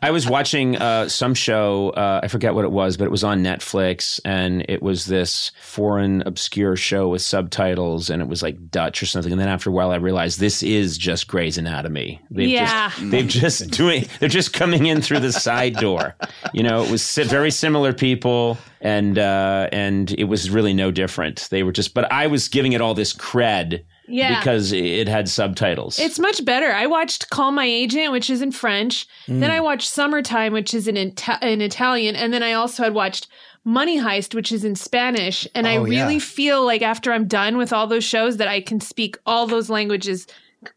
I 0.03 0.11
was 0.11 0.28
watching 0.28 0.76
uh, 0.76 1.09
some 1.09 1.35
show. 1.35 1.91
Uh, 1.91 2.20
I 2.22 2.28
forget 2.28 2.55
what 2.55 2.64
it 2.64 2.70
was, 2.70 2.97
but 2.97 3.05
it 3.05 3.11
was 3.11 3.24
on 3.24 3.43
Netflix, 3.43 4.20
and 4.24 4.64
it 4.68 4.82
was 4.82 5.07
this 5.07 5.51
foreign, 5.61 6.22
obscure 6.26 6.76
show 6.76 7.09
with 7.09 7.22
subtitles, 7.22 8.11
and 8.11 8.20
it 8.22 8.28
was 8.28 8.43
like 8.43 8.70
Dutch 8.70 9.03
or 9.03 9.07
something. 9.07 9.32
And 9.32 9.41
then 9.41 9.49
after 9.49 9.70
a 9.70 9.72
while, 9.72 9.91
I 9.91 9.97
realized 9.97 10.41
this 10.41 10.62
is 10.62 10.99
just 10.99 11.28
Grey's 11.28 11.59
Anatomy. 11.59 12.20
They've 12.30 12.49
Yeah. 12.49 12.91
just, 12.91 13.11
they've 13.11 13.28
just 13.28 13.70
doing. 13.70 14.07
They're 14.20 14.28
just 14.28 14.53
coming 14.53 14.87
in 14.87 15.01
through 15.01 15.20
the 15.20 15.32
side 15.32 15.74
door. 15.74 16.16
You 16.53 16.62
know, 16.62 16.82
it 16.82 16.91
was 16.91 17.14
very 17.16 17.51
similar 17.51 17.93
people, 17.93 18.59
and 18.80 19.18
uh, 19.18 19.68
and 19.72 20.11
it 20.12 20.24
was 20.24 20.51
really 20.51 20.74
no 20.74 20.91
different. 20.91 21.49
They 21.51 21.62
were 21.62 21.72
just, 21.72 21.95
but 21.95 22.11
I 22.12 22.26
was 22.26 22.49
giving 22.49 22.72
it 22.72 22.80
all 22.80 22.95
this 22.95 23.12
cred. 23.12 23.85
Yeah. 24.07 24.39
because 24.39 24.73
it 24.73 25.09
had 25.09 25.29
subtitles. 25.29 25.99
It's 25.99 26.19
much 26.19 26.45
better. 26.45 26.71
I 26.73 26.87
watched 26.87 27.31
Call 27.31 27.53
My 27.53 27.65
Agent, 27.67 28.13
which 28.13 28.29
is 28.31 28.43
in 28.43 28.53
French. 28.53 29.07
Mm. 29.27 29.41
Then 29.41 29.51
I 29.51 29.61
watched 29.61 29.89
Summertime, 29.89 30.53
which 30.53 30.75
is 30.75 30.87
in, 30.89 30.97
Ita- 30.97 31.39
in 31.43 31.61
Italian. 31.61 32.15
And 32.17 32.33
then 32.33 32.43
I 32.43 32.53
also 32.53 32.83
had 32.85 32.95
watched 32.95 33.29
Money 33.65 33.99
Heist, 33.99 34.35
which 34.35 34.53
is 34.53 34.63
in 34.65 34.75
Spanish. 34.77 35.49
And 35.55 35.67
I 35.67 35.77
Oh, 35.79 35.85
yeah. 35.87 36.03
really 36.05 36.19
feel 36.19 36.65
like 36.65 36.83
after 36.83 37.13
I'm 37.13 37.27
done 37.27 37.57
with 37.57 37.73
all 37.73 37.87
those 37.87 38.05
shows 38.05 38.37
that 38.37 38.49
I 38.49 38.61
can 38.61 38.81
speak 38.81 39.17
all 39.25 39.47
those 39.47 39.71
languages 39.71 40.27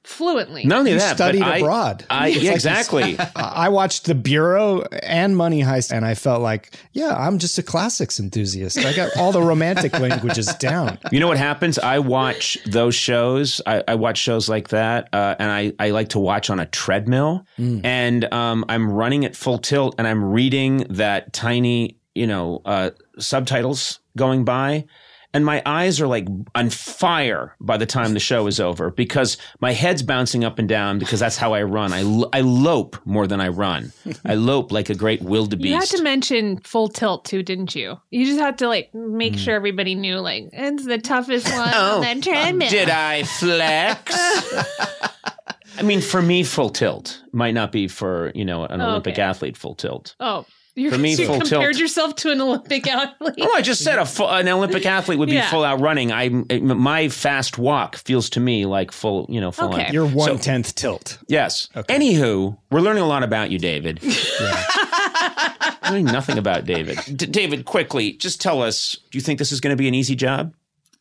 fluently. 0.03 0.63
not 0.65 0.79
only 0.79 0.91
You 0.91 0.99
that, 0.99 1.15
studied 1.15 1.39
but 1.41 1.47
I- 1.53 1.57
abroad. 1.57 2.05
I, 2.09 2.27
It's 2.29 2.37
yeah, 2.41 2.49
like 2.51 2.55
exactly. 2.55 3.17
I 3.35 3.69
watched 3.69 4.05
The 4.05 4.15
Bureau 4.15 4.81
and 5.03 5.35
Money 5.37 5.61
Heist, 5.61 5.91
and 5.91 6.05
I 6.05 6.13
felt 6.15 6.41
like, 6.41 6.73
yeah, 6.93 7.15
I'm 7.15 7.37
just 7.39 7.57
a 7.57 7.63
classics 7.63 8.19
enthusiast. 8.19 8.77
I 8.79 8.93
got 8.93 9.15
all 9.17 9.31
the 9.31 9.41
romantic 9.41 9.93
languages 9.99 10.47
down. 10.55 10.97
You 11.11 11.19
know 11.19 11.27
what 11.27 11.37
happens? 11.37 11.77
I 11.79 11.99
watch 11.99 12.57
those 12.65 12.95
shows. 12.95 13.61
I, 13.65 13.83
I 13.87 13.95
watch 13.95 14.17
shows 14.17 14.49
like 14.49 14.69
that, 14.69 15.09
uh, 15.13 15.35
and 15.39 15.51
I, 15.51 15.73
I 15.79 15.91
like 15.91 16.09
to 16.09 16.19
watch 16.19 16.49
on 16.49 16.59
a 16.59 16.65
treadmill. 16.65 17.45
And 17.57 18.31
um, 18.33 18.65
I'm 18.69 18.91
running 18.91 19.25
at 19.25 19.35
full 19.35 19.57
tilt, 19.57 19.95
and 19.97 20.07
I'm 20.07 20.23
reading 20.23 20.85
that 20.89 21.33
tiny, 21.33 21.97
you 22.15 22.27
know, 22.27 22.61
uh, 22.65 22.91
subtitles 23.19 23.99
going 24.15 24.45
by. 24.45 24.85
And 25.33 25.45
my 25.45 25.61
eyes 25.65 25.99
are 26.01 26.07
like 26.07 26.27
on 26.55 26.69
fire 26.69 27.55
by 27.59 27.77
the 27.77 27.85
time 27.85 28.13
the 28.13 28.19
show 28.19 28.47
is 28.47 28.59
over 28.59 28.89
because 28.91 29.37
my 29.59 29.73
head's 29.73 30.01
bouncing 30.01 30.43
up 30.43 30.57
and 30.57 30.67
down 30.67 30.99
because 30.99 31.19
that's 31.19 31.37
how 31.37 31.53
I 31.53 31.63
run. 31.63 31.93
I 31.93 31.99
I 32.33 32.41
lope 32.41 32.97
more 33.05 33.27
than 33.27 33.41
I 33.41 33.49
run. 33.49 33.91
I 34.25 34.35
lope 34.35 34.71
like 34.71 34.89
a 34.89 34.95
great 34.95 35.21
wildebeest. 35.21 35.69
You 35.69 35.75
had 35.75 35.89
to 35.89 36.01
mention 36.01 36.59
full 36.59 36.87
tilt 36.87 37.25
too, 37.25 37.43
didn't 37.43 37.75
you? 37.75 37.99
You 38.09 38.25
just 38.25 38.39
had 38.39 38.57
to 38.59 38.67
like 38.67 38.93
make 38.93 39.33
hmm. 39.33 39.39
sure 39.39 39.55
everybody 39.55 39.95
knew 39.95 40.17
like 40.19 40.49
it's 40.53 40.85
the 40.85 40.97
toughest 40.97 41.51
one 41.51 41.71
oh, 41.75 41.95
on 41.95 42.01
that 42.01 42.15
um, 42.15 42.21
treadmill. 42.21 42.67
Oh, 42.67 42.71
Did 42.71 42.89
I 42.89 43.23
flex? 43.23 44.15
I 45.77 45.83
mean, 45.83 46.01
for 46.01 46.21
me, 46.21 46.43
full 46.43 46.69
tilt 46.69 47.21
might 47.31 47.53
not 47.53 47.71
be 47.71 47.87
for 47.87 48.31
you 48.33 48.45
know 48.45 48.65
an 48.65 48.81
Oh, 48.81 48.89
Olympic 48.89 49.13
okay. 49.13 49.21
athlete 49.21 49.57
full 49.57 49.75
tilt. 49.75 50.15
Oh, 50.19 50.45
you, 50.77 50.91
For 50.91 50.97
me, 50.97 51.15
you 51.15 51.25
full 51.25 51.39
compared 51.39 51.73
tilt. 51.73 51.79
yourself 51.79 52.15
to 52.17 52.31
an 52.31 52.39
Olympic 52.39 52.87
athlete. 52.91 53.35
Oh, 53.41 53.53
I 53.55 53.61
just 53.61 53.83
said 53.83 53.99
a 53.99 54.05
full, 54.05 54.29
an 54.29 54.47
Olympic 54.47 54.85
athlete 54.97 55.19
would 55.19 55.27
be 55.29 55.35
Yeah. 55.35 55.49
full 55.49 55.63
out 55.63 55.79
running. 55.81 56.11
I 56.11 56.29
my 56.29 57.09
fast 57.09 57.57
walk 57.57 57.95
feels 57.97 58.29
to 58.31 58.39
me 58.39 58.65
like 58.65 58.91
full, 58.91 59.25
you 59.29 59.41
know, 59.41 59.51
full 59.51 59.73
Okay. 59.73 59.87
on. 59.87 59.93
You're 59.93 60.07
one 60.07 60.37
tenth 60.39 60.75
tilt. 60.75 61.17
Yes. 61.27 61.67
Okay. 61.75 61.97
Anywho, 61.97 62.57
we're 62.71 62.81
learning 62.81 63.03
a 63.03 63.07
lot 63.07 63.23
about 63.23 63.51
you, 63.51 63.59
David. 63.59 63.99
learning 65.83 66.05
nothing 66.05 66.37
about 66.37 66.65
David. 66.65 66.99
D- 67.17 67.25
David, 67.25 67.65
quickly, 67.65 68.13
just 68.13 68.41
tell 68.41 68.61
us. 68.61 68.97
Do 69.11 69.17
you 69.17 69.21
think 69.21 69.39
this 69.39 69.51
is 69.51 69.61
going 69.61 69.71
to 69.75 69.77
be 69.77 69.87
an 69.87 69.93
easy 69.95 70.15
job? 70.15 70.53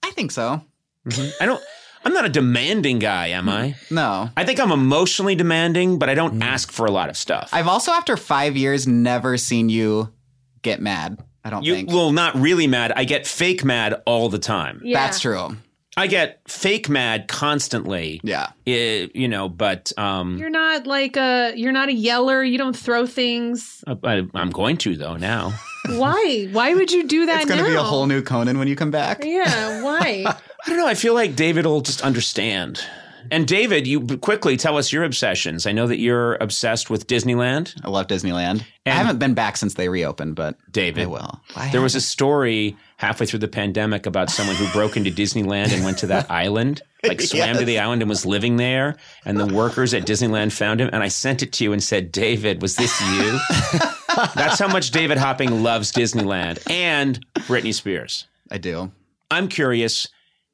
I 0.03 0.11
think 0.13 0.31
so. 0.33 0.63
Mm-hmm. 1.09 1.43
I 1.43 1.47
don't. 1.47 1.63
I'm 2.07 2.13
not 2.15 2.25
a 2.25 2.29
demanding 2.29 3.01
guy, 3.01 3.29
am 3.29 3.49
I? 3.49 3.75
No. 3.91 4.31
I 4.37 4.45
think 4.45 4.61
I'm 4.61 4.71
emotionally 4.71 5.35
demanding, 5.35 5.99
but 5.99 6.09
I 6.09 6.15
don't 6.15 6.41
ask 6.41 6.71
for 6.71 6.87
a 6.87 6.91
lot 6.93 7.09
of 7.09 7.17
stuff. 7.17 7.51
I've 7.53 7.67
also, 7.67 7.91
after 7.91 8.17
five 8.17 8.57
years, 8.57 8.87
never 8.87 9.37
seen 9.37 9.69
you 9.69 10.13
get 10.63 10.81
mad. 10.81 11.19
I 11.45 11.51
don't 11.51 11.65
You 11.65 11.75
think. 11.75 11.91
well, 11.91 12.13
not 12.13 12.37
really 12.37 12.69
mad. 12.69 12.93
I 12.95 13.05
get 13.05 13.27
fake 13.27 13.65
mad 13.65 14.03
all 14.07 14.29
the 14.29 14.39
time. 14.39 14.81
Yeah. 14.85 15.05
That's 15.05 15.19
true. 15.19 15.57
I 15.97 16.07
get 16.07 16.43
fake 16.47 16.89
mad 16.89 17.27
constantly. 17.27 18.21
Yeah. 18.23 18.51
Eh, 18.67 19.09
you 19.15 19.27
know, 19.29 19.49
but 19.49 19.91
um, 19.99 20.37
You're 20.37 20.51
not 20.51 20.87
like 20.87 21.17
a 21.17 21.55
you're 21.57 21.73
not 21.73 21.89
a 21.89 21.93
yeller. 21.95 22.45
You 22.45 22.59
don't 22.59 22.77
throw 22.77 23.07
things. 23.07 23.83
I, 24.05 24.23
I'm 24.35 24.51
going 24.51 24.77
to 24.79 24.95
though 24.97 25.17
now. 25.17 25.55
Why? 25.89 26.49
Why 26.53 26.75
would 26.75 26.93
you 26.93 27.07
do 27.09 27.27
that 27.27 27.43
It's 27.43 27.47
going 27.51 27.59
to 27.59 27.65
now? 27.65 27.71
be 27.71 27.77
a 27.77 27.83
whole 27.83 28.07
new 28.07 28.21
Conan 28.23 28.59
when 28.59 28.69
you 28.69 28.77
come 28.77 28.91
back. 28.91 29.25
Yeah, 29.25 29.83
why? 29.83 30.25
I 30.67 30.71
don't 30.71 30.79
know. 30.79 30.87
I 30.87 30.95
feel 30.95 31.15
like 31.15 31.37
David 31.37 31.65
will 31.65 31.81
just 31.81 32.03
understand. 32.03 32.83
And 33.31 33.47
David, 33.47 33.87
you 33.87 34.01
quickly 34.19 34.57
tell 34.57 34.77
us 34.77 34.93
your 34.93 35.05
obsessions. 35.05 35.67
I 35.67 35.73
know 35.73 35.87
that 35.87 35.99
you're 35.99 36.35
obsessed 36.37 36.91
with 36.91 37.07
Disneyland. 37.07 37.75
I 37.85 37.89
love 37.89 38.07
Disneyland. 38.07 38.65
I 38.85 38.91
haven't 38.91 39.19
been 39.19 39.35
back 39.35 39.57
since 39.57 39.75
they 39.75 39.89
reopened, 39.89 40.37
but 40.37 40.57
David. 40.71 41.05
I 41.05 41.07
will. 41.07 41.41
I 41.57 41.71
There 41.71 41.81
was 41.81 41.95
a 41.95 42.01
story 42.01 42.77
halfway 42.99 43.27
through 43.27 43.41
the 43.41 43.49
pandemic 43.49 44.07
about 44.07 44.31
someone 44.31 44.57
who 44.57 44.69
broke 44.73 44.97
into 44.97 45.11
Disneyland 45.11 45.73
and 45.73 45.85
went 45.85 45.99
to 45.99 46.07
that 46.09 46.31
island, 46.31 46.83
like 47.03 47.21
swam 47.21 47.57
to 47.57 47.65
the 47.65 47.79
island 47.79 48.03
and 48.03 48.09
was 48.09 48.25
living 48.25 48.57
there. 48.57 48.97
And 49.25 49.39
the 49.39 49.53
workers 49.53 49.93
at 49.93 50.05
Disneyland 50.05 50.53
found 50.53 50.81
him. 50.81 50.91
And 50.93 51.03
I 51.03 51.09
sent 51.09 51.43
it 51.43 51.53
to 51.55 51.65
you 51.65 51.73
and 51.73 51.83
said, 51.83 52.13
David, 52.13 52.63
was 52.63 52.77
this 52.77 53.01
you? 53.01 53.39
That's 54.35 54.59
how 54.59 54.69
much 54.69 54.93
David 54.93 55.19
Hopping 55.19 55.63
loves 55.63 55.93
Disneyland 55.93 56.59
and 56.71 57.25
Britney 57.35 57.75
Spears. 57.75 58.27
I 58.51 58.59
do. 58.59 58.93
I'm 59.31 59.49
curious, 59.49 60.07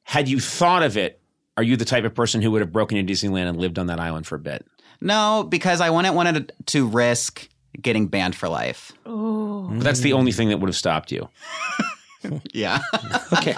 had 0.03 0.27
you 0.27 0.39
thought 0.39 0.83
of 0.83 0.97
it, 0.97 1.19
are 1.57 1.63
you 1.63 1.77
the 1.77 1.85
type 1.85 2.03
of 2.03 2.13
person 2.15 2.41
who 2.41 2.51
would 2.51 2.61
have 2.61 2.71
broken 2.71 2.97
into 2.97 3.13
Disneyland 3.13 3.47
and 3.49 3.57
lived 3.57 3.77
on 3.79 3.87
that 3.87 3.99
island 3.99 4.25
for 4.27 4.35
a 4.35 4.39
bit? 4.39 4.65
No, 5.01 5.45
because 5.47 5.81
I 5.81 5.89
wouldn't 5.89 6.15
want 6.15 6.51
to 6.67 6.87
risk 6.87 7.47
getting 7.81 8.07
banned 8.07 8.35
for 8.35 8.47
life. 8.47 8.91
Oh, 9.05 9.69
But 9.69 9.83
that's 9.83 9.99
the 9.99 10.13
only 10.13 10.31
thing 10.31 10.49
that 10.49 10.59
would 10.59 10.67
have 10.69 10.75
stopped 10.75 11.11
you. 11.11 11.29
Yeah. 12.53 12.79
Okay. 13.33 13.53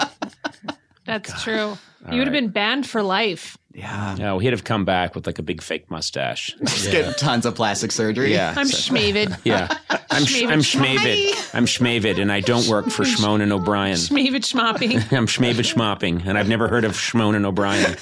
that's 1.06 1.44
true. 1.44 1.78
You 2.12 2.18
would 2.18 2.26
have 2.28 2.34
been 2.34 2.50
banned 2.50 2.88
for 2.88 3.04
life. 3.04 3.60
Yeah. 3.76 4.16
No, 4.18 4.40
he'd 4.40 4.52
have 4.54 4.64
come 4.64 4.86
back 4.86 5.16
with 5.16 5.28
like 5.28 5.38
a 5.38 5.44
big 5.44 5.62
fake 5.62 5.92
mustache. 5.92 6.56
Just 6.62 6.92
get 6.92 7.18
tons 7.18 7.46
of 7.46 7.56
plastic 7.56 7.92
surgery. 7.92 8.32
Yeah. 8.34 8.54
I'm 8.56 8.68
Schmavid. 8.68 9.38
Yeah. 9.46 9.68
I'm 10.10 10.26
sh- 10.26 10.44
I'm 10.44 10.60
Schmavid. 10.60 11.54
I'm 11.54 11.66
Schmavid, 11.66 12.22
and 12.22 12.32
I 12.32 12.40
don't 12.40 12.68
work 12.68 12.90
for 12.90 13.04
Schmoan 13.04 13.42
and 13.42 13.52
O'Brien. 13.52 13.96
Schmavid 13.98 14.44
schmopping. 14.44 14.96
I'm 15.12 15.28
Schmavid 15.28 15.66
Schmopping, 15.66 16.26
and 16.26 16.38
I've 16.38 16.48
never 16.48 16.70
heard 16.70 16.86
of 16.86 16.94
Schmoan 16.94 17.36
and 17.36 17.46
O'Brien. 17.46 17.96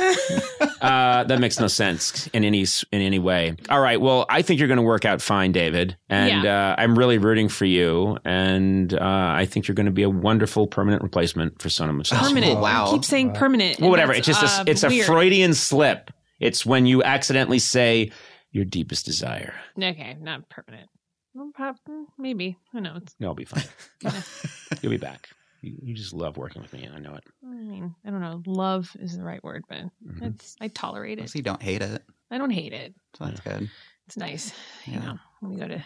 Uh, 0.80 1.24
that 1.24 1.40
makes 1.40 1.60
no 1.60 1.68
sense 1.68 2.28
in 2.28 2.44
any 2.44 2.66
in 2.92 3.02
any 3.02 3.18
way. 3.18 3.56
All 3.70 3.80
right, 3.80 4.00
well, 4.00 4.26
I 4.30 4.42
think 4.42 4.60
you're 4.60 4.68
going 4.68 4.78
to 4.78 4.84
work 4.84 5.06
out 5.06 5.22
fine, 5.22 5.54
David, 5.54 5.98
and 6.10 6.46
uh, 6.46 6.76
I'm 6.78 6.98
really 7.00 7.18
rooting 7.18 7.50
for 7.50 7.66
you, 7.66 8.18
and 8.26 8.94
uh, 8.94 9.00
I 9.02 9.46
think 9.46 9.68
you're 9.68 9.76
going 9.76 9.86
to 9.88 9.92
be 9.92 10.04
a 10.04 10.10
wonderful 10.10 10.68
permanent 10.68 11.02
replacement 11.02 11.62
for 11.62 11.70
Sona 11.70 11.94
Movsesian. 11.94 12.20
Permanent. 12.20 12.58
Oh, 12.58 12.62
wow. 12.62 12.86
You 12.88 12.92
keep 12.94 13.06
saying 13.06 13.34
permanent. 13.34 13.80
Well, 13.80 13.90
whatever. 13.90 14.14
It's 14.14 14.28
just 14.28 14.42
that's, 14.42 14.58
a, 14.58 14.62
uh, 14.62 14.66
it's 14.68 14.84
a. 14.84 15.04
Freudian 15.04 15.54
slip. 15.64 16.12
It's 16.40 16.66
when 16.66 16.86
you 16.86 17.04
accidentally 17.04 17.60
say 17.60 18.12
your 18.52 18.66
deepest 18.66 19.06
desire. 19.06 19.54
Okay, 19.82 20.18
not 20.20 20.50
permanent. 20.50 20.90
Well, 21.34 21.52
prob- 21.54 21.78
Maybe. 22.18 22.58
Who 22.72 22.82
knows? 22.82 23.04
No, 23.20 23.30
I'll 23.30 23.34
be 23.36 23.46
fine. 23.46 23.64
You'll 24.82 24.92
be 24.92 24.98
back. 24.98 25.30
You, 25.62 25.76
you 25.82 25.94
just 25.96 26.14
love 26.14 26.38
working 26.38 26.62
with 26.62 26.74
me. 26.74 26.88
I 26.94 27.00
know 27.00 27.16
it. 27.16 27.24
I 27.44 27.48
mean, 27.50 27.96
I 28.06 28.10
don't 28.12 28.22
know. 28.22 28.44
Love 28.46 28.92
is 29.00 29.18
the 29.18 29.24
right 29.24 29.44
word, 29.44 29.64
but 29.70 29.80
Mm-hmm. 30.06 30.26
it's 30.26 30.56
I 30.62 30.68
tolerate 30.68 31.20
it. 31.20 31.30
So 31.30 31.38
you 31.38 31.44
don't 31.44 31.62
hate 31.62 31.82
it. 31.82 32.04
I 32.30 32.38
don't 32.38 32.50
hate 32.52 32.74
it. 32.74 32.94
So 33.18 33.26
that's 33.26 33.40
good. 33.40 33.70
It's 34.08 34.18
nice. 34.18 34.54
You 34.86 35.00
know, 35.00 35.18
when 35.40 35.54
we 35.54 35.58
go 35.60 35.68
to 35.68 35.84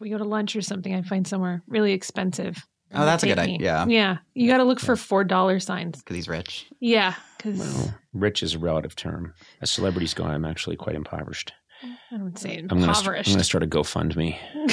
we 0.00 0.10
go 0.10 0.18
to 0.18 0.24
lunch 0.24 0.54
or 0.54 0.60
something, 0.62 0.94
I 0.94 1.02
find 1.02 1.26
somewhere 1.26 1.62
really 1.66 1.92
expensive. 1.92 2.56
Oh, 2.94 3.04
that's 3.04 3.22
a 3.22 3.26
good 3.26 3.38
idea. 3.38 3.58
Yeah, 3.60 3.86
Yeah. 3.86 4.16
you 4.34 4.48
got 4.48 4.58
to 4.58 4.64
look 4.64 4.80
for 4.80 4.96
four 4.96 5.24
dollar 5.24 5.58
signs. 5.60 5.98
Because 5.98 6.16
he's 6.16 6.28
rich. 6.28 6.66
Yeah, 6.80 7.14
because 7.36 7.58
Well, 7.58 7.94
rich 8.14 8.42
is 8.42 8.54
a 8.54 8.58
relative 8.58 8.94
term. 8.96 9.34
As 9.60 9.70
celebrities 9.70 10.14
go, 10.14 10.24
I'm 10.24 10.44
actually 10.44 10.76
quite 10.76 10.94
impoverished. 10.94 11.52
I 11.82 12.16
don't 12.16 12.38
say 12.38 12.56
I'm 12.58 12.68
going 12.68 12.68
to 12.68 12.74
I'm 12.86 12.88
impoverished. 12.90 13.28
going 13.28 13.38
to 13.38 13.44
start 13.44 13.62
a 13.62 13.66
GoFundMe. 13.66 14.38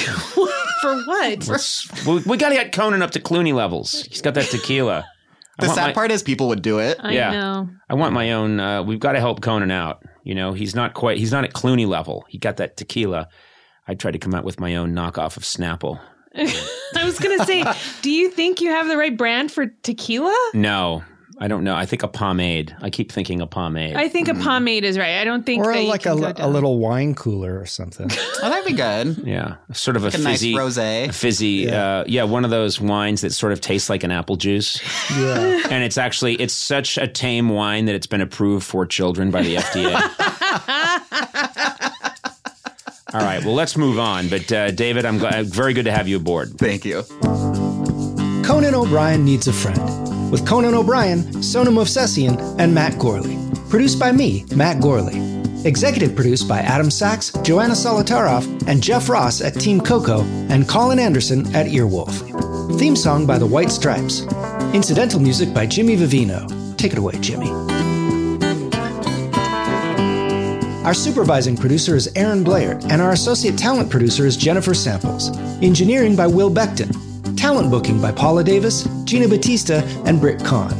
for 0.80 0.96
what? 1.06 1.48
Let's, 1.48 2.06
we 2.06 2.20
we 2.26 2.36
got 2.36 2.48
to 2.50 2.54
get 2.54 2.72
Conan 2.72 3.02
up 3.02 3.10
to 3.12 3.20
Clooney 3.20 3.52
levels. 3.52 4.04
He's 4.04 4.22
got 4.22 4.34
that 4.34 4.46
tequila. 4.50 5.04
I 5.58 5.62
The 5.62 5.66
want 5.68 5.76
sad 5.78 5.86
my- 5.88 5.92
part 5.92 6.10
is 6.10 6.22
people 6.22 6.48
would 6.48 6.62
do 6.62 6.78
it. 6.78 6.98
I 7.00 7.12
yeah. 7.12 7.30
know. 7.30 7.68
I 7.90 7.94
want 7.94 8.12
my 8.14 8.32
own. 8.32 8.58
Uh, 8.58 8.82
we've 8.82 8.98
got 9.00 9.12
to 9.12 9.20
help 9.20 9.40
Conan 9.42 9.70
out. 9.70 10.02
You 10.24 10.34
know, 10.34 10.52
he's 10.52 10.74
not 10.74 10.94
quite. 10.94 11.18
He's 11.18 11.30
not 11.32 11.44
at 11.44 11.52
Clooney 11.52 11.86
level. 11.86 12.24
He 12.28 12.38
got 12.38 12.56
that 12.56 12.76
tequila. 12.76 13.28
I 13.86 13.94
tried 13.94 14.12
to 14.12 14.18
come 14.18 14.34
out 14.34 14.44
with 14.44 14.58
my 14.58 14.76
own 14.76 14.92
knockoff 14.94 15.36
of 15.36 15.42
Snapple. 15.42 16.00
I 16.96 17.04
was 17.04 17.18
gonna 17.18 17.44
say, 17.44 17.64
do 18.02 18.10
you 18.10 18.30
think 18.30 18.60
you 18.60 18.70
have 18.70 18.88
the 18.88 18.96
right 18.96 19.16
brand 19.16 19.52
for 19.52 19.66
tequila? 19.82 20.34
No, 20.54 21.02
I 21.38 21.48
don't 21.48 21.64
know. 21.64 21.74
I 21.74 21.84
think 21.86 22.02
a 22.02 22.08
pomade. 22.08 22.74
I 22.80 22.90
keep 22.90 23.10
thinking 23.10 23.40
a 23.40 23.46
pomade. 23.46 23.96
I 23.96 24.08
think 24.08 24.28
a 24.28 24.34
pomade 24.34 24.84
is 24.84 24.96
right. 24.98 25.18
I 25.20 25.24
don't 25.24 25.44
think 25.44 25.64
or 25.64 25.72
that 25.74 25.82
you 25.82 25.88
like 25.88 26.02
can 26.02 26.22
a, 26.22 26.32
go 26.32 26.46
a 26.46 26.48
little 26.48 26.78
wine 26.78 27.14
cooler 27.14 27.58
or 27.60 27.66
something. 27.66 28.10
Oh, 28.44 28.50
that'd 28.50 28.66
be 28.66 28.74
good. 28.74 29.22
yeah, 29.26 29.54
sort 29.72 29.96
of 29.96 30.02
a 30.02 30.06
Like 30.08 30.14
a 30.16 30.18
nice 30.18 30.32
fizzy, 30.40 30.52
rosé. 30.54 31.14
fizzy. 31.14 31.46
Yeah. 31.66 31.82
Uh, 32.00 32.04
yeah, 32.06 32.24
one 32.24 32.44
of 32.44 32.50
those 32.50 32.78
wines 32.78 33.22
that 33.22 33.30
sort 33.32 33.52
of 33.54 33.60
tastes 33.62 33.88
like 33.88 34.02
an 34.04 34.10
apple 34.10 34.36
juice. 34.36 34.82
yeah. 35.18 35.62
and 35.70 35.82
it's 35.82 35.96
actually 35.96 36.34
it's 36.34 36.52
such 36.52 36.98
a 36.98 37.08
tame 37.08 37.48
wine 37.48 37.86
that 37.86 37.94
it's 37.94 38.06
been 38.06 38.20
approved 38.20 38.66
for 38.66 38.84
children 38.84 39.30
by 39.30 39.40
the 39.42 39.56
FDA. 39.56 39.94
All 43.14 43.20
right, 43.20 43.44
well, 43.44 43.54
let's 43.54 43.76
move 43.76 44.00
on. 44.00 44.28
But 44.28 44.50
uh, 44.50 44.72
David, 44.72 45.04
I'm 45.04 45.18
glad, 45.18 45.46
very 45.46 45.72
good 45.72 45.84
to 45.84 45.92
have 45.92 46.08
you 46.08 46.16
aboard. 46.16 46.58
Thank 46.58 46.84
you. 46.84 47.04
Conan 48.44 48.74
O'Brien 48.74 49.24
Needs 49.24 49.46
a 49.46 49.52
Friend, 49.52 50.32
with 50.32 50.44
Conan 50.44 50.74
O'Brien, 50.74 51.40
Sona 51.40 51.70
Movsesian, 51.70 52.56
and 52.58 52.74
Matt 52.74 52.98
Gorley. 52.98 53.38
Produced 53.70 54.00
by 54.00 54.10
me, 54.10 54.44
Matt 54.56 54.82
Gorley. 54.82 55.32
Executive 55.64 56.16
produced 56.16 56.48
by 56.48 56.58
Adam 56.58 56.90
Sachs, 56.90 57.30
Joanna 57.42 57.74
Solitaroff, 57.74 58.44
and 58.66 58.82
Jeff 58.82 59.08
Ross 59.08 59.40
at 59.40 59.54
Team 59.54 59.80
Coco, 59.80 60.22
and 60.50 60.68
Colin 60.68 60.98
Anderson 60.98 61.46
at 61.54 61.66
Earwolf. 61.66 62.78
Theme 62.80 62.96
song 62.96 63.26
by 63.26 63.38
the 63.38 63.46
White 63.46 63.70
Stripes. 63.70 64.22
Incidental 64.74 65.20
music 65.20 65.54
by 65.54 65.66
Jimmy 65.66 65.96
Vivino. 65.96 66.76
Take 66.76 66.92
it 66.92 66.98
away, 66.98 67.16
Jimmy. 67.20 67.73
Our 70.84 70.92
supervising 70.92 71.56
producer 71.56 71.96
is 71.96 72.12
Aaron 72.14 72.44
Blair, 72.44 72.78
and 72.90 73.00
our 73.00 73.12
associate 73.12 73.56
talent 73.56 73.88
producer 73.88 74.26
is 74.26 74.36
Jennifer 74.36 74.74
Samples. 74.74 75.34
Engineering 75.62 76.14
by 76.14 76.26
Will 76.26 76.50
Beckton. 76.50 76.92
Talent 77.38 77.70
booking 77.70 78.02
by 78.02 78.12
Paula 78.12 78.44
Davis, 78.44 78.86
Gina 79.04 79.26
Batista, 79.26 79.82
and 80.04 80.20
Britt 80.20 80.44
Kahn. 80.44 80.74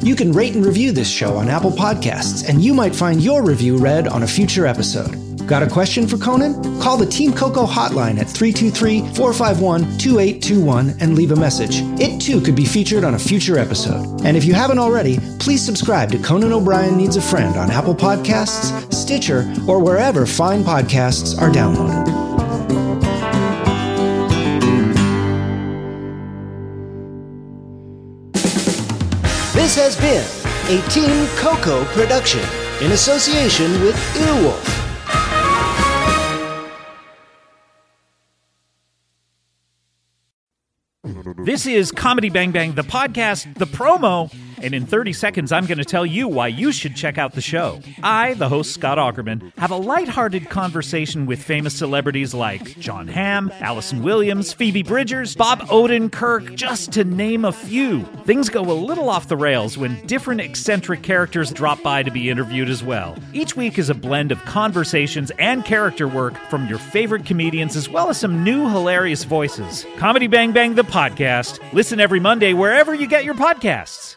You 0.00 0.16
can 0.16 0.32
rate 0.32 0.54
and 0.54 0.64
review 0.64 0.90
this 0.90 1.10
show 1.10 1.36
on 1.36 1.48
Apple 1.48 1.70
Podcasts, 1.70 2.48
and 2.48 2.64
you 2.64 2.72
might 2.72 2.94
find 2.94 3.20
your 3.20 3.44
review 3.44 3.76
read 3.76 4.08
on 4.08 4.22
a 4.22 4.26
future 4.26 4.64
episode. 4.64 5.18
Got 5.46 5.62
a 5.62 5.68
question 5.68 6.06
for 6.06 6.16
Conan? 6.16 6.80
Call 6.80 6.96
the 6.96 7.04
Team 7.04 7.32
Coco 7.32 7.66
hotline 7.66 8.18
at 8.18 8.28
323 8.28 9.00
451 9.14 9.98
2821 9.98 10.94
and 11.00 11.14
leave 11.14 11.32
a 11.32 11.36
message. 11.36 11.80
It 12.00 12.20
too 12.20 12.40
could 12.40 12.56
be 12.56 12.64
featured 12.64 13.04
on 13.04 13.14
a 13.14 13.18
future 13.18 13.58
episode. 13.58 14.22
And 14.24 14.36
if 14.36 14.44
you 14.44 14.54
haven't 14.54 14.78
already, 14.78 15.18
please 15.40 15.62
subscribe 15.62 16.10
to 16.12 16.18
Conan 16.18 16.52
O'Brien 16.52 16.96
Needs 16.96 17.16
a 17.16 17.22
Friend 17.22 17.54
on 17.56 17.70
Apple 17.70 17.94
Podcasts, 17.94 18.91
Stitcher, 19.12 19.52
or 19.68 19.78
wherever 19.78 20.24
fine 20.24 20.64
podcasts 20.64 21.38
are 21.38 21.50
downloaded. 21.50 22.06
This 29.52 29.76
has 29.76 29.96
been 29.96 30.24
a 30.74 30.88
Team 30.88 31.26
Coco 31.36 31.84
production 31.92 32.40
in 32.80 32.92
association 32.92 33.70
with 33.82 33.96
Earwolf. 34.16 34.78
This 41.44 41.66
is 41.66 41.92
Comedy 41.92 42.30
Bang 42.30 42.50
Bang, 42.50 42.72
the 42.72 42.82
podcast, 42.82 43.58
the 43.58 43.66
promo, 43.66 44.32
and 44.62 44.74
in 44.74 44.86
30 44.86 45.12
seconds, 45.12 45.52
I'm 45.52 45.66
going 45.66 45.78
to 45.78 45.84
tell 45.84 46.06
you 46.06 46.28
why 46.28 46.48
you 46.48 46.72
should 46.72 46.96
check 46.96 47.18
out 47.18 47.32
the 47.32 47.40
show. 47.40 47.80
I, 48.02 48.34
the 48.34 48.48
host 48.48 48.72
Scott 48.72 48.98
Aukerman, 48.98 49.52
have 49.58 49.70
a 49.70 49.76
lighthearted 49.76 50.48
conversation 50.48 51.26
with 51.26 51.42
famous 51.42 51.74
celebrities 51.74 52.34
like 52.34 52.78
Jon 52.78 53.08
Hamm, 53.08 53.52
Allison 53.60 54.02
Williams, 54.02 54.52
Phoebe 54.52 54.82
Bridgers, 54.82 55.34
Bob 55.34 55.60
Odenkirk, 55.62 56.54
just 56.54 56.92
to 56.92 57.04
name 57.04 57.44
a 57.44 57.52
few. 57.52 58.02
Things 58.24 58.48
go 58.48 58.62
a 58.62 58.72
little 58.72 59.08
off 59.08 59.28
the 59.28 59.36
rails 59.36 59.76
when 59.76 60.04
different 60.06 60.40
eccentric 60.40 61.02
characters 61.02 61.52
drop 61.52 61.82
by 61.82 62.02
to 62.02 62.10
be 62.10 62.30
interviewed 62.30 62.68
as 62.68 62.82
well. 62.82 63.16
Each 63.32 63.56
week 63.56 63.78
is 63.78 63.90
a 63.90 63.94
blend 63.94 64.32
of 64.32 64.44
conversations 64.44 65.30
and 65.38 65.64
character 65.64 66.06
work 66.06 66.36
from 66.48 66.66
your 66.68 66.78
favorite 66.78 67.26
comedians 67.26 67.76
as 67.76 67.88
well 67.88 68.08
as 68.08 68.18
some 68.18 68.44
new 68.44 68.68
hilarious 68.68 69.24
voices. 69.24 69.86
Comedy 69.96 70.26
Bang 70.26 70.52
Bang, 70.52 70.74
the 70.74 70.82
podcast. 70.82 71.58
Listen 71.72 72.00
every 72.00 72.20
Monday 72.20 72.52
wherever 72.52 72.94
you 72.94 73.06
get 73.06 73.24
your 73.24 73.34
podcasts. 73.34 74.16